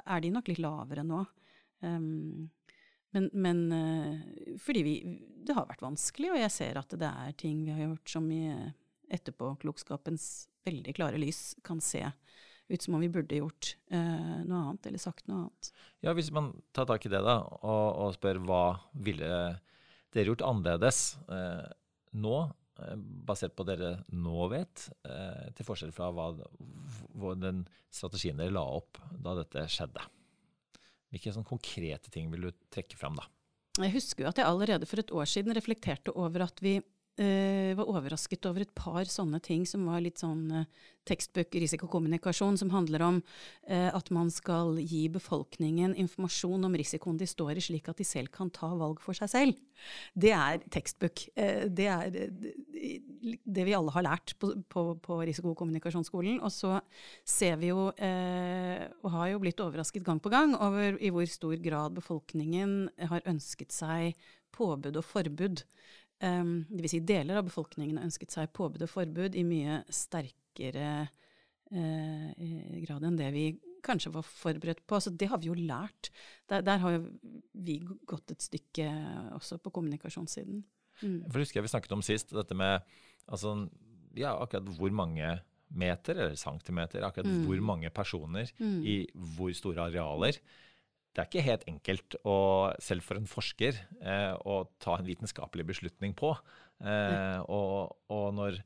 er 0.00 0.24
de 0.24 0.32
nok 0.34 0.50
litt 0.50 0.60
lavere 0.60 1.04
nå. 1.06 1.22
Um, 1.80 2.50
men, 3.14 3.30
men 3.32 3.72
uh, 3.72 4.56
fordi 4.62 4.82
vi 4.86 4.94
Det 5.46 5.56
har 5.56 5.68
vært 5.68 5.82
vanskelig, 5.82 6.30
og 6.34 6.38
jeg 6.38 6.52
ser 6.54 6.78
at 6.78 6.94
det 7.00 7.08
er 7.08 7.38
ting 7.38 7.64
vi 7.66 7.74
har 7.74 7.88
gjort 7.88 8.12
som 8.12 8.28
i 8.30 8.44
etterpåklokskapens 9.10 10.26
veldig 10.68 10.94
klare 10.94 11.18
lys 11.18 11.56
kan 11.66 11.80
se 11.82 12.04
ut 12.70 12.84
som 12.84 12.94
om 12.94 13.02
vi 13.02 13.08
burde 13.10 13.40
gjort 13.40 13.72
uh, 13.90 14.44
noe 14.46 14.60
annet, 14.60 14.86
eller 14.86 15.02
sagt 15.02 15.26
noe 15.26 15.40
annet. 15.40 15.72
Ja, 16.06 16.14
Hvis 16.14 16.30
man 16.30 16.52
tar 16.76 16.86
tak 16.86 17.06
i 17.06 17.10
det 17.10 17.22
da, 17.26 17.40
og, 17.42 17.86
og 18.04 18.14
spør 18.14 18.38
hva 18.46 18.62
ville 18.94 19.32
dere 20.14 20.28
gjort 20.28 20.46
annerledes 20.46 21.16
uh, 21.32 21.66
nå, 22.14 22.36
basert 23.26 23.56
på 23.58 23.66
dere 23.68 23.90
nå 24.14 24.46
vet, 24.48 24.86
til 25.52 25.66
forskjell 25.68 25.90
fra 25.92 26.06
hva 26.16 27.34
den 27.36 27.66
strategien 27.92 28.40
dere 28.40 28.54
la 28.54 28.62
opp 28.78 29.02
da 29.20 29.34
dette 29.42 29.66
skjedde? 29.68 30.06
Hvilke 31.10 31.32
sånn 31.34 31.46
konkrete 31.46 32.12
ting 32.14 32.30
vil 32.32 32.48
du 32.48 32.50
trekke 32.72 32.98
fram 32.98 33.18
da? 33.18 33.26
Jeg 33.80 33.94
husker 33.94 34.24
jo 34.24 34.30
at 34.30 34.40
jeg 34.40 34.46
allerede 34.46 34.86
for 34.88 35.02
et 35.02 35.12
år 35.14 35.28
siden 35.30 35.54
reflekterte 35.56 36.14
over 36.18 36.44
at 36.46 36.58
vi 36.62 36.78
uh, 37.20 37.72
var 37.78 37.90
overrasket 37.90 38.46
over 38.48 38.64
et 38.64 38.72
par 38.76 39.04
sånne 39.08 39.40
ting 39.44 39.66
som 39.68 39.84
var 39.88 40.02
litt 40.02 40.20
sånn 40.20 40.46
eh, 40.54 40.86
tekstbøk 41.08 41.56
risikokommunikasjon, 41.62 42.58
som 42.60 42.70
handler 42.74 43.02
om 43.06 43.18
eh, 43.68 43.88
at 43.88 44.10
man 44.14 44.28
skal 44.32 44.76
gi 44.78 45.06
befolkningen 45.12 45.94
informasjon 45.98 46.66
om 46.68 46.76
risikoen 46.76 47.18
de 47.20 47.28
står 47.28 47.56
i, 47.56 47.64
slik 47.64 47.88
at 47.90 48.00
de 48.00 48.06
selv 48.06 48.32
kan 48.34 48.50
ta 48.52 48.68
valg 48.78 49.00
for 49.02 49.16
seg 49.16 49.30
selv. 49.32 49.60
Det 50.12 50.32
er 50.36 50.60
tekstbøk. 50.68 51.22
det 51.72 51.86
er 51.88 52.10
det 52.12 53.64
vi 53.64 53.74
alle 53.74 53.94
har 53.94 54.04
lært 54.04 54.34
på, 54.38 54.52
på, 54.68 54.82
på 55.00 55.20
risikokommunikasjonsskolen. 55.30 56.36
Og 56.44 56.52
så 56.52 56.76
ser 57.24 57.56
vi 57.62 57.70
jo, 57.72 57.88
og 57.88 59.14
har 59.16 59.30
jo 59.32 59.40
blitt 59.40 59.64
overrasket 59.64 60.04
gang 60.04 60.20
på 60.20 60.32
gang, 60.32 60.52
over 60.52 61.00
i 61.00 61.08
hvor 61.14 61.24
stor 61.32 61.56
grad 61.64 61.96
befolkningen 61.96 62.90
har 63.08 63.24
ønsket 63.32 63.72
seg 63.72 64.20
påbud 64.54 64.98
og 65.00 65.06
forbud 65.06 65.64
um, 66.24 66.52
Dvs. 66.68 66.94
Si 66.94 67.00
deler 67.06 67.40
av 67.40 67.48
befolkningen 67.48 67.98
har 67.98 68.08
ønsket 68.08 68.34
seg 68.34 68.52
påbud 68.56 68.84
og 68.86 68.92
forbud 68.92 69.38
i 69.38 69.44
mye 69.46 69.80
sterkere 69.92 70.92
uh, 71.06 72.30
grad 72.84 73.06
enn 73.08 73.18
det 73.20 73.32
vi 73.34 73.46
kanskje 73.84 74.12
var 74.12 74.26
forberedt 74.26 74.82
på. 74.88 75.00
Så 75.00 75.12
det 75.16 75.30
har 75.32 75.40
vi 75.40 75.50
jo 75.50 75.56
lært. 75.56 76.10
Der, 76.50 76.64
der 76.66 76.82
har 76.82 76.98
vi 77.00 77.78
gått 78.08 78.34
et 78.34 78.44
stykke 78.44 78.88
også 79.36 79.60
på 79.62 79.72
kommunikasjonssiden. 79.78 80.64
Mm. 81.00 81.20
For 81.30 81.40
husker 81.40 81.60
jeg 81.60 81.68
vi 81.68 81.72
snakket 81.72 81.94
om 81.96 82.04
sist, 82.04 82.34
dette 82.36 82.56
med 82.58 82.84
altså, 83.26 83.54
ja, 84.18 84.34
akkurat 84.36 84.68
hvor 84.76 84.92
mange 84.92 85.38
meter 85.70 86.18
eller 86.18 86.36
centimeter, 86.38 87.04
akkurat 87.06 87.30
mm. 87.30 87.44
hvor 87.46 87.62
mange 87.64 87.90
personer 87.94 88.50
mm. 88.58 88.80
i 88.84 88.96
hvor 89.36 89.52
store 89.56 89.86
arealer 89.86 90.40
det 91.10 91.22
er 91.22 91.28
ikke 91.28 91.46
helt 91.46 91.64
enkelt, 91.70 92.16
å, 92.22 92.36
selv 92.82 93.02
for 93.06 93.18
en 93.18 93.28
forsker, 93.28 93.78
eh, 93.98 94.34
å 94.46 94.62
ta 94.82 94.94
en 94.98 95.08
vitenskapelig 95.08 95.66
beslutning 95.72 96.14
på. 96.18 96.30
Eh, 96.80 97.38
og, 97.50 97.96
og, 98.14 98.26
når, 98.36 98.60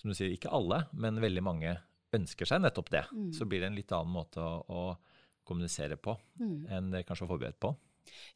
som 0.00 0.10
du 0.10 0.16
sier, 0.18 0.32
ikke 0.34 0.52
alle, 0.54 0.82
men 0.98 1.22
veldig 1.22 1.44
mange 1.46 1.76
ønsker 2.16 2.48
seg 2.48 2.64
nettopp 2.64 2.90
det, 2.94 3.04
mm. 3.12 3.30
så 3.36 3.46
blir 3.46 3.62
det 3.62 3.70
en 3.70 3.78
litt 3.78 3.94
annen 3.94 4.14
måte 4.16 4.42
å, 4.42 4.58
å 4.66 5.46
kommunisere 5.46 5.98
på 6.00 6.16
mm. 6.40 6.58
enn 6.74 6.90
det 6.90 7.04
kanskje 7.06 7.26
var 7.26 7.36
forberedt 7.36 7.60
på. 7.62 7.70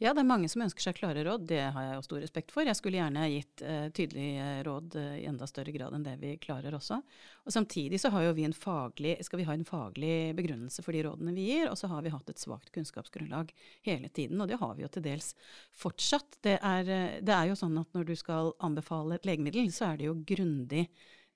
Ja, 0.01 0.13
det 0.15 0.23
er 0.23 0.29
mange 0.29 0.49
som 0.51 0.63
ønsker 0.65 0.85
seg 0.85 0.97
klare 0.99 1.23
råd. 1.27 1.45
Det 1.51 1.61
har 1.75 1.87
jeg 1.87 1.97
jo 1.97 2.05
stor 2.07 2.21
respekt 2.23 2.55
for. 2.55 2.67
Jeg 2.67 2.79
skulle 2.79 3.01
gjerne 3.01 3.27
gitt 3.33 3.63
uh, 3.65 3.89
tydelige 3.97 4.47
råd 4.67 4.97
uh, 4.99 5.15
i 5.19 5.27
enda 5.31 5.49
større 5.51 5.75
grad 5.75 5.97
enn 5.97 6.07
det 6.07 6.17
vi 6.23 6.35
klarer 6.43 6.77
også. 6.77 7.01
Og 7.45 7.55
Samtidig 7.55 8.01
så 8.03 8.13
har 8.15 8.27
jo 8.27 8.35
vi 8.39 8.47
en 8.49 8.57
faglig, 8.57 9.17
skal 9.27 9.43
vi 9.43 9.47
ha 9.49 9.57
en 9.57 9.67
faglig 9.69 10.15
begrunnelse 10.39 10.85
for 10.87 10.97
de 10.97 11.05
rådene 11.07 11.35
vi 11.37 11.49
gir, 11.51 11.71
og 11.71 11.79
så 11.81 11.91
har 11.93 12.05
vi 12.07 12.15
hatt 12.15 12.33
et 12.33 12.43
svakt 12.43 12.73
kunnskapsgrunnlag 12.75 13.53
hele 13.87 14.09
tiden, 14.09 14.41
og 14.41 14.51
det 14.51 14.61
har 14.61 14.77
vi 14.77 14.87
jo 14.87 14.93
til 14.93 15.07
dels 15.07 15.33
fortsatt. 15.83 16.41
Det 16.47 16.59
er, 16.59 16.91
uh, 16.91 17.19
det 17.25 17.37
er 17.37 17.51
jo 17.51 17.59
sånn 17.59 17.79
at 17.81 17.97
når 17.97 18.11
du 18.11 18.17
skal 18.19 18.55
anbefale 18.65 19.19
et 19.19 19.29
legemiddel, 19.29 19.73
så 19.75 19.93
er 19.93 20.01
det 20.01 20.11
jo 20.11 20.21
grundig 20.29 20.87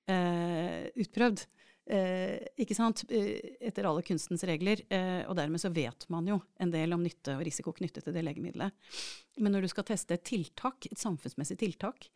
utprøvd. 0.04 1.46
Eh, 1.86 2.40
ikke 2.64 2.76
sant? 2.76 3.04
Eh, 3.12 3.56
etter 3.60 3.84
alle 3.84 4.04
kunstens 4.06 4.44
regler. 4.48 4.80
Eh, 4.88 5.22
og 5.28 5.36
dermed 5.36 5.60
så 5.60 5.72
vet 5.74 6.06
man 6.12 6.26
jo 6.28 6.40
en 6.60 6.72
del 6.72 6.96
om 6.96 7.02
nytte 7.04 7.36
og 7.36 7.44
risiko 7.44 7.74
knyttet 7.76 8.06
til 8.06 8.16
det 8.16 8.24
legemiddelet. 8.24 8.72
Men 9.42 9.54
når 9.54 9.64
du 9.64 9.70
skal 9.72 9.86
teste 9.88 10.14
et 10.14 10.24
tiltak, 10.26 10.86
et 10.86 11.00
samfunnsmessig 11.00 11.56
tiltak, 11.58 12.06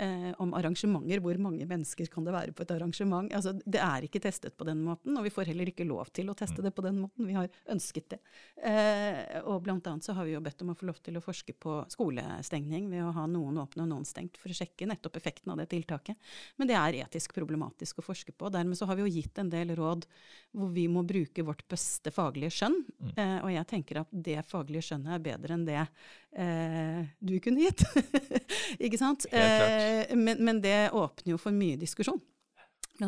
eh, 0.00 0.30
om 0.40 0.54
arrangementer, 0.56 1.20
hvor 1.20 1.36
mange 1.42 1.66
mennesker 1.68 2.08
kan 2.12 2.24
det 2.24 2.32
være 2.32 2.54
på 2.56 2.64
et 2.64 2.72
arrangement 2.72 3.28
altså 3.32 3.52
Det 3.60 3.80
er 3.80 4.06
ikke 4.06 4.22
testet 4.24 4.56
på 4.56 4.64
den 4.64 4.80
måten, 4.84 5.16
og 5.18 5.26
vi 5.26 5.32
får 5.34 5.50
heller 5.50 5.68
ikke 5.68 5.86
lov 5.86 6.08
til 6.16 6.30
å 6.32 6.36
teste 6.36 6.62
mm. 6.62 6.64
det 6.64 6.72
på 6.74 6.84
den 6.86 6.98
måten. 7.02 7.28
Vi 7.28 7.36
har 7.36 7.50
ønsket 7.70 8.14
det. 8.14 8.20
Eh, 8.56 9.42
og 9.44 9.62
blant 9.66 9.86
annet 9.86 10.06
så 10.06 10.16
har 10.16 10.26
vi 10.26 10.32
jo 10.34 10.42
bedt 10.44 10.64
om 10.64 10.72
å 10.72 10.78
få 10.78 10.88
lov 10.88 11.02
til 11.04 11.18
å 11.18 11.24
forske 11.24 11.52
på 11.52 11.76
skolestengning 11.92 12.88
ved 12.90 13.04
å 13.04 13.12
ha 13.14 13.26
noen 13.28 13.60
åpne 13.60 13.84
og 13.84 13.92
noen 13.92 14.08
stengt, 14.08 14.40
for 14.40 14.52
å 14.52 14.56
sjekke 14.56 14.88
nettopp 14.88 15.20
effekten 15.20 15.52
av 15.52 15.60
det 15.60 15.68
tiltaket. 15.74 16.16
Men 16.56 16.72
det 16.72 16.78
er 16.80 17.02
etisk 17.04 17.36
problematisk 17.36 18.00
å 18.00 18.06
forske 18.06 18.32
på. 18.32 18.48
Dermed 18.52 18.80
så 18.80 18.88
har 18.88 18.96
vi 18.96 19.04
jo 19.04 19.11
gitt 19.12 19.40
en 19.40 19.50
del 19.52 19.74
råd 19.78 20.06
hvor 20.52 20.68
vi 20.74 20.84
må 20.90 21.02
bruke 21.08 21.44
vårt 21.46 21.64
beste 21.70 22.12
faglige 22.12 22.52
skjønn. 22.52 22.74
Mm. 23.00 23.12
Eh, 23.16 23.38
og 23.38 23.52
jeg 23.54 23.68
tenker 23.70 24.02
at 24.02 24.10
det 24.12 24.42
faglige 24.48 24.84
skjønnet 24.88 25.14
er 25.16 25.24
bedre 25.24 25.56
enn 25.56 25.64
det 25.68 25.78
eh, 25.80 27.00
du 27.24 27.38
kunne 27.44 27.64
gitt. 27.64 27.84
ikke 28.84 29.00
sant? 29.00 29.26
Eh, 29.32 30.12
men, 30.18 30.42
men, 30.44 30.60
det 30.64 30.92
åpner 30.92 31.34
jo 31.34 31.40
for 31.40 31.56
mye 31.56 31.80
diskusjon. 31.80 32.20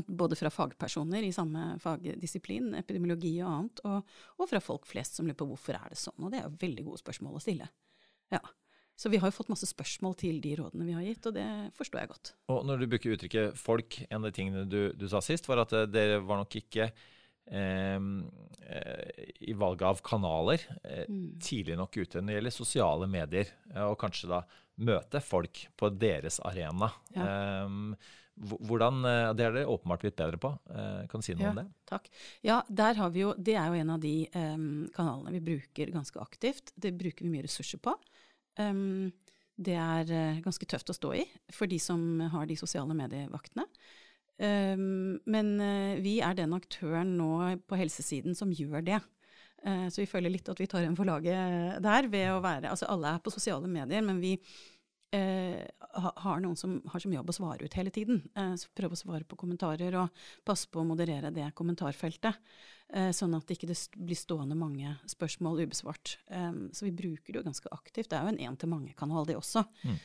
Både 0.09 0.39
fra 0.41 0.51
fagpersoner 0.51 1.23
i 1.23 1.35
samme 1.37 1.75
fagdisiplin, 1.83 2.73
epidemiologi 2.81 3.37
og 3.45 3.51
annet, 3.51 3.85
og, 3.87 4.17
og 4.41 4.51
fra 4.51 4.63
folk 4.65 4.89
flest 4.89 5.21
som 5.21 5.29
lurer 5.29 5.39
på 5.39 5.51
hvorfor 5.53 5.77
er 5.77 5.93
det 5.93 6.01
sånn. 6.01 6.17
Og 6.25 6.33
det 6.33 6.41
er 6.41 6.49
jo 6.49 6.57
veldig 6.65 6.87
gode 6.89 7.05
spørsmål 7.05 7.37
å 7.39 7.45
stille. 7.45 7.69
Ja. 8.33 8.41
Så 8.95 9.11
vi 9.11 9.19
har 9.19 9.31
jo 9.31 9.35
fått 9.35 9.51
masse 9.51 9.67
spørsmål 9.67 10.15
til 10.21 10.39
de 10.43 10.55
rådene 10.61 10.87
vi 10.87 10.95
har 10.95 11.03
gitt, 11.03 11.27
og 11.27 11.35
det 11.35 11.49
forstår 11.75 12.05
jeg 12.05 12.13
godt. 12.13 12.33
Og 12.55 12.63
når 12.69 12.79
du 12.79 12.87
bruker 12.93 13.17
uttrykket 13.17 13.59
'folk', 13.59 14.05
en 14.09 14.21
av 14.21 14.31
de 14.31 14.37
tingene 14.37 14.65
du, 14.71 14.93
du 14.95 15.09
sa 15.11 15.23
sist, 15.25 15.49
var 15.51 15.65
at 15.65 15.75
eh, 15.75 15.91
dere 15.91 16.21
var 16.23 16.39
nok 16.43 16.55
ikke 16.63 16.87
eh, 17.51 17.99
i 19.51 19.55
valget 19.59 19.89
av 19.89 20.03
kanaler 20.07 20.63
eh, 20.85 21.07
mm. 21.11 21.41
tidlig 21.43 21.79
nok 21.81 21.99
ute 21.99 22.23
når 22.23 22.31
det 22.31 22.39
gjelder 22.39 22.59
sosiale 22.61 23.11
medier, 23.11 23.51
og 23.83 23.99
kanskje 23.99 24.31
da 24.31 24.45
møte 24.87 25.23
folk 25.23 25.67
på 25.79 25.91
deres 25.99 26.39
arena. 26.47 26.93
Ja. 27.17 27.27
Eh, 27.27 28.13
hvordan, 28.35 29.03
Det 29.37 29.45
er 29.45 29.53
dere 29.55 29.67
åpenbart 29.71 30.03
blitt 30.03 30.17
bedre 30.19 30.39
på. 30.43 30.51
Eh, 30.71 31.07
kan 31.11 31.23
du 31.23 31.27
si 31.27 31.35
noe 31.35 31.47
ja, 31.47 31.51
om 31.53 31.61
det? 31.61 31.67
Takk. 31.87 32.09
Ja, 32.43 32.63
der 32.69 32.95
har 32.99 33.11
vi 33.15 33.23
jo, 33.23 33.35
Det 33.35 33.55
er 33.55 33.69
jo 33.71 33.79
en 33.79 33.91
av 33.95 34.01
de 34.03 34.15
um, 34.35 34.89
kanalene 34.95 35.37
vi 35.37 35.45
bruker 35.53 35.93
ganske 35.95 36.19
aktivt. 36.19 36.73
Det 36.75 36.91
bruker 36.99 37.25
vi 37.25 37.31
mye 37.31 37.47
ressurser 37.47 37.79
på. 37.79 37.95
Um, 38.61 39.13
det 39.55 39.77
er 39.79 40.11
uh, 40.11 40.43
ganske 40.43 40.67
tøft 40.67 40.91
å 40.91 40.97
stå 40.97 41.13
i 41.21 41.25
for 41.55 41.71
de 41.71 41.79
som 41.83 42.01
har 42.33 42.49
de 42.51 42.57
sosiale 42.59 42.95
medievaktene. 42.97 43.67
Um, 44.35 45.21
men 45.31 45.55
uh, 45.63 45.95
vi 46.03 46.19
er 46.27 46.35
den 46.39 46.57
aktøren 46.57 47.15
nå 47.19 47.55
på 47.69 47.79
helsesiden 47.79 48.35
som 48.39 48.53
gjør 48.55 48.83
det. 48.87 49.01
Uh, 49.65 49.87
så 49.89 50.03
vi 50.03 50.11
føler 50.11 50.35
litt 50.35 50.51
at 50.51 50.61
vi 50.61 50.69
tar 50.71 50.87
en 50.87 50.99
for 50.99 51.09
laget 51.09 51.79
der 51.85 52.11
ved 52.13 52.33
å 52.35 52.43
være 52.45 52.73
Altså 52.75 52.91
alle 52.91 53.15
er 53.15 53.23
på 53.25 53.33
sosiale 53.33 53.71
medier, 53.71 54.05
men 54.05 54.23
vi 54.23 54.37
har 55.15 56.41
noen 56.43 56.57
som 56.59 56.73
har 56.91 56.99
som 56.99 57.13
jobb 57.15 57.29
å 57.31 57.35
svare 57.37 57.69
ut 57.69 57.75
hele 57.79 57.93
tiden. 57.95 58.17
så 58.35 58.71
prøve 58.75 58.97
å 58.97 58.99
svare 58.99 59.23
på 59.23 59.37
kommentarer 59.39 59.95
og 59.95 60.25
passe 60.43 60.67
på 60.67 60.81
å 60.81 60.89
moderere 60.89 61.31
det 61.31 61.53
kommentarfeltet. 61.55 62.35
Eh, 62.93 63.11
sånn 63.17 63.33
at 63.35 63.49
det 63.49 63.57
ikke 63.57 63.75
blir 63.97 64.19
stående 64.19 64.57
mange 64.59 64.93
spørsmål 65.11 65.65
ubesvart. 65.65 66.19
Så 66.29 66.85
vi 66.85 66.93
bruker 66.95 67.33
det 67.33 67.41
jo 67.41 67.47
ganske 67.47 67.71
aktivt. 67.73 68.11
Det 68.13 68.19
er 68.19 68.27
jo 68.27 68.35
en 68.35 68.43
én-til-mange-kanal, 68.45 69.27
det 69.27 69.39
også. 69.39 69.65
Mm. 69.83 69.97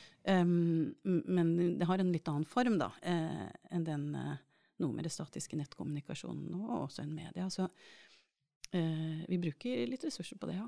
Men 1.04 1.52
det 1.78 1.86
har 1.88 2.00
en 2.00 2.12
litt 2.12 2.28
annen 2.32 2.48
form 2.48 2.78
da, 2.80 2.90
uh, 3.04 3.46
enn 3.72 3.86
den 3.86 4.08
uh, 4.16 4.34
noe 4.80 4.96
med 4.96 5.06
det 5.06 5.12
statiske 5.14 5.56
nettkommunikasjonen 5.60 6.56
og 6.58 6.74
også 6.86 7.04
en 7.04 7.14
media. 7.14 7.46
Så 7.52 7.68
uh, 7.68 9.22
vi 9.28 9.40
bruker 9.40 9.86
litt 9.88 10.04
ressurser 10.08 10.40
på 10.40 10.50
det, 10.50 10.58
ja. 10.58 10.66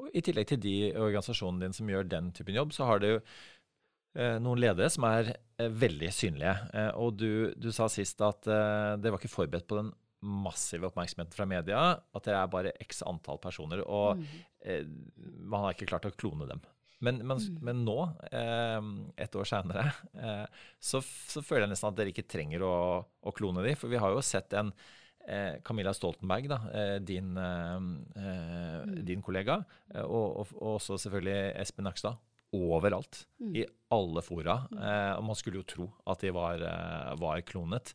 Og 0.00 0.10
I 0.16 0.24
tillegg 0.26 0.50
til 0.50 0.60
de 0.64 0.76
organisasjonene 0.96 1.68
dine 1.68 1.80
som 1.80 1.92
gjør 1.92 2.10
den 2.10 2.34
typen 2.36 2.56
jobb, 2.56 2.76
så 2.76 2.90
har 2.90 3.04
du 3.04 3.12
noen 4.10 4.58
ledere 4.58 4.88
som 4.90 5.04
er 5.06 5.28
veldig 5.54 6.08
synlige. 6.10 6.56
Og 6.98 7.12
du, 7.14 7.52
du 7.54 7.68
sa 7.70 7.86
sist 7.86 8.18
at 8.26 8.42
det 8.42 9.06
var 9.06 9.20
ikke 9.20 9.30
forberedt 9.30 9.68
på 9.70 9.76
den 9.78 9.92
massiv 10.20 10.84
oppmerksomhet 10.88 11.32
fra 11.34 11.46
media 11.48 11.80
at 11.96 12.26
det 12.26 12.34
er 12.36 12.52
bare 12.52 12.74
x 12.84 13.02
antall 13.08 13.40
personer. 13.42 13.82
Og 13.86 14.20
mm. 14.20 14.28
eh, 14.64 14.84
man 15.40 15.64
har 15.64 15.76
ikke 15.76 15.88
klart 15.90 16.08
å 16.08 16.14
klone 16.16 16.48
dem. 16.50 16.62
Men, 17.00 17.22
men, 17.24 17.38
mm. 17.40 17.60
men 17.64 17.82
nå, 17.86 17.98
eh, 18.28 18.88
et 19.24 19.36
år 19.40 19.48
seinere, 19.48 19.86
eh, 20.20 20.46
så, 20.76 21.00
så, 21.00 21.40
føler 21.40 21.64
jeg 21.64 21.72
nesten 21.72 21.88
at 21.88 21.96
dere 21.96 22.12
ikke 22.12 22.28
trenger 22.28 22.64
å, 22.66 22.74
å 23.00 23.36
klone 23.36 23.64
dem. 23.64 23.78
For 23.80 23.92
vi 23.92 24.00
har 24.00 24.12
jo 24.12 24.24
sett 24.24 24.52
en 24.58 24.74
eh, 25.24 25.56
Camilla 25.64 25.94
Stoltenberg, 25.96 26.50
da, 26.52 26.60
eh, 26.76 26.96
din, 27.00 27.32
eh, 27.40 27.78
mm. 27.80 28.98
din, 29.08 29.24
kollega, 29.24 29.62
og, 30.04 30.26
og, 30.42 30.56
og, 30.60 30.74
også 30.76 31.00
selvfølgelig 31.06 31.54
Espen 31.64 31.88
Nakstad, 31.88 32.20
overalt. 32.52 33.24
Mm. 33.40 33.54
I 33.62 33.68
alle 33.96 34.26
fora. 34.26 34.60
Mm. 34.68 34.80
og 35.16 35.24
man 35.30 35.38
skulle 35.38 35.62
jo 35.62 35.68
tro 35.72 35.86
at 36.10 36.20
de 36.20 36.34
var, 36.34 36.62
var 37.18 37.40
klonet 37.46 37.94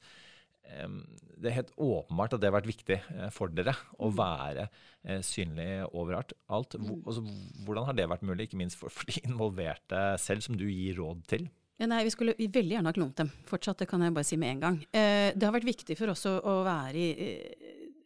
det 1.46 1.52
er 1.52 1.58
helt 1.60 1.74
åpenbart 1.82 2.36
at 2.36 2.42
det 2.42 2.50
har 2.50 2.56
vært 2.58 2.70
viktig 2.70 2.98
eh, 2.98 3.28
for 3.34 3.54
dere 3.54 3.76
å 4.00 4.10
mm. 4.10 4.16
være 4.18 4.66
eh, 4.66 5.22
synlig 5.26 5.70
overalt. 5.92 6.34
Alt. 6.48 6.78
Mm. 6.80 7.04
Altså, 7.04 7.26
hvordan 7.68 7.88
har 7.90 7.98
det 7.98 8.08
vært 8.12 8.26
mulig, 8.28 8.48
ikke 8.48 8.62
minst 8.62 8.80
for, 8.80 8.94
de 9.10 9.22
involverte 9.28 10.02
selv, 10.22 10.46
som 10.46 10.58
du 10.60 10.66
gir 10.70 11.00
råd 11.02 11.24
til? 11.32 11.48
Ja, 11.82 11.90
nei, 11.92 12.06
Vi 12.08 12.14
skulle 12.14 12.38
vi 12.38 12.48
veldig 12.48 12.78
gjerne 12.78 12.92
ha 12.92 12.96
klonet 12.96 13.20
dem. 13.20 13.32
Fortsatt, 13.50 13.82
det 13.84 13.90
kan 13.92 14.04
jeg 14.04 14.16
bare 14.16 14.28
si 14.28 14.40
med 14.40 14.56
en 14.56 14.64
gang. 14.64 14.78
Eh, 14.96 15.32
det 15.36 15.44
har 15.44 15.56
vært 15.56 15.68
viktig 15.68 15.98
for 16.00 16.14
oss 16.14 16.26
å, 16.30 16.62
være 16.66 16.96
i 16.96 17.32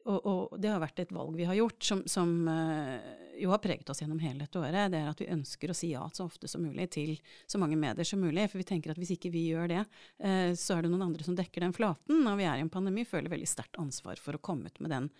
og, 0.10 0.26
og, 0.26 0.54
det 0.62 0.72
har 0.72 0.82
vært 0.82 1.02
et 1.04 1.12
valg 1.14 1.36
vi 1.38 1.46
har 1.46 1.58
gjort, 1.58 1.84
som, 1.86 2.02
som 2.10 2.32
uh, 2.50 2.98
jo 3.40 3.52
har 3.54 3.62
preget 3.64 3.90
oss 3.92 4.02
gjennom 4.02 4.20
hele 4.24 4.44
dette 4.44 4.60
året. 4.60 4.90
Det 4.92 5.00
er 5.00 5.10
at 5.12 5.22
vi 5.22 5.30
ønsker 5.32 5.72
å 5.72 5.76
si 5.78 5.92
ja 5.94 6.06
så 6.14 6.26
ofte 6.26 6.50
som 6.50 6.64
mulig 6.66 6.90
til 6.96 7.14
så 7.50 7.62
mange 7.62 7.78
medier 7.80 8.08
som 8.08 8.22
mulig. 8.22 8.48
For 8.50 8.62
vi 8.62 8.68
tenker 8.72 8.94
at 8.94 9.00
hvis 9.00 9.14
ikke 9.16 9.32
vi 9.34 9.46
gjør 9.52 9.70
det, 9.72 9.84
uh, 10.26 10.52
så 10.58 10.78
er 10.78 10.86
det 10.86 10.94
noen 10.94 11.08
andre 11.10 11.28
som 11.28 11.38
dekker 11.38 11.66
den 11.66 11.76
flaten. 11.76 12.24
Når 12.26 12.40
vi 12.42 12.48
er 12.50 12.58
i 12.60 12.66
en 12.66 12.74
pandemi, 12.74 13.06
føler 13.08 13.32
veldig 13.32 13.50
sterkt 13.50 13.80
ansvar 13.82 14.22
for 14.22 14.38
å 14.38 14.44
komme 14.44 14.72
ut 14.72 14.82
med 14.84 14.94
den, 14.96 15.12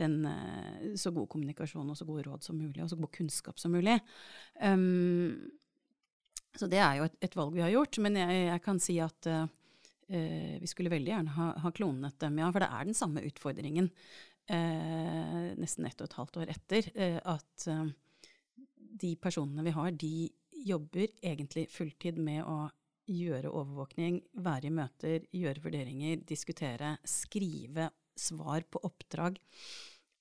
den 0.00 0.18
uh, 0.26 0.96
så 0.98 1.12
god 1.14 1.28
kommunikasjon 1.34 1.92
og 1.92 1.98
så 1.98 2.08
gode 2.08 2.26
råd 2.28 2.48
som 2.48 2.58
mulig, 2.58 2.82
og 2.84 2.90
så 2.92 2.98
god 3.00 3.12
kunnskap 3.20 3.60
som 3.60 3.76
mulig. 3.76 3.98
Um, 4.62 5.50
så 6.58 6.66
det 6.70 6.80
er 6.82 6.98
jo 6.98 7.06
et, 7.06 7.20
et, 7.22 7.36
valg 7.38 7.54
vi 7.54 7.62
har 7.62 7.74
gjort. 7.74 8.00
Men 8.02 8.16
jeg, 8.18 8.44
jeg 8.48 8.64
kan 8.64 8.82
si 8.82 9.00
at 9.04 9.32
Uh, 10.08 10.56
vi 10.56 10.64
skulle 10.64 10.88
veldig 10.88 11.10
gjerne 11.10 11.32
ha, 11.34 11.50
ha, 11.60 11.70
klonet 11.76 12.14
dem, 12.22 12.38
ja, 12.40 12.46
for 12.48 12.64
det 12.64 12.70
er 12.72 12.86
den 12.88 12.96
samme 12.96 13.20
utfordringen 13.28 13.90
eh, 14.48 15.52
nesten 15.58 15.86
ett 15.88 16.00
og 16.00 16.08
et 16.08 16.18
halvt 16.18 16.40
år 16.42 16.52
etter, 16.54 16.90
eh, 16.94 17.18
at 17.22 17.68
eh, 17.70 17.86
de 19.02 19.14
personene 19.20 19.64
vi 19.66 19.74
har, 19.76 19.92
de 19.92 20.28
jobber 20.68 21.12
egentlig 21.22 21.68
fulltid 21.70 22.18
med 22.18 22.42
å 22.44 22.66
gjøre 23.08 23.52
overvåkning, 23.52 24.20
være 24.44 24.68
i 24.68 24.74
møter, 24.74 25.28
gjøre 25.32 25.62
vurderinger, 25.64 26.24
diskutere, 26.28 26.96
skrive 27.08 27.88
svar 28.18 28.66
på 28.68 28.82
oppdrag. 28.84 29.38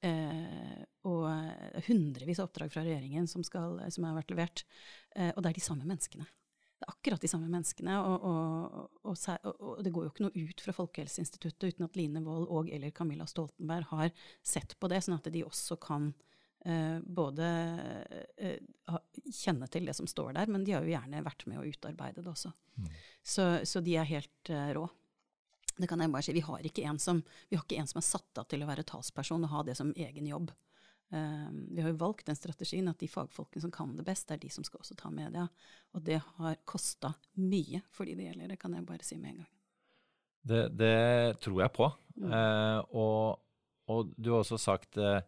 Eh, 0.05 0.83
og 1.09 1.25
hundrevis 1.87 2.39
av 2.39 2.47
oppdrag 2.47 2.71
fra 2.71 2.85
regjeringen 2.85 3.27
som, 3.27 3.43
skal, 3.43 3.79
som 3.91 4.05
har 4.07 4.19
vært 4.19 4.33
levert. 4.35 4.65
Eh, 5.15 5.33
og 5.33 5.41
det 5.41 5.51
er 5.51 5.57
de 5.57 5.65
samme 5.67 5.87
menneskene 5.89 6.27
det 6.77 6.85
er 6.85 6.93
akkurat 6.93 7.23
de 7.23 7.29
samme 7.29 7.49
menneskene. 7.49 7.95
Og, 8.05 8.25
og, 8.29 8.89
og, 9.09 9.17
og, 9.57 9.79
det 9.81 9.93
går 9.93 10.05
jo 10.05 10.11
ikke 10.11 10.25
noe 10.27 10.45
ut 10.45 10.61
fra 10.61 10.75
Folkehelseinstituttet 10.77 11.73
uten 11.73 11.87
at 11.87 11.97
Line 11.97 12.21
Wold 12.25 12.45
og 12.53 12.69
eller 12.73 12.93
Camilla 12.93 13.25
Stoltenberg 13.29 13.89
har 13.95 14.11
sett 14.45 14.77
på 14.77 14.89
det, 14.91 15.01
sånn 15.05 15.17
at 15.17 15.29
de 15.33 15.41
også 15.47 15.79
kan 15.81 16.11
uh, 16.11 16.99
både 17.01 17.49
uh, 18.45 18.99
kjenne 19.25 19.69
til 19.73 19.89
det 19.89 19.97
som 19.97 20.09
står 20.09 20.35
der, 20.37 20.53
men 20.53 20.67
de 20.67 20.77
har 20.77 20.85
jo 20.85 20.93
gjerne 20.93 21.25
vært 21.25 21.47
med 21.49 21.63
å 21.63 21.65
utarbeide 21.65 22.21
det 22.21 22.33
også. 22.35 22.53
Mm. 22.77 22.93
Så, 23.25 23.49
så, 23.65 23.81
de 23.81 23.97
er 23.97 24.11
helt 24.13 24.53
uh, 24.53 24.69
rå. 24.77 24.85
Det 25.77 25.89
kan 25.89 26.01
jeg 26.01 26.13
bare 26.13 26.25
si. 26.25 26.37
Vi 26.37 26.45
har 26.45 26.69
ikke 26.69 26.85
en 26.89 27.01
som, 27.01 27.25
vi 27.49 27.57
har 27.57 27.65
ikke 27.65 27.81
en 27.81 27.89
som 27.89 28.01
er 28.01 28.05
satt 28.05 28.41
av 28.41 28.45
til 28.49 28.61
å 28.61 28.69
være 28.69 28.85
talsperson 28.85 29.49
og 29.49 29.53
ha 29.55 29.65
det 29.65 29.77
som 29.81 29.93
egen 29.97 30.29
jobb. 30.29 30.53
Um, 31.09 31.67
vi 31.71 31.81
har 31.81 31.93
jo 31.93 31.99
valgt 32.01 32.27
den 32.27 32.35
strategien 32.35 32.89
at 32.91 32.99
de 32.99 33.07
fagfolkene 33.07 33.63
som 33.63 33.71
kan 33.71 33.93
det 33.95 34.03
best, 34.07 34.31
er 34.31 34.41
de 34.41 34.49
som 34.51 34.65
skal 34.67 34.81
også 34.83 34.97
ta 34.99 35.11
media. 35.13 35.45
Og 35.95 36.03
det 36.03 36.19
har 36.19 36.57
kosta 36.67 37.13
mye 37.39 37.81
for 37.95 38.09
de 38.09 38.17
det 38.17 38.27
gjelder, 38.27 38.51
det 38.51 38.59
kan 38.59 38.75
jeg 38.75 38.87
bare 38.87 39.07
si 39.07 39.19
med 39.21 39.35
en 39.35 39.43
gang. 39.43 39.53
Det, 40.47 40.63
det 40.79 41.39
tror 41.43 41.61
jeg 41.63 41.73
på. 41.75 41.89
Mm. 42.17 42.31
Eh, 42.31 42.79
og, 42.95 43.39
og, 43.91 44.13
du 44.15 44.31
har 44.33 44.43
også 44.43 44.59
sagt 44.61 44.99
eh, 44.99 45.21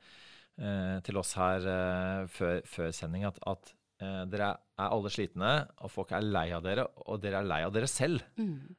til 1.06 1.20
oss 1.20 1.34
her 1.40 1.68
eh, 1.74 2.24
før, 2.32 2.62
før, 2.68 2.92
sending 2.96 3.28
at, 3.30 3.40
at 3.48 3.76
dere 4.00 4.54
er 4.80 4.94
alle 4.96 5.10
slitne, 5.12 5.50
og 5.84 5.92
folk 5.92 6.14
er 6.16 6.24
lei 6.24 6.46
av 6.56 6.64
dere, 6.64 6.86
og 7.12 7.18
dere 7.20 7.42
er 7.42 7.48
lei 7.50 7.58
av 7.66 7.74
dere 7.76 7.88
selv. 7.92 8.22
Mm. 8.40 8.70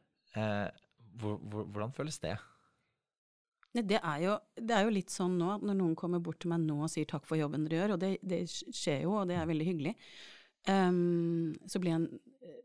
Hvor, 1.20 1.34
hvor, 1.36 1.66
hvordan 1.68 1.92
føles 1.92 2.16
det? 2.22 2.38
Det 3.70 4.00
er, 4.00 4.16
jo, 4.18 4.32
det 4.58 4.74
er, 4.74 4.82
jo, 4.82 4.90
litt 4.90 5.12
sånn 5.14 5.36
nå 5.38 5.52
at 5.54 5.62
når 5.62 5.76
noen 5.78 5.94
kommer 5.98 6.18
bort 6.18 6.40
til 6.42 6.50
meg 6.50 6.64
nå 6.64 6.80
og 6.82 6.90
sier 6.90 7.06
takk 7.06 7.22
for 7.28 7.38
jobben 7.38 7.68
dere 7.68 7.78
gjør, 7.78 7.92
og 7.94 8.00
det, 8.02 8.16
det 8.26 8.40
skjer 8.50 9.04
jo, 9.04 9.12
og 9.20 9.30
det 9.30 9.36
er 9.38 9.46
veldig 9.46 9.66
hyggelig, 9.68 9.92
um, 10.66 11.52
så 11.70 11.78
blir 11.82 11.94
jeg 11.94 12.08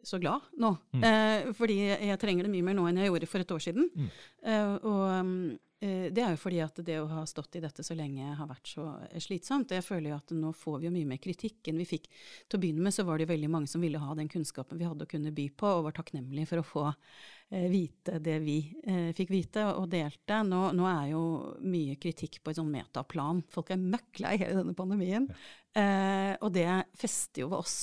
så 0.03 0.19
glad 0.21 0.49
nå. 0.61 0.71
Mm. 0.95 1.03
Eh, 1.03 1.51
fordi 1.57 1.77
jeg 1.89 2.19
trenger 2.21 2.47
det 2.47 2.53
mye 2.53 2.65
mer 2.65 2.77
nå 2.77 2.87
enn 2.89 3.01
jeg 3.01 3.11
gjorde 3.11 3.29
for 3.29 3.43
et 3.43 3.53
år 3.55 3.63
siden. 3.63 3.87
Mm. 3.95 4.09
Eh, 4.45 4.73
og 4.85 5.05
eh, 5.11 5.55
det 5.85 6.23
er 6.23 6.33
jo 6.33 6.39
fordi 6.39 6.59
at 6.63 6.79
det 6.87 6.95
å 7.01 7.09
ha 7.09 7.23
stått 7.29 7.57
i 7.59 7.61
dette 7.63 7.83
så 7.85 7.95
lenge 7.97 8.35
har 8.37 8.49
vært 8.49 8.69
så 8.69 8.87
slitsomt. 9.21 9.73
Jeg 9.75 9.85
føler 9.85 10.11
jo 10.11 10.17
at 10.17 10.33
nå 10.35 10.53
får 10.55 10.79
vi 10.81 10.87
jo 10.87 10.93
mye 10.95 11.09
mer 11.09 11.21
kritikk 11.21 11.69
enn 11.69 11.81
vi 11.81 11.87
fikk. 11.89 12.07
Til 12.47 12.57
å 12.57 12.63
begynne 12.63 12.85
med 12.85 12.95
så 12.95 13.05
var 13.05 13.19
det 13.19 13.27
jo 13.27 13.33
veldig 13.33 13.51
mange 13.51 13.69
som 13.71 13.83
ville 13.83 14.01
ha 14.01 14.17
den 14.17 14.31
kunnskapen 14.31 14.79
vi 14.79 14.87
hadde 14.87 15.05
å 15.05 15.11
kunne 15.11 15.33
by 15.35 15.49
på, 15.57 15.69
og 15.69 15.89
var 15.89 15.97
takknemlige 15.97 16.49
for 16.51 16.61
å 16.61 16.67
få 16.69 16.85
eh, 16.89 17.67
vite 17.71 18.21
det 18.23 18.39
vi 18.45 18.57
eh, 18.85 19.11
fikk 19.17 19.33
vite 19.35 19.67
og 19.73 19.89
delte. 19.93 20.41
Nå, 20.47 20.63
nå, 20.77 20.87
er 20.89 21.11
jo 21.11 21.25
mye 21.65 21.99
kritikk 22.01 22.41
på 22.41 22.53
et 22.53 22.61
sånn 22.61 22.71
metaplan. 22.71 23.43
Folk 23.53 23.73
er 23.75 23.81
møkk 23.81 24.23
lei 24.25 24.37
hele 24.41 24.61
denne 24.61 24.77
pandemien. 24.77 25.29
Eh, 25.75 26.33
og 26.39 26.55
det 26.55 26.69
fester 26.97 27.43
jo 27.43 27.51
ved 27.51 27.61
oss. 27.65 27.77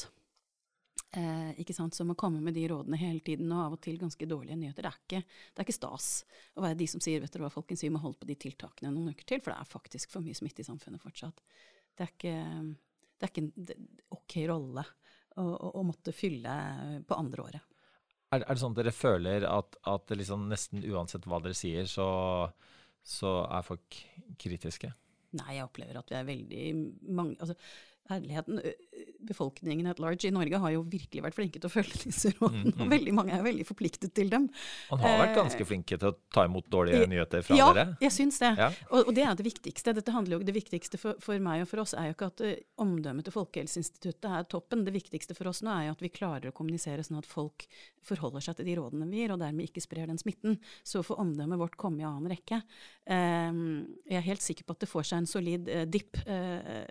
Eh, 1.12 1.50
ikke 1.60 1.74
sant, 1.76 1.92
Som 1.92 2.14
å 2.14 2.16
komme 2.16 2.40
med 2.40 2.54
de 2.56 2.62
rådene 2.70 2.96
hele 2.96 3.20
tiden, 3.20 3.50
og 3.52 3.66
av 3.66 3.74
og 3.76 3.82
til 3.84 3.98
ganske 4.00 4.28
dårlige 4.28 4.56
nyheter. 4.56 4.86
Det 4.86 4.88
er 4.88 5.00
ikke, 5.02 5.18
det 5.52 5.60
er 5.60 5.66
ikke 5.66 5.76
stas 5.76 6.06
å 6.56 6.64
være 6.64 6.78
de 6.80 6.86
som 6.88 7.02
sier 7.04 7.20
vet 7.20 7.34
dere 7.34 7.44
hva, 7.44 7.52
folkens, 7.52 7.84
vi 7.84 7.90
må 7.92 8.00
holde 8.00 8.22
på 8.22 8.28
de 8.30 8.38
tiltakene 8.46 8.92
noen 8.94 9.12
uker 9.12 9.28
til, 9.28 9.42
for 9.44 9.52
det 9.52 9.58
er 9.60 9.72
faktisk 9.74 10.14
for 10.14 10.24
mye 10.24 10.38
smitte 10.38 10.64
i 10.64 10.68
samfunnet 10.70 11.02
fortsatt. 11.02 11.44
Det 11.92 12.06
er 12.06 12.14
ikke, 12.14 12.38
det 13.20 13.28
er 13.28 13.34
ikke 13.34 13.44
en 13.44 13.84
ok 14.16 14.38
rolle 14.48 14.86
å, 15.36 15.44
å, 15.44 15.74
å, 15.82 15.84
måtte 15.84 16.16
fylle 16.16 16.56
på 17.04 17.20
andre 17.20 17.44
året. 17.44 17.68
Er, 18.32 18.40
er, 18.40 18.48
det 18.48 18.60
sånn 18.62 18.72
at 18.72 18.80
dere 18.80 18.96
føler 18.96 19.44
at, 19.44 19.76
at 19.92 20.16
liksom 20.16 20.48
nesten 20.48 20.80
uansett 20.88 21.28
hva 21.28 21.42
dere 21.44 21.56
sier, 21.56 21.84
så, 21.84 22.08
så 23.04 23.42
er 23.52 23.68
folk 23.68 24.00
kritiske? 24.40 24.94
Nei, 25.36 25.58
jeg 25.58 25.68
opplever 25.68 26.00
at 26.00 26.08
vi 26.08 26.16
er 26.16 26.28
veldig 26.28 26.64
mange 27.12 27.36
altså, 27.36 27.56
herligheten, 28.08 28.60
befolkningen 29.26 29.86
at 29.90 30.00
large 30.02 30.28
i 30.28 30.32
Norge 30.34 30.58
har 30.58 30.72
jo 30.74 30.82
virkelig 30.88 31.22
vært 31.24 31.36
flinke 31.36 31.60
til 31.60 31.68
å 31.68 31.72
følge 31.72 32.00
disse 32.04 32.32
rådene. 32.36 32.72
Mm, 32.72 32.80
mm. 32.82 32.90
Veldig 32.92 33.14
mange 33.16 33.34
er 33.36 33.44
veldig 33.44 33.66
forpliktet 33.68 34.14
til 34.16 34.30
dem. 34.32 34.48
Man 34.90 35.02
har 35.02 35.20
vært 35.20 35.36
ganske 35.38 35.66
flinke 35.68 35.98
til 35.98 36.10
å 36.10 36.14
ta 36.34 36.46
imot 36.48 36.68
dårlige 36.72 37.06
nyheter 37.10 37.44
fra 37.46 37.58
ja, 37.58 37.68
dere? 37.72 37.94
Ja, 37.94 38.06
jeg 38.06 38.14
syns 38.16 38.40
det. 38.42 38.52
Ja. 38.58 38.70
Og, 38.90 39.08
og, 39.08 39.12
det 39.16 39.24
er 39.26 39.38
det 39.38 39.46
viktigste. 39.46 39.94
Dette 39.98 40.14
handler 40.14 40.38
jo, 40.38 40.46
Det 40.46 40.56
viktigste 40.56 41.00
for, 41.00 41.18
for, 41.22 41.38
meg 41.42 41.64
og 41.64 41.70
for 41.70 41.84
oss 41.84 41.94
er 41.98 42.10
jo 42.10 42.16
ikke 42.16 42.30
at 42.32 42.44
uh, 42.44 42.54
omdømmet 42.84 43.28
til 43.28 43.36
Folkehelseinstituttet 43.36 44.28
er 44.30 44.48
toppen. 44.50 44.84
Det 44.86 44.94
viktigste 44.96 45.36
for 45.38 45.50
oss 45.52 45.62
nå 45.64 45.72
er 45.74 45.88
jo 45.88 45.96
at 45.96 46.04
vi 46.04 46.12
klarer 46.12 46.50
å 46.50 46.56
kommunisere 46.56 47.04
sånn 47.06 47.20
at 47.22 47.28
folk 47.28 47.66
forholder 48.02 48.44
seg 48.44 48.58
til 48.58 48.68
de 48.70 48.76
rådene 48.80 49.06
vi 49.10 49.22
gir, 49.22 49.34
og 49.34 49.42
dermed 49.42 49.68
ikke 49.68 49.84
sprer 49.84 50.10
den 50.10 50.20
smitten. 50.20 50.58
Så 50.86 51.04
får 51.06 51.20
omdømmet 51.22 51.60
vårt 51.60 51.78
komme 51.80 52.02
i 52.02 52.06
annen 52.08 52.30
rekke. 52.32 52.62
Um, 53.06 53.84
jeg 54.10 54.18
er 54.20 54.28
helt 54.28 54.44
sikker 54.44 54.66
på 54.66 54.76
at 54.76 54.84
det 54.84 54.90
får 54.90 55.08
seg 55.10 55.22
en 55.22 55.30
solid 55.30 55.70
uh, 55.70 55.84
dipp 55.90 56.18
uh, 56.26 56.82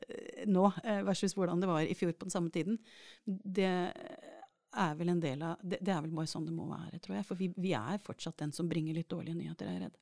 nå 0.48 0.68
versus 1.06 1.36
hvordan 1.38 1.62
det 1.62 1.70
var 1.70 1.86
i 1.86 1.96
fjor 2.02 2.14
på 2.18 2.28
den 2.28 2.36
samme 2.36 2.54
tiden. 2.54 2.78
Det 3.26 3.72
er 3.72 4.94
vel 5.00 5.12
en 5.14 5.24
del 5.24 5.42
av 5.44 5.60
Det, 5.64 5.82
det 5.84 5.94
er 5.94 6.04
vel 6.06 6.14
bare 6.16 6.32
sånn 6.32 6.48
det 6.48 6.56
må 6.56 6.68
være, 6.70 7.00
tror 7.04 7.18
jeg. 7.20 7.28
For 7.28 7.40
vi, 7.40 7.52
vi, 7.58 7.74
er 7.78 8.04
fortsatt 8.04 8.40
den 8.44 8.54
som 8.56 8.70
bringer 8.72 8.98
litt 8.98 9.12
dårlige 9.12 9.38
nyheter, 9.38 9.68
jeg 9.68 9.82
er 9.82 9.86
redd. 9.88 10.00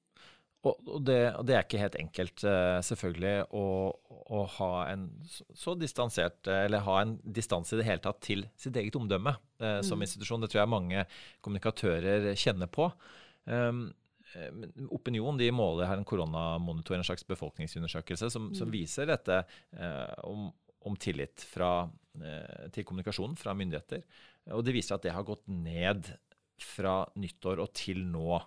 Og, 0.60 0.76
og, 0.90 0.98
det, 1.08 1.20
og 1.40 1.46
det, 1.48 1.56
er 1.56 1.64
ikke 1.64 1.80
helt 1.80 1.96
enkelt, 1.96 2.44
uh, 2.44 2.82
selvfølgelig, 2.84 3.46
å, 3.56 3.64
å, 4.36 4.42
ha 4.58 4.74
en 4.90 5.06
så 5.56 5.72
distansert, 5.80 6.50
eller 6.52 6.84
ha 6.84 6.98
en 7.06 7.16
distanse 7.24 7.78
i 7.78 7.80
det 7.80 7.88
hele 7.88 8.04
tatt 8.04 8.20
til 8.26 8.44
sitt 8.60 8.76
eget 8.76 8.98
omdømme 9.00 9.38
eh, 9.64 9.80
som 9.88 10.02
mm. 10.02 10.04
institusjon. 10.04 10.44
Det 10.44 10.52
tror 10.52 10.66
jeg 10.66 10.74
mange 10.74 11.06
kommunikatører 11.46 12.34
kjenner 12.40 12.68
på. 12.72 12.90
Um, 13.48 13.88
Opinion 14.94 15.38
de 15.40 15.48
måler 15.52 15.88
her 15.90 15.98
en 15.98 16.06
koronamonitor, 16.06 17.00
en 17.00 17.08
slags 17.08 17.26
befolkningsundersøkelse, 17.26 18.30
som, 18.30 18.52
mm. 18.52 18.58
som 18.60 18.70
viser 18.70 19.10
dette 19.10 19.40
eh, 19.74 20.20
om, 20.28 20.52
om 20.88 20.96
tillit 20.96 21.44
fra, 21.44 21.90
eh, 22.22 22.68
til 22.74 22.86
kommunikasjon 22.88 23.36
fra 23.40 23.56
myndigheter. 23.58 24.04
Og 24.56 24.64
det 24.66 24.76
viser 24.76 24.96
at 24.96 25.06
det 25.06 25.14
har 25.14 25.28
gått 25.28 25.48
ned 25.48 26.12
fra 26.60 27.04
nyttår 27.20 27.62
og 27.64 27.74
til 27.74 28.06
nå. 28.08 28.40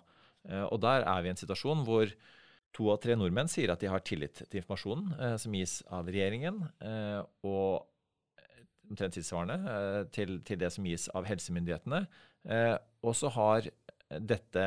Eh, 0.49 0.65
og 0.65 0.81
der 0.81 1.05
er 1.05 1.21
vi 1.21 1.31
i 1.31 1.33
en 1.33 1.41
situasjon 1.41 1.85
hvor 1.87 2.11
to 2.73 2.89
av 2.89 2.99
tre 3.01 3.15
nordmenn 3.15 3.49
sier 3.51 3.69
at 3.69 3.81
de 3.83 3.89
har 3.91 4.01
tillit 4.01 4.41
til 4.41 4.61
informasjonen 4.61 5.13
eh, 5.19 5.35
som 5.37 5.53
gis 5.53 5.81
av 5.93 6.09
regjeringen, 6.09 6.63
og 7.45 7.89
omtrent 8.89 9.15
tilsvarende 9.15 10.07
til, 10.11 10.41
til, 10.45 10.59
det 10.59 10.69
som 10.73 10.85
gis 10.85 11.07
av 11.15 11.25
helsemyndighetene. 11.25 12.01
og 13.01 13.13
så 13.15 13.29
har 13.31 13.69
dette 14.19 14.65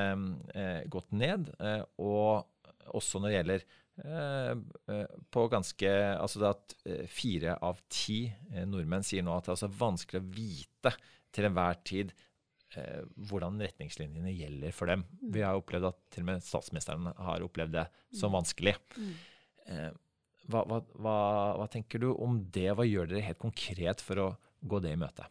gått 0.89 1.12
ned, 1.12 1.51
og 2.01 2.47
også 2.97 3.21
når 3.21 3.29
det 3.29 3.37
gjelder 3.37 3.67
på 3.97 5.42
ganske 5.49 5.90
Altså 6.20 6.42
at 6.51 6.74
eh, 6.84 7.07
fire 7.09 7.55
av 7.64 7.78
ti 7.88 8.26
nordmenn 8.68 9.07
sier 9.07 9.24
nå 9.24 9.32
at 9.32 9.47
det 9.47 9.55
er 9.55 9.57
altså 9.57 9.70
vanskelig 9.78 10.20
å 10.20 10.26
vite 10.36 10.92
til 11.32 11.49
enhver 11.49 11.82
tid 11.86 12.14
hvordan 13.30 13.61
retningslinjene 13.62 14.34
gjelder 14.34 14.74
for 14.74 14.90
dem. 14.90 15.07
Mm. 15.22 15.28
Vi 15.32 15.40
har 15.40 15.57
opplevd 15.57 15.86
at 15.88 16.01
til 16.12 16.26
og 16.26 16.28
med 16.28 16.42
statsministeren 16.44 17.07
har 17.09 17.44
opplevd 17.47 17.72
det 17.72 17.84
som 18.11 18.28
mm. 18.28 18.34
vanskelig. 18.34 18.74
Mm. 18.99 19.14
Hva, 20.51 20.61
hva, 20.68 20.80
hva, 20.99 21.14
hva, 21.57 21.68
tenker 21.72 22.03
du 22.03 22.11
om 22.12 22.36
det? 22.53 22.68
Hva 22.76 22.84
gjør 22.84 23.09
dere 23.09 23.24
helt 23.30 23.40
konkret 23.40 24.05
for 24.05 24.20
å 24.20 24.26
gå 24.61 24.82
det 24.84 24.92
i 24.92 25.01
møte? 25.01 25.24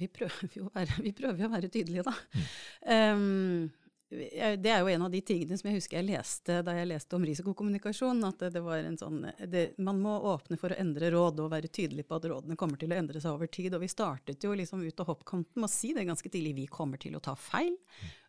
Vi, 0.00 0.08
prøver 0.08 0.50
jo 0.56 0.66
å 0.68 0.74
være, 0.74 0.98
vi 1.04 1.14
prøver 1.16 1.46
å 1.46 1.52
være 1.52 1.70
tydelige, 1.72 2.04
da. 2.08 2.16
Mm. 2.32 3.22
Um, 3.22 3.81
det 4.12 4.68
er 4.68 4.82
jo 4.82 4.90
en 4.92 5.02
av 5.06 5.12
de 5.12 5.20
tingene 5.24 5.56
som 5.56 5.68
jeg 5.70 5.78
husker 5.78 5.98
jeg 5.98 6.08
leste 6.10 6.58
da 6.66 6.74
jeg 6.76 6.88
leste 6.90 7.16
om 7.16 7.24
risikokommunikasjon. 7.24 8.18
At 8.28 8.44
det, 8.52 8.60
var 8.64 8.82
en 8.84 8.98
sånn 9.00 9.22
det, 9.48 9.62
Man 9.80 10.02
må 10.04 10.12
åpne 10.32 10.58
for 10.60 10.74
å 10.74 10.78
endre 10.80 11.08
råd 11.14 11.40
og 11.40 11.52
være 11.54 11.70
tydelig 11.72 12.04
på 12.08 12.18
at 12.18 12.26
rådene 12.28 12.58
kommer 12.60 12.80
til 12.80 12.92
å 12.92 12.98
endre 12.98 13.22
seg 13.22 13.32
over 13.32 13.48
tid. 13.52 13.72
Og 13.76 13.84
vi 13.84 13.90
startet 13.92 14.44
jo 14.44 14.52
liksom 14.58 14.82
ut 14.84 15.00
av 15.00 15.08
hoppkanten 15.14 15.62
med 15.62 15.68
å 15.68 15.72
si 15.72 15.94
det 15.96 16.04
ganske 16.08 16.28
tidlig. 16.28 16.56
Vi 16.60 16.68
kommer 16.72 17.00
til 17.00 17.16
å 17.16 17.22
ta 17.24 17.34
feil, 17.38 17.72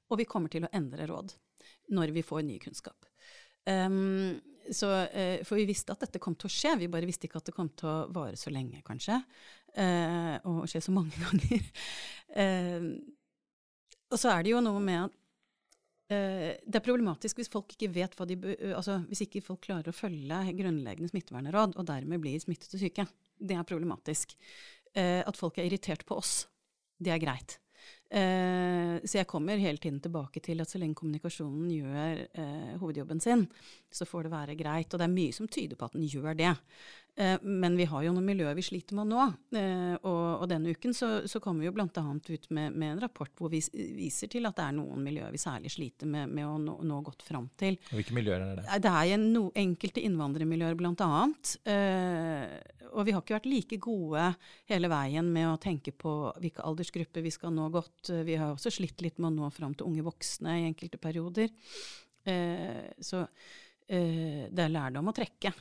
og 0.07 0.21
vi 0.21 0.27
kommer 0.29 0.53
til 0.53 0.67
å 0.67 0.71
endre 0.71 1.07
råd 1.09 1.35
når 1.95 2.13
vi 2.15 2.23
får 2.23 2.45
ny 2.47 2.59
kunnskap. 2.63 3.09
Um, 3.67 4.39
så, 4.71 4.87
uh, 5.07 5.41
for 5.43 5.59
vi 5.59 5.67
visste 5.67 5.95
at 5.95 6.05
dette 6.05 6.21
kom 6.23 6.35
til 6.39 6.47
å 6.47 6.53
skje, 6.53 6.77
vi 6.79 6.91
bare 6.91 7.07
visste 7.07 7.27
ikke 7.27 7.41
at 7.41 7.49
det 7.49 7.55
kom 7.55 7.71
til 7.75 7.89
å 7.91 7.97
vare 8.15 8.39
så 8.39 8.51
lenge, 8.55 8.79
kanskje. 8.87 9.19
Uh, 9.75 10.37
og 10.47 10.63
skje 10.71 10.83
så 10.85 10.95
mange 10.95 11.15
ganger. 11.25 11.67
Uh, 12.39 12.87
og 14.13 14.21
så 14.21 14.31
er 14.31 14.45
det 14.45 14.53
jo 14.53 14.63
noe 14.63 14.79
med 14.83 15.01
at 15.07 15.19
Eh, 15.22 15.22
det 16.09 16.75
er 16.77 16.83
problematisk 16.83 17.39
hvis 17.39 17.49
folk 17.49 17.71
ikke 17.73 17.87
vet 17.95 18.15
hva 18.17 18.25
de 18.27 18.35
altså 18.75 18.99
hvis 19.07 19.23
ikke 19.25 19.41
folk 19.45 19.63
klarer 19.63 19.89
å 19.89 19.95
følge 19.95 20.39
grunnleggende 20.59 21.09
smittevernråd, 21.09 21.77
og 21.79 21.87
dermed 21.87 22.21
blir 22.21 22.41
smittet 22.43 22.75
og 22.75 22.83
syke. 22.83 23.07
Det 23.39 23.55
er 23.57 23.67
problematisk. 23.67 24.35
Eh, 24.93 25.21
at 25.25 25.39
folk 25.39 25.57
er 25.57 25.67
irritert 25.69 26.05
på 26.05 26.17
oss, 26.19 26.43
det 27.01 27.13
er 27.15 27.21
greit. 27.23 27.57
Eh, 28.13 28.99
så 29.01 29.17
jeg 29.17 29.29
kommer 29.29 29.59
hele 29.59 29.81
tiden 29.81 29.97
tilbake 30.03 30.43
til 30.43 30.61
at 30.61 30.69
så 30.69 30.79
lenge 30.79 30.99
kommunikasjonen 30.99 31.71
gjør 31.73 32.21
hovedjobben 32.83 33.23
sin, 33.23 33.47
så 33.89 34.05
får 34.05 34.27
det 34.27 34.35
være 34.35 34.57
greit. 34.59 34.93
Og 34.93 35.01
det 35.01 35.07
er 35.07 35.15
mye 35.15 35.33
som 35.35 35.49
tyder 35.49 35.79
på 35.79 35.89
at 35.89 35.97
den 35.97 36.05
gjør 36.05 36.37
det. 36.37 36.53
Eh, 37.15 37.41
men 37.41 37.77
vi 37.77 37.85
har 37.85 38.01
jo 38.03 38.11
noen 38.13 38.25
miljøer 38.25 38.55
vi 38.57 38.65
sliter 38.65 38.97
med 38.97 39.11
nå. 39.11 39.25
Eh, 39.53 39.93
og, 40.01 40.41
og 40.41 40.47
denne 40.49 40.73
uken 40.73 40.95
så, 40.97 41.09
så 41.29 41.41
kommer 41.43 41.61
vi 41.61 41.69
jo 41.69 41.75
bl.a. 41.75 41.87
ut 41.93 42.47
med, 42.49 42.73
med, 42.73 42.87
en 42.87 43.01
rapport 43.03 43.29
hvor 43.37 43.51
vi 43.53 43.61
viser 43.93 44.31
til 44.33 44.49
at 44.49 44.57
det 44.57 44.65
er 44.65 44.77
noen 44.79 45.03
miljøer 45.05 45.33
vi 45.33 45.41
særlig 45.41 45.71
sliter 45.75 46.09
med, 46.09 46.31
med 46.33 46.47
å 46.47 46.57
nå, 46.61 46.79
nå, 46.89 47.01
godt 47.05 47.25
fram 47.25 47.51
til. 47.59 47.77
Hvilke 47.93 48.17
miljøer 48.17 48.41
er 48.41 48.61
det? 48.61 48.79
Det 48.81 48.93
er 49.03 49.21
no, 49.21 49.45
enkelte 49.63 50.01
innvandrermiljøer 50.07 50.79
bl.a. 50.79 51.11
Uh, 51.69 52.89
og 52.93 53.05
vi 53.05 53.13
har 53.13 53.21
ikke 53.21 53.37
vært 53.37 53.49
like 53.49 53.77
gode 53.81 54.25
hele 54.69 54.89
veien 54.89 55.29
med 55.33 55.51
å 55.51 55.59
tenke 55.61 55.93
på 55.97 56.11
hvilke 56.41 56.65
aldersgrupper 56.65 57.25
vi 57.25 57.33
skal 57.33 57.53
nå 57.53 57.69
godt. 57.73 58.09
Vi 58.25 58.37
har 58.37 58.53
også 58.53 58.73
slitt 58.73 59.01
litt 59.05 59.21
med 59.21 59.31
å 59.31 59.35
nå 59.37 59.53
fram 59.53 59.73
til 59.77 59.89
unge 59.89 60.05
voksne 60.05 60.59
i 60.59 60.67
enkelte 60.67 61.01
perioder. 61.01 61.49
Så 62.23 63.23
det 63.89 64.61
er 64.61 64.71
lærdom 64.71 65.09
å 65.09 65.15
trekke. 65.17 65.51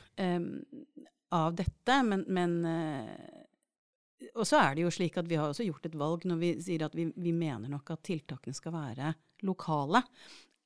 Av 1.33 1.55
dette, 1.57 1.95
men, 2.05 2.25
men 2.29 2.55
eh, 2.69 4.29
Og 4.37 4.45
så 4.45 4.59
er 4.59 4.75
det 4.75 4.85
jo 4.85 4.93
slik 4.93 5.17
at 5.17 5.29
vi 5.29 5.39
har 5.39 5.49
også 5.49 5.65
gjort 5.65 5.87
et 5.89 5.97
valg 5.97 6.25
når 6.29 6.41
vi 6.41 6.55
sier 6.61 6.85
at 6.85 6.95
vi, 6.97 7.07
vi 7.15 7.33
mener 7.35 7.71
nok 7.71 7.95
at 7.95 8.03
tiltakene 8.05 8.57
skal 8.57 8.75
være 8.75 9.13
lokale 9.43 10.03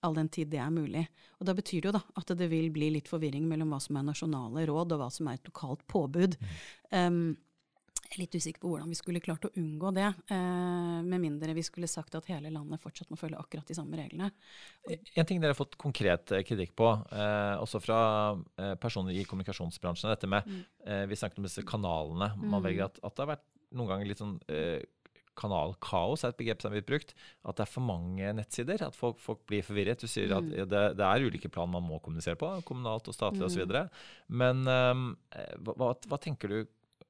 all 0.06 0.16
den 0.18 0.30
tid 0.30 0.52
det 0.52 0.60
er 0.62 0.74
mulig. 0.74 1.04
Og 1.40 1.48
Da 1.48 1.56
betyr 1.58 1.82
det 1.82 1.90
jo 1.90 1.98
da 1.98 2.04
at 2.20 2.34
det 2.40 2.50
vil 2.52 2.70
bli 2.74 2.92
litt 2.94 3.10
forvirring 3.10 3.48
mellom 3.50 3.74
hva 3.74 3.80
som 3.84 3.98
er 3.98 4.08
nasjonale 4.08 4.66
råd, 4.70 4.94
og 4.94 5.02
hva 5.02 5.10
som 5.14 5.30
er 5.30 5.40
et 5.40 5.50
lokalt 5.50 5.84
påbud. 5.90 6.38
Um, 6.92 7.38
jeg 8.08 8.16
er 8.16 8.22
litt 8.24 8.38
usikker 8.38 8.64
på 8.64 8.72
hvordan 8.72 8.92
vi 8.92 8.98
skulle 8.98 9.22
klart 9.24 9.46
å 9.48 9.52
unngå 9.60 9.92
det, 9.96 10.08
eh, 10.32 11.00
med 11.04 11.22
mindre 11.24 11.56
vi 11.58 11.66
skulle 11.66 11.90
sagt 11.92 12.16
at 12.16 12.30
hele 12.32 12.52
landet 12.54 12.82
fortsatt 12.84 13.12
må 13.12 13.20
følge 13.20 13.40
akkurat 13.40 13.68
de 13.68 13.76
samme 13.76 14.00
reglene. 14.00 14.32
En 14.88 15.28
ting 15.28 15.42
dere 15.42 15.52
har 15.52 15.60
fått 15.60 15.78
konkret 15.82 16.32
eh, 16.32 16.46
kritikk 16.48 16.76
på, 16.80 16.90
eh, 17.12 17.56
også 17.60 17.82
fra 17.84 18.00
eh, 18.58 18.76
personer 18.80 19.18
i 19.18 19.26
kommunikasjonsbransjen, 19.28 20.12
dette 20.14 20.32
med 20.32 20.48
mm. 20.48 20.66
Eh, 20.88 21.04
vi 21.04 21.18
snakket 21.20 21.42
om 21.42 21.44
disse 21.44 21.66
kanalene. 21.68 22.30
Man 22.40 22.62
mm. 22.62 22.64
velger 22.64 22.86
at, 22.86 23.00
at, 23.04 23.12
det 23.12 23.24
har 23.26 23.34
vært 23.34 23.48
noen 23.76 23.90
ganger 23.90 24.08
litt 24.08 24.22
sånn 24.22 24.38
eh, 24.48 24.86
kanalkaos 25.38 26.24
er 26.24 26.32
et 26.32 26.40
begrep 26.40 26.62
som 26.62 26.72
har 26.72 26.78
blitt 26.78 26.88
brukt. 26.88 27.14
At 27.44 27.60
det 27.60 27.66
er 27.66 27.72
for 27.72 27.86
mange 27.86 28.32
nettsider. 28.40 28.84
At 28.88 28.96
folk, 28.98 29.20
folk 29.22 29.44
blir 29.50 29.66
forvirret. 29.66 30.00
Du 30.00 30.08
sier 30.08 30.32
at 30.38 30.46
mm. 30.46 30.56
det, 30.72 30.84
det, 30.98 31.06
er 31.08 31.28
ulike 31.28 31.52
plan 31.54 31.70
man 31.72 31.86
må 31.86 32.00
kommunisere 32.04 32.40
på, 32.40 32.50
kommunalt 32.68 33.10
og 33.12 33.18
statlig 33.18 33.44
mm. 33.44 33.50
osv. 33.52 33.76
Men 34.42 34.64
um, 34.64 35.06
hva, 35.68 35.92
hva, 36.08 36.22
tenker 36.24 36.54
du 36.54 36.60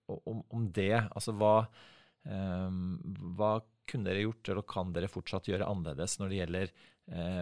om, 0.08 0.44
om 0.54 0.68
det? 0.74 0.96
Altså 1.12 1.36
hva 1.38 1.60
hva 2.28 3.54
kunne 3.88 4.10
dere 4.10 4.26
gjort, 4.26 4.50
eller 4.52 4.66
kan 4.68 4.90
dere 4.92 5.08
fortsatt 5.08 5.46
gjøre 5.48 5.68
annerledes 5.70 6.18
når 6.20 6.28
det 6.28 6.40
gjelder 6.42 6.74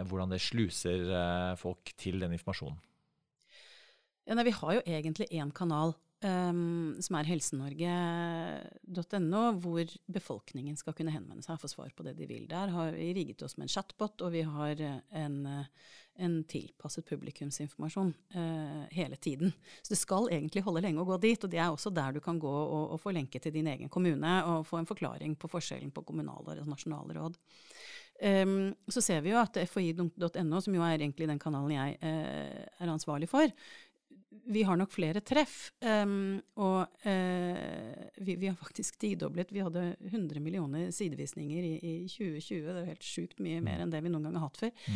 hvordan 0.06 0.30
det 0.30 0.38
sluser 0.44 1.08
folk 1.58 1.90
til 1.98 2.22
den 2.22 2.36
informasjonen? 2.36 2.78
Ja, 4.26 4.34
nei, 4.34 4.42
vi 4.48 4.56
har 4.58 4.72
jo 4.74 4.80
egentlig 4.90 5.28
én 5.38 5.52
kanal, 5.54 5.92
um, 6.26 6.96
som 7.02 7.16
er 7.18 7.28
helsenorge.no, 7.28 9.42
hvor 9.62 9.92
befolkningen 10.10 10.76
skal 10.78 10.94
kunne 10.98 11.14
henvende 11.14 11.44
seg 11.46 11.54
og 11.54 11.62
få 11.62 11.68
svar 11.70 11.90
på 11.94 12.02
det 12.06 12.14
de 12.18 12.26
vil. 12.30 12.44
Der 12.50 12.68
har 12.74 12.88
vi 12.96 13.14
rigget 13.14 13.44
oss 13.46 13.56
med 13.56 13.64
en 13.68 13.74
chatbot, 13.76 14.16
og 14.26 14.30
vi 14.34 14.42
har 14.46 14.74
en, 14.82 15.36
en 16.22 16.38
tilpasset 16.48 17.06
publikumsinformasjon 17.08 18.12
uh, 18.36 18.82
hele 18.94 19.16
tiden. 19.16 19.52
Så 19.82 19.94
det 19.94 20.00
skal 20.00 20.30
egentlig 20.32 20.64
holde 20.66 20.82
lenge 20.84 21.02
å 21.02 21.08
gå 21.08 21.18
dit, 21.22 21.44
og 21.44 21.52
det 21.52 21.60
er 21.60 21.70
også 21.70 21.92
der 21.94 22.16
du 22.16 22.22
kan 22.24 22.40
gå 22.42 22.52
og, 22.52 22.94
og 22.96 23.00
få 23.02 23.14
lenke 23.16 23.40
til 23.42 23.54
din 23.54 23.68
egen 23.72 23.92
kommune 23.92 24.36
og 24.50 24.66
få 24.68 24.80
en 24.80 24.88
forklaring 24.88 25.36
på 25.40 25.50
forskjellen 25.52 25.92
på 25.94 26.04
kommunale 26.08 26.60
og 26.62 26.70
nasjonale 26.70 27.18
råd. 27.18 27.40
Um, 28.16 28.72
så 28.88 29.02
ser 29.04 29.20
vi 29.20 29.34
jo 29.34 29.40
at 29.42 29.58
FHI.no, 29.68 30.60
som 30.64 30.76
jo 30.76 30.84
er 30.86 30.96
egentlig 30.96 31.28
den 31.28 31.40
kanalen 31.42 31.74
jeg 31.76 31.98
uh, 32.00 32.62
er 32.80 32.92
ansvarlig 32.92 33.28
for, 33.28 33.50
vi 34.46 34.62
har 34.62 34.76
nok 34.78 34.92
flere 34.92 35.22
treff. 35.24 35.70
Um, 35.80 36.38
og 36.60 36.82
uh, 37.06 38.02
vi, 38.16 38.36
vi, 38.36 38.48
har 38.48 38.58
faktisk 38.58 38.98
tidoblet. 39.02 39.52
Vi 39.54 39.64
hadde 39.64 39.88
100 40.00 40.42
millioner 40.42 40.90
sidevisninger 40.94 41.64
i, 41.64 41.74
i 41.76 41.94
2020. 42.08 42.66
Det 42.66 42.82
er 42.82 42.92
helt 42.92 43.06
sjukt 43.06 43.42
mye 43.42 43.62
mer 43.64 43.82
enn 43.82 43.94
det 43.94 44.02
vi 44.04 44.12
noen 44.12 44.28
gang 44.28 44.38
har 44.40 44.48
hatt 44.48 44.62
før. 44.66 44.92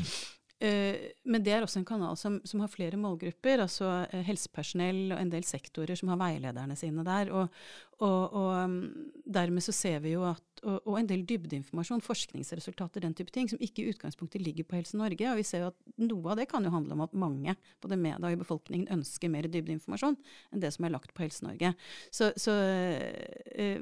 Mm. 0.61 0.67
Uh, 0.69 1.11
men 1.33 1.45
det 1.45 1.55
er 1.55 1.65
også 1.65 1.81
en 1.81 1.89
kanal 1.89 2.19
som, 2.21 2.37
som 2.45 2.61
har 2.61 2.73
flere 2.73 2.99
målgrupper, 3.01 3.63
altså 3.65 3.91
uh, 4.11 4.21
helsepersonell 4.27 5.15
og 5.15 5.21
en 5.21 5.33
del 5.33 5.47
sektorer 5.49 5.97
som 5.97 6.13
har 6.13 6.21
veilederne 6.21 6.77
sine 6.77 7.05
der. 7.07 7.33
Og, 7.33 7.63
og, 8.01 8.37
og 8.37 8.51
um, 8.65 8.79
dermed 9.25 9.65
så 9.65 9.73
ser 9.77 10.03
vi 10.05 10.15
jo 10.17 10.27
at 10.29 10.45
og, 10.61 10.81
og, 10.85 10.97
en 10.99 11.09
del 11.09 11.23
dybdeinformasjon, 11.29 12.03
forskningsresultater, 12.05 13.05
den 13.05 13.15
type 13.17 13.33
ting, 13.35 13.49
som 13.51 13.61
ikke 13.63 13.85
i 13.85 13.93
utgangspunktet 13.95 14.43
ligger 14.45 14.67
på 14.69 14.77
Helse 14.79 14.99
Norge. 15.01 15.29
Og 15.31 15.39
vi 15.41 15.47
ser 15.47 15.65
jo 15.65 15.71
at 15.71 15.79
noe 16.01 16.33
av 16.33 16.41
det 16.41 16.49
kan 16.51 16.67
jo 16.67 16.73
handle 16.75 16.97
om 16.97 17.05
at 17.07 17.17
mange, 17.17 17.57
både 17.83 18.01
media 18.01 18.21
og 18.21 18.37
i 18.37 18.41
befolkningen, 18.41 18.91
ønsker 18.99 19.33
mer 19.33 19.49
dybdeinformasjon 19.49 20.19
enn 20.53 20.63
det 20.63 20.73
som 20.77 20.87
er 20.87 20.95
lagt 20.95 21.15
på 21.17 21.25
Helse 21.25 21.47
Norge. 21.47 21.73
Så, 22.13 22.33
så 22.41 22.57
øh, 22.61 23.81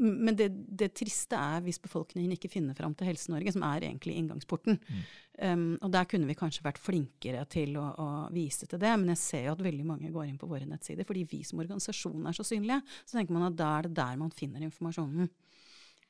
men 0.00 0.36
det, 0.36 0.48
det, 0.80 0.90
triste 0.96 1.36
er 1.36 1.60
hvis 1.64 1.80
befolkningen 1.82 2.32
ikke 2.32 2.48
finner 2.52 2.76
fram 2.76 2.94
til 2.96 3.10
Helse-Norge, 3.10 3.52
som 3.52 3.64
er 3.68 3.84
egentlig 3.84 4.16
inngangsporten. 4.16 4.78
Mm. 4.80 5.02
Um, 5.40 5.66
og 5.80 5.92
der 5.92 6.08
kunne 6.08 6.28
vi 6.28 6.36
kanskje 6.38 6.64
vært 6.64 6.80
flinkere 6.80 7.42
til 7.52 7.76
å, 7.80 7.84
å, 8.00 8.06
vise 8.32 8.68
til 8.68 8.80
det, 8.80 8.92
men 8.96 9.12
jeg 9.12 9.20
ser 9.20 9.44
jo 9.46 9.54
at 9.54 9.64
veldig 9.64 9.86
mange 9.88 10.12
går 10.14 10.26
inn 10.28 10.38
på 10.40 10.48
våre 10.48 10.68
nettsider. 10.68 11.04
Fordi 11.08 11.26
vi 11.28 11.42
som 11.46 11.60
organisasjon 11.60 12.28
er 12.28 12.36
så 12.36 12.46
synlige, 12.48 12.80
så 13.04 13.18
tenker 13.18 13.36
man 13.36 13.50
at 13.50 13.58
da 13.60 13.74
er 13.76 13.88
det 13.88 13.98
der 14.00 14.20
man 14.20 14.32
finner 14.36 14.64
informasjonen. 14.64 15.28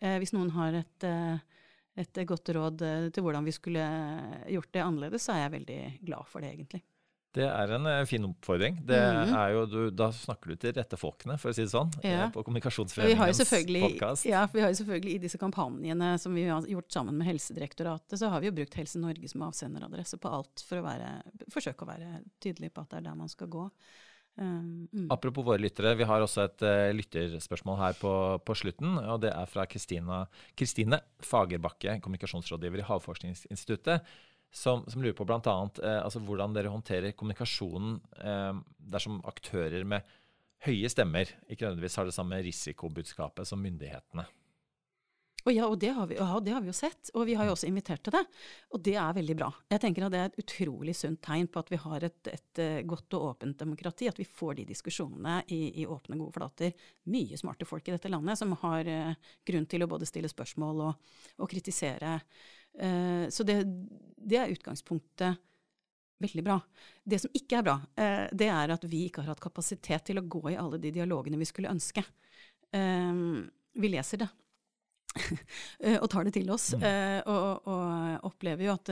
Uh, 0.01 0.17
hvis 0.23 0.35
noen 0.37 0.55
har 0.55 0.81
et, 0.85 1.09
uh, 1.11 1.67
et 2.01 2.23
godt 2.31 2.55
råd 2.57 2.87
uh, 2.87 3.11
til 3.11 3.27
hvordan 3.27 3.49
vi 3.49 3.57
skulle 3.59 3.91
gjort 4.55 4.73
det 4.77 4.87
annerledes, 4.87 5.27
så 5.27 5.35
er 5.35 5.45
jeg 5.45 5.57
veldig 5.59 5.83
glad 6.07 6.31
for 6.31 6.47
det, 6.47 6.55
egentlig. 6.55 6.85
Det 7.37 7.45
er 7.47 7.73
en 7.77 7.87
uh, 7.87 8.01
fin 8.11 8.25
oppfordring. 8.27 8.81
Det 8.87 8.99
mm. 8.99 9.33
er 9.39 9.53
jo, 9.55 9.63
du, 9.71 9.79
da 9.95 10.09
snakker 10.15 10.51
du 10.51 10.59
til 10.59 10.75
rette 10.75 10.99
folkene, 10.99 11.37
for 11.39 11.53
å 11.53 11.55
si 11.55 11.63
det 11.63 11.71
sånn, 11.71 11.93
ja. 12.03 12.27
på 12.35 12.43
Kommunikasjonsforeningens 12.47 13.43
podkast. 13.47 14.27
Ja, 14.27 14.43
for 14.49 14.59
vi 14.59 14.65
har 14.65 14.75
jo 14.75 14.81
selvfølgelig 14.81 15.15
i 15.15 15.23
disse 15.23 15.39
kampanjene 15.39 16.13
som 16.23 16.35
vi 16.35 16.49
har 16.49 16.67
gjort 16.67 16.91
sammen 16.91 17.21
med 17.21 17.31
Helsedirektoratet, 17.31 18.19
så 18.19 18.33
har 18.33 18.43
vi 18.43 18.51
jo 18.51 18.57
brukt 18.59 18.75
Helse 18.81 18.99
Norge 19.03 19.31
som 19.31 19.47
avsenderadresse 19.47 20.19
på 20.19 20.37
alt 20.41 20.65
for 20.67 20.83
å 20.83 20.87
være, 20.89 21.17
forsøke 21.55 21.87
å 21.87 21.93
være 21.93 22.23
tydelig 22.43 22.73
på 22.75 22.83
at 22.83 22.91
det 22.91 23.03
er 23.03 23.11
der 23.13 23.21
man 23.23 23.31
skal 23.31 23.53
gå. 23.53 23.69
Um, 24.41 24.89
mm. 24.93 25.07
Apropos 25.13 25.45
våre 25.45 25.61
lyttere, 25.61 25.93
vi 25.99 26.07
har 26.09 26.23
også 26.25 26.47
et 26.47 26.63
uh, 26.65 26.89
lytterspørsmål 26.97 27.79
her 27.79 27.97
på, 27.99 28.13
på, 28.47 28.57
slutten. 28.59 28.99
og 29.05 29.21
Det 29.23 29.31
er 29.35 29.51
fra 29.51 29.67
Kristine 29.69 31.01
Fagerbakke, 31.27 31.99
kommunikasjonsrådgiver 32.03 32.83
i 32.83 32.87
Havforskningsinstituttet 32.89 34.07
som, 34.51 34.85
som 34.91 35.03
lurer 35.03 35.17
på 35.17 35.27
bl.a. 35.29 35.39
Eh, 35.83 36.01
altså 36.01 36.23
hvordan 36.25 36.57
dere 36.57 36.73
håndterer 36.73 37.15
kommunikasjonen 37.15 38.01
eh, 38.19 38.59
dersom 38.93 39.21
aktører 39.31 39.87
med 39.87 40.19
høye 40.67 40.91
stemmer 40.93 41.31
ikke 41.49 41.65
nødvendigvis 41.65 41.97
har 42.01 42.09
det 42.09 42.17
samme 42.17 42.43
risikobudskapet 42.45 43.49
som 43.49 43.63
myndighetene. 43.63 44.27
Og 45.47 45.55
ja, 45.55 45.65
og 45.71 45.79
det, 45.81 45.91
vi, 46.11 46.19
ja, 46.19 46.41
det 46.45 46.53
har 46.53 46.61
vi, 46.61 46.69
jo 46.69 46.77
sett, 46.77 47.11
og 47.17 47.25
vi 47.25 47.35
har 47.39 47.47
jo 47.49 47.55
også 47.55 47.69
invitert 47.71 48.03
til 48.05 48.13
det. 48.13 48.23
Og 48.75 48.83
det 48.85 48.93
er 49.01 49.15
veldig 49.17 49.37
bra. 49.39 49.49
Jeg 49.73 49.81
tenker 49.81 50.05
at 50.05 50.13
Det 50.13 50.21
er 50.21 50.29
et 50.29 50.41
utrolig 50.43 50.95
sunt 50.99 51.23
tegn 51.25 51.49
på 51.49 51.63
at 51.63 51.73
vi 51.73 51.79
har 51.81 52.05
et, 52.11 52.21
et 52.29 52.61
eh, 52.61 52.83
godt 52.85 53.17
og 53.17 53.25
åpent 53.31 53.57
demokrati. 53.63 54.11
At 54.11 54.21
vi 54.21 54.29
får 54.29 54.59
de 54.59 54.69
diskusjonene 54.69 55.39
i, 55.49 55.63
i, 55.81 55.87
åpne, 55.89 56.19
gode 56.21 56.37
flater. 56.37 56.77
Mye 57.09 57.41
smarte 57.41 57.69
folk 57.69 57.89
i 57.89 57.97
dette 57.97 58.13
landet 58.13 58.37
som 58.37 58.53
har 58.67 58.93
uh, 58.93 59.33
grunn 59.49 59.69
til 59.71 59.87
å 59.87 59.89
både 59.89 60.09
stille 60.09 60.29
spørsmål 60.29 60.85
og, 60.91 61.13
og 61.41 61.51
kritisere 61.51 62.19
Eh, 62.79 63.29
så 63.29 63.47
det, 63.47 63.63
det, 64.17 64.37
er 64.37 64.53
utgangspunktet 64.53 65.41
veldig 66.21 66.45
bra. 66.45 66.59
Det 67.05 67.21
som 67.23 67.33
ikke 67.35 67.61
er 67.61 67.67
bra, 67.67 67.79
eh, 67.97 68.27
det 68.33 68.51
er 68.53 68.75
at 68.75 68.85
vi 68.91 69.07
ikke 69.09 69.25
har 69.25 69.35
hatt 69.35 69.43
kapasitet 69.43 70.07
til 70.11 70.21
å 70.21 70.27
gå 70.27 70.45
i 70.53 70.59
alle 70.61 70.81
de 70.83 70.93
dialogene 70.95 71.41
vi 71.41 71.49
skulle 71.49 71.73
ønske. 71.73 72.05
Eh, 72.73 73.25
vi 73.81 73.93
leser 73.93 74.25
det. 74.25 74.31
og 76.03 76.07
tar 76.07 76.29
det 76.29 76.37
til 76.37 76.51
oss. 76.55 76.69
Mm. 76.79 76.85
Og, 77.27 77.67
og, 77.67 78.27
opplever 78.29 78.69
jo 78.69 78.77
at 78.77 78.91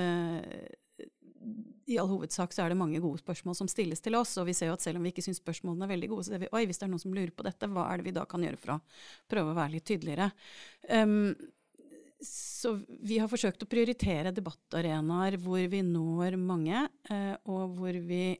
i 1.88 1.96
all 1.98 2.08
hovedsak 2.10 2.52
så 2.52 2.64
er 2.64 2.72
det 2.72 2.78
mange 2.78 3.00
gode 3.00 3.20
spørsmål 3.22 3.56
som 3.56 3.68
stilles 3.70 4.02
til 4.04 4.16
oss, 4.18 4.34
og 4.40 4.48
vi 4.48 4.54
ser 4.56 4.70
jo 4.70 4.76
at 4.76 4.84
selv 4.84 5.00
om 5.00 5.06
vi 5.06 5.12
ikke 5.14 5.24
syns 5.24 5.40
spørsmålene 5.40 5.86
er 5.86 5.92
veldig 5.94 6.10
gode, 6.10 6.26
så 6.26 6.34
ser 6.34 6.42
vi 6.42 6.50
oi, 6.52 6.64
hvis 6.68 6.80
det 6.80 6.88
er 6.88 6.90
noen 6.92 7.02
som 7.02 7.14
lurer 7.16 7.32
på 7.34 7.46
dette, 7.46 7.70
hva 7.72 7.86
er 7.88 8.00
det 8.00 8.08
vi 8.08 8.16
da 8.18 8.24
kan 8.28 8.44
gjøre 8.44 8.60
for 8.60 8.74
å 8.74 8.80
prøve 9.30 9.54
å 9.54 9.56
være 9.56 9.74
litt 9.76 9.86
tydeligere? 9.88 10.28
Um, 10.90 11.30
så 12.24 12.74
vi 12.88 13.20
har 13.20 13.30
forsøkt 13.30 13.62
å 13.62 13.70
prioritere 13.70 14.34
debattarenaer 14.34 15.38
hvor 15.42 15.62
vi 15.70 15.82
når 15.86 16.38
mange, 16.40 16.84
eh, 17.10 17.34
og 17.46 17.78
hvor 17.78 17.98
vi 18.08 18.36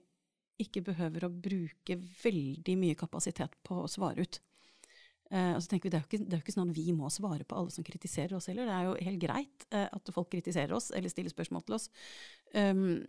ikke 0.59 0.83
behøver 0.89 1.27
å 1.27 1.31
bruke 1.31 1.99
veldig 2.23 2.75
mye 2.81 2.99
kapasitet 2.99 3.55
på 3.67 3.85
å 3.85 3.91
svare 3.91 4.27
ut. 4.27 4.41
Eh, 5.31 5.53
og 5.55 5.61
så 5.63 5.71
tenker 5.71 5.89
vi, 5.89 5.93
det 5.93 6.01
er, 6.01 6.05
jo 6.05 6.11
ikke, 6.11 6.25
det 6.25 6.35
er 6.35 6.41
jo 6.41 6.47
ikke 6.47 6.57
sånn 6.57 6.73
at 6.73 6.79
vi 6.81 6.97
må 6.97 7.13
svare 7.13 7.47
på 7.47 7.61
alle 7.61 7.75
som 7.75 7.87
kritiserer 7.87 8.35
oss 8.39 8.49
heller. 8.51 8.67
Det 8.67 8.75
er 8.75 8.89
jo 8.89 8.97
helt 9.11 9.23
greit 9.23 9.69
eh, 9.71 9.87
at 9.87 10.13
folk 10.15 10.33
kritiserer 10.33 10.75
oss 10.77 10.91
eller 10.91 11.13
stiller 11.13 11.35
spørsmål 11.35 11.67
til 11.69 11.79
oss. 11.79 11.89
Um, 12.57 13.07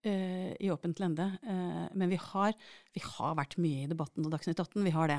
Uh, 0.00 0.54
i 0.56 0.70
åpent 0.72 0.96
lende. 0.96 1.26
Uh, 1.44 1.82
men 1.92 2.08
vi 2.08 2.16
har, 2.16 2.54
vi 2.96 3.02
har, 3.04 3.34
vært 3.36 3.58
mye 3.60 3.82
i 3.82 3.88
debatten 3.90 4.24
og 4.24 4.32
Dagsnytt 4.32 4.56
18. 4.56 4.80
Vi 4.86 4.94
har 4.94 5.10
det. 5.12 5.18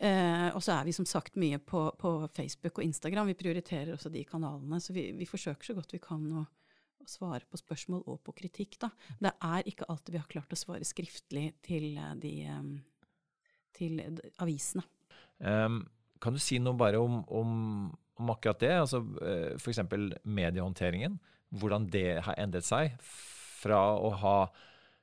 Eh, 0.00 0.48
og 0.56 0.62
så 0.64 0.78
er 0.78 0.86
vi 0.88 0.94
som 0.96 1.04
sagt 1.04 1.36
mye 1.40 1.58
på, 1.60 1.82
på, 2.00 2.10
Facebook 2.32 2.78
og 2.78 2.86
Instagram. 2.86 3.28
Vi 3.28 3.36
prioriterer 3.42 3.92
også 3.92 4.08
de 4.12 4.22
kanalene. 4.24 4.80
Så 4.80 4.94
vi, 4.96 5.10
vi 5.16 5.28
forsøker 5.28 5.70
så 5.70 5.76
godt 5.76 5.92
vi 5.92 6.00
kan 6.00 6.22
å, 6.40 6.44
å, 6.46 7.08
svare 7.08 7.44
på 7.44 7.60
spørsmål 7.60 8.06
og 8.08 8.22
på 8.24 8.34
kritikk. 8.38 8.78
Da. 8.80 8.88
Det 9.20 9.34
er 9.50 9.68
ikke 9.68 9.88
alltid 9.92 10.16
vi 10.16 10.22
har 10.22 10.30
klart 10.32 10.56
å 10.56 10.60
svare 10.60 10.88
skriftlig 10.88 11.50
til, 11.66 11.92
eh, 12.00 12.14
de, 12.22 12.34
um, 12.48 12.72
til 13.76 14.00
avisene. 14.40 14.86
Um, 15.36 15.82
kan 16.20 16.36
du 16.36 16.40
si 16.40 16.56
noe 16.60 16.76
bare 16.80 17.00
om, 17.00 17.20
om, 17.28 17.52
om 18.20 18.32
akkurat 18.32 18.64
det? 18.64 18.72
Altså, 18.80 19.02
uh, 19.04 19.52
F.eks. 19.60 19.84
mediehåndteringen. 20.24 21.20
Hvordan 21.60 21.90
det 21.92 22.22
har 22.24 22.40
endret 22.40 22.64
seg 22.64 22.96
fra 23.04 23.82
å 24.00 24.14
ha 24.22 24.36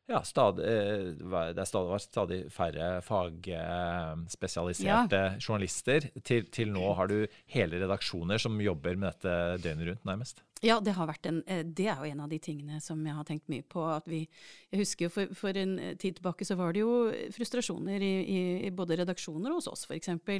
ja, 0.07 0.23
stadig, 0.23 0.65
eh, 0.65 1.51
det 1.53 1.65
stadig, 1.65 2.01
stadig 2.01 2.51
færre 2.51 3.01
fagspesialiserte 3.03 5.15
ja. 5.19 5.33
journalister. 5.39 6.09
Til, 6.23 6.45
til, 6.47 6.71
nå 6.71 6.93
har 6.95 7.07
du 7.11 7.27
hele 7.51 7.79
redaksjoner 7.81 8.37
som 8.39 8.61
jobber 8.63 8.95
med 8.95 9.11
dette 9.11 9.57
døgnet 9.65 9.87
rundt, 9.89 10.05
nærmest. 10.07 10.43
Ja, 10.63 10.79
det, 10.81 10.95
en, 11.27 11.43
eh, 11.45 11.65
det, 11.65 11.87
er 11.91 11.97
jo 11.99 12.05
en 12.07 12.19
av 12.23 12.29
de 12.31 12.39
tingene 12.39 12.79
som 12.81 13.05
jeg 13.05 13.15
har 13.19 13.23
tenkt 13.27 13.49
mye 13.51 13.63
på. 13.67 13.83
at 13.83 14.07
vi, 14.07 14.29
Jeg 14.71 14.79
husker 14.79 15.05
jo 15.05 15.09
for, 15.11 15.27
for 15.35 15.57
en 15.59 15.97
tid 15.99 16.15
tilbake 16.21 16.45
så 16.47 16.55
var 16.55 16.71
det 16.73 16.79
jo 16.85 17.11
frustrasjoner 17.35 18.01
i, 18.01 18.63
i, 18.63 18.71
både 18.71 18.95
redaksjoner 19.03 19.51
og 19.51 19.55
hos 19.59 19.67
oss 19.75 19.83
f.eks. 19.91 20.09
For, 20.23 20.39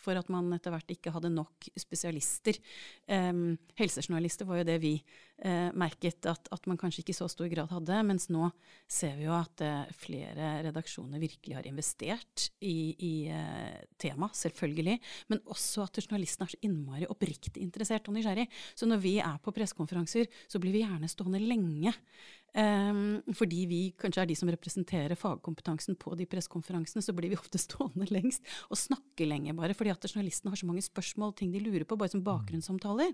for 0.00 0.16
at 0.16 0.28
man 0.32 0.48
etter 0.56 0.72
hvert 0.72 0.96
ikke 0.96 1.12
hadde 1.12 1.36
nok 1.36 1.68
spesialister. 1.76 2.56
Um, 3.04 3.60
helsejournalister 3.78 4.48
var 4.48 4.56
jo 4.62 4.70
det 4.72 4.80
vi 4.80 4.96
uh, 5.46 5.70
merket 5.78 6.28
at, 6.28 6.50
at, 6.52 6.68
man 6.68 6.80
kanskje 6.80 7.04
ikke 7.04 7.14
i 7.14 7.18
så 7.20 7.28
stor 7.30 7.48
grad 7.52 7.70
hadde. 7.72 8.02
Mens 8.08 8.28
nå 8.32 8.50
ser 8.90 9.16
vi 9.16 9.28
jo 9.28 9.34
at 9.36 9.62
eh, 9.64 9.90
flere 9.96 10.50
redaksjoner 10.66 11.20
virkelig 11.20 11.56
har 11.56 11.66
investert 11.68 12.48
i, 12.64 12.94
i 13.04 13.12
eh, 13.32 13.80
tema, 14.00 14.30
selvfølgelig. 14.34 14.96
Men 15.32 15.42
også 15.52 15.84
at 15.86 16.00
journalistene 16.02 16.48
er 16.48 16.54
så 16.54 16.60
innmari 16.64 17.08
oppriktig 17.08 17.62
interessert 17.62 18.08
og 18.08 18.16
nysgjerrig. 18.16 18.48
Så 18.76 18.88
når 18.88 19.02
vi 19.04 19.14
er 19.20 19.28
er 19.28 19.44
på 19.44 19.54
pressekonferanser, 19.54 20.28
så 20.48 20.60
blir 20.62 20.74
vi 20.74 20.82
gjerne 20.84 21.10
stående 21.10 21.40
lenge. 21.42 21.94
Um, 22.58 23.20
fordi 23.36 23.66
vi 23.68 23.80
kanskje 24.00 24.22
er 24.22 24.28
de 24.30 24.36
som 24.38 24.48
representerer 24.50 25.18
fagkompetansen 25.20 25.98
på 26.00 26.14
de 26.18 26.26
pressekonferansene, 26.30 27.04
så 27.04 27.12
blir 27.16 27.32
vi 27.32 27.38
ofte 27.38 27.60
stående 27.66 28.08
lengst 28.10 28.46
og 28.72 28.80
snakke 28.80 29.28
lenge, 29.28 29.54
bare 29.56 29.76
fordi 29.76 29.92
at 29.92 30.08
journalistene 30.08 30.54
har 30.54 30.60
så 30.60 30.68
mange 30.68 30.84
spørsmål 30.86 31.36
ting 31.38 31.52
de 31.52 31.62
lurer 31.62 31.84
på, 31.88 31.98
bare 32.00 32.14
som 32.14 32.24
bakgrunnssamtaler. 32.26 33.12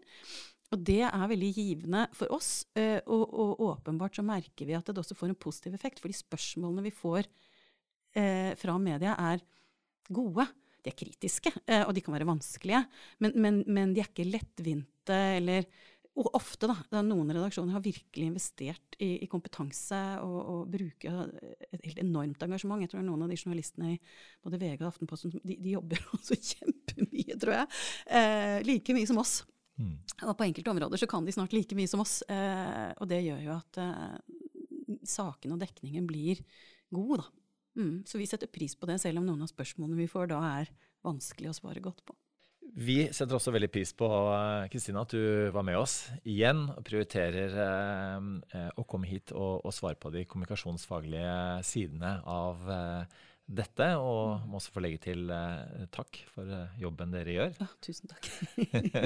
Og 0.72 0.80
det 0.88 1.02
er 1.06 1.30
veldig 1.30 1.50
givende 1.54 2.06
for 2.16 2.32
oss, 2.34 2.64
uh, 2.78 3.00
og, 3.04 3.24
og, 3.28 3.64
åpenbart 3.68 4.16
så 4.18 4.24
merker 4.26 4.68
vi 4.68 4.76
at 4.76 4.88
det 4.88 5.02
også 5.02 5.16
får 5.18 5.32
en 5.32 5.38
positiv 5.38 5.76
effekt, 5.76 6.00
fordi 6.02 6.16
spørsmålene 6.16 6.86
vi 6.86 6.94
får 6.94 7.28
uh, 7.28 8.52
fra 8.58 8.78
media, 8.80 9.16
er 9.32 9.44
gode 10.10 10.48
de 10.84 10.90
er 10.92 10.98
kritiske, 11.00 11.48
og 11.88 11.94
de 11.96 12.02
kan 12.04 12.12
være 12.12 12.26
vanskelige. 12.28 12.82
Men, 13.24 13.32
men, 13.40 13.62
men 13.72 13.94
de 13.96 14.02
er 14.02 14.08
ikke 14.10 14.26
lettvinte 14.28 15.16
eller 15.38 15.64
og 16.14 16.28
ofte, 16.38 16.68
da. 16.70 17.02
Noen 17.02 17.32
redaksjoner 17.34 17.74
har 17.74 17.82
virkelig 17.82 18.28
investert 18.28 18.98
i, 19.02 19.24
i 19.24 19.28
kompetanse 19.30 19.98
og, 20.22 20.36
og 20.52 20.60
bruker 20.70 21.24
et 21.74 21.80
helt 21.80 21.98
enormt 22.04 22.44
engasjement. 22.46 22.84
Jeg 22.84 22.92
tror 22.92 23.02
noen 23.02 23.24
av 23.26 23.32
de 23.32 23.38
journalistene 23.40 23.96
i 23.96 23.98
både 24.44 24.60
VG 24.62 24.84
og 24.84 24.92
Aftenposten 24.92 25.34
de, 25.34 25.58
de 25.58 25.74
jobber 25.74 26.04
også 26.14 26.38
kjempemye, 26.38 27.38
tror 27.42 27.56
jeg. 27.56 27.82
Eh, 28.06 28.60
like 28.68 28.94
mye 28.94 29.10
som 29.10 29.18
oss. 29.24 29.40
Mm. 29.80 29.94
Og 30.28 30.34
på 30.38 30.46
enkelte 30.46 30.70
områder 30.70 31.00
så 31.02 31.08
kan 31.10 31.26
de 31.26 31.34
snart 31.34 31.54
like 31.56 31.76
mye 31.78 31.90
som 31.90 32.02
oss. 32.04 32.20
Eh, 32.30 32.90
og 32.98 33.08
det 33.10 33.22
gjør 33.24 33.40
jo 33.44 33.54
at 33.56 33.80
eh, 33.82 34.98
saken 35.08 35.56
og 35.56 35.62
dekningen 35.62 36.06
blir 36.08 36.42
god, 36.94 37.24
da. 37.24 37.30
Mm. 37.74 37.96
Så 38.06 38.20
vi 38.20 38.28
setter 38.30 38.50
pris 38.50 38.76
på 38.78 38.86
det, 38.86 39.00
selv 39.02 39.20
om 39.20 39.26
noen 39.26 39.42
av 39.42 39.50
spørsmålene 39.50 39.98
vi 39.98 40.10
får 40.10 40.30
da 40.30 40.42
er 40.60 40.70
vanskelig 41.04 41.50
å 41.50 41.56
svare 41.56 41.82
godt 41.84 42.04
på. 42.06 42.16
Vi 42.74 43.04
setter 43.14 43.36
også 43.36 43.52
veldig 43.54 43.70
pris 43.70 43.92
på 43.94 44.06
eh, 44.10 44.64
Kristina, 44.72 45.04
at 45.04 45.12
du 45.14 45.50
var 45.54 45.62
med 45.66 45.78
oss 45.78 46.08
igjen 46.26 46.64
og 46.72 46.82
prioriterer 46.86 47.54
eh, 47.64 48.30
eh, 48.50 48.70
å 48.74 48.86
komme 48.88 49.06
hit 49.06 49.30
og, 49.34 49.60
og, 49.60 49.70
svare 49.74 49.98
på 50.00 50.10
de 50.14 50.24
kommunikasjonsfaglige 50.26 51.36
sidene 51.66 52.16
av 52.26 52.66
eh, 52.74 53.20
dette, 53.44 53.86
og 54.00 54.46
må 54.48 54.56
også 54.56 54.72
få 54.72 54.80
legge 54.80 55.02
til 55.04 55.28
eh, 55.28 55.84
takk 55.92 56.16
for 56.32 56.48
eh, 56.48 56.76
jobben 56.80 57.12
dere 57.12 57.34
gjør. 57.34 57.50
Ja, 57.60 57.66
tusen 57.84 58.08
takk. 58.08 58.28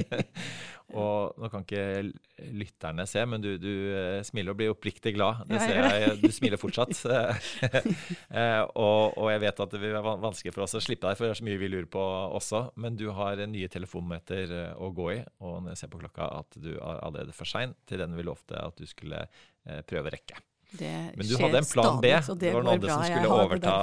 og 1.00 1.40
nå 1.42 1.50
kan 1.50 1.64
ikke 1.66 2.12
lytterne 2.54 3.06
se, 3.10 3.24
men 3.26 3.42
du, 3.42 3.50
du 3.58 3.72
eh, 3.90 4.20
smiler 4.26 4.54
og 4.54 4.60
blir 4.60 4.70
oppriktig 4.70 5.16
glad. 5.16 5.42
Det 5.50 5.58
ser 5.64 5.80
jeg, 5.82 6.12
du 6.22 6.30
smiler 6.34 6.60
fortsatt. 6.60 6.94
eh, 8.38 8.62
og, 8.62 9.18
og, 9.18 9.26
jeg 9.32 9.42
vet 9.42 9.64
at 9.64 9.74
det 9.74 9.82
vil 9.82 9.96
være 9.96 10.14
vanskelig 10.22 10.54
for 10.54 10.68
oss 10.68 10.78
å 10.78 10.84
slippe 10.86 11.08
deg, 11.08 11.18
for 11.18 11.26
det 11.26 11.34
er 11.34 11.40
så 11.40 11.48
mye 11.48 11.62
vi 11.64 11.72
lurer 11.72 11.90
på 11.90 12.04
også. 12.38 12.62
Men 12.78 12.98
du 13.00 13.08
har 13.16 13.42
nye 13.50 13.72
telefonmeter 13.72 14.54
eh, 14.54 14.70
å 14.78 14.92
gå 14.94 15.10
i, 15.16 15.22
og 15.42 15.64
når 15.64 15.74
jeg 15.74 15.82
ser 15.82 15.92
på 15.96 16.04
klokka 16.04 16.30
at 16.38 16.60
du 16.62 16.76
er 16.76 17.02
allerede 17.02 17.34
for 17.34 17.50
sein 17.50 17.74
til 17.90 18.04
den 18.04 18.14
vi 18.14 18.26
lovte 18.26 18.54
at 18.62 18.78
du 18.78 18.86
skulle 18.86 19.24
eh, 19.26 19.82
prøve 19.82 20.12
å 20.12 20.14
rekke. 20.14 20.38
Det 20.70 21.12
Men 21.16 21.26
du 21.26 21.36
hadde 21.40 21.58
en 21.58 21.64
plan 21.64 22.00
B. 22.00 22.10
Stadig, 22.22 22.40
det, 22.40 22.46
det 22.46 22.54
var 22.54 22.64
noen 22.66 22.74
andre 22.74 22.90
som 22.92 23.04
skulle 23.08 23.28
overta 23.32 23.76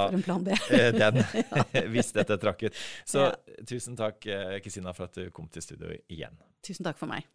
eh, 0.70 0.92
den 0.94 1.18
hvis 1.94 2.12
dette 2.14 2.38
trakk 2.38 2.62
ut. 2.68 2.78
Så 3.04 3.24
ja. 3.26 3.32
tusen 3.66 3.98
takk, 3.98 4.22
eh, 4.30 4.58
Kristina, 4.62 4.94
for 4.94 5.10
at 5.10 5.18
du 5.18 5.32
kom 5.34 5.48
til 5.50 5.64
studio 5.66 5.90
igjen. 6.06 6.38
Tusen 6.66 6.86
takk 6.86 7.00
for 7.00 7.10
meg. 7.10 7.26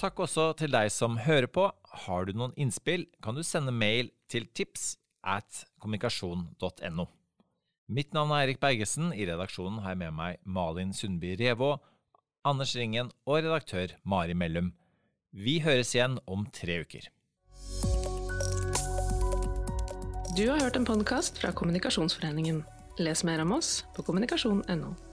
Takk 0.00 0.24
også 0.24 0.46
til 0.56 0.72
deg 0.72 0.88
som 0.94 1.20
hører 1.20 1.50
på. 1.52 1.66
Har 2.06 2.24
du 2.24 2.32
noen 2.32 2.56
innspill, 2.56 3.04
kan 3.20 3.36
du 3.36 3.44
sende 3.44 3.74
mail 3.74 4.08
til 4.32 4.48
tips 4.56 4.94
at 5.20 5.66
kommunikasjon.no. 5.82 7.04
Mitt 7.90 8.14
navn 8.16 8.32
er 8.32 8.46
Erik 8.46 8.60
Bergesen. 8.62 9.10
I 9.12 9.26
redaksjonen 9.28 9.82
har 9.84 9.92
jeg 9.92 10.00
med 10.06 10.16
meg 10.16 10.40
Malin 10.46 10.94
Sundby 10.96 11.34
Revå, 11.36 11.74
Anders 12.48 12.72
Ringen 12.78 13.10
og 13.26 13.42
redaktør 13.42 13.92
Mari 14.08 14.32
Mellum. 14.32 14.70
Vi 15.30 15.60
høres 15.62 15.92
igjen 15.94 16.18
om 16.26 16.42
tre 16.50 16.80
uker. 16.82 17.04
Du 20.34 20.42
har 20.48 20.58
hørt 20.58 20.78
en 20.78 20.86
podkast 20.88 21.38
fra 21.38 21.52
Kommunikasjonsforeningen. 21.54 22.64
Les 22.98 23.22
mer 23.24 23.42
om 23.44 23.54
oss 23.54 23.84
på 23.94 24.02
kommunikasjon.no. 24.02 25.09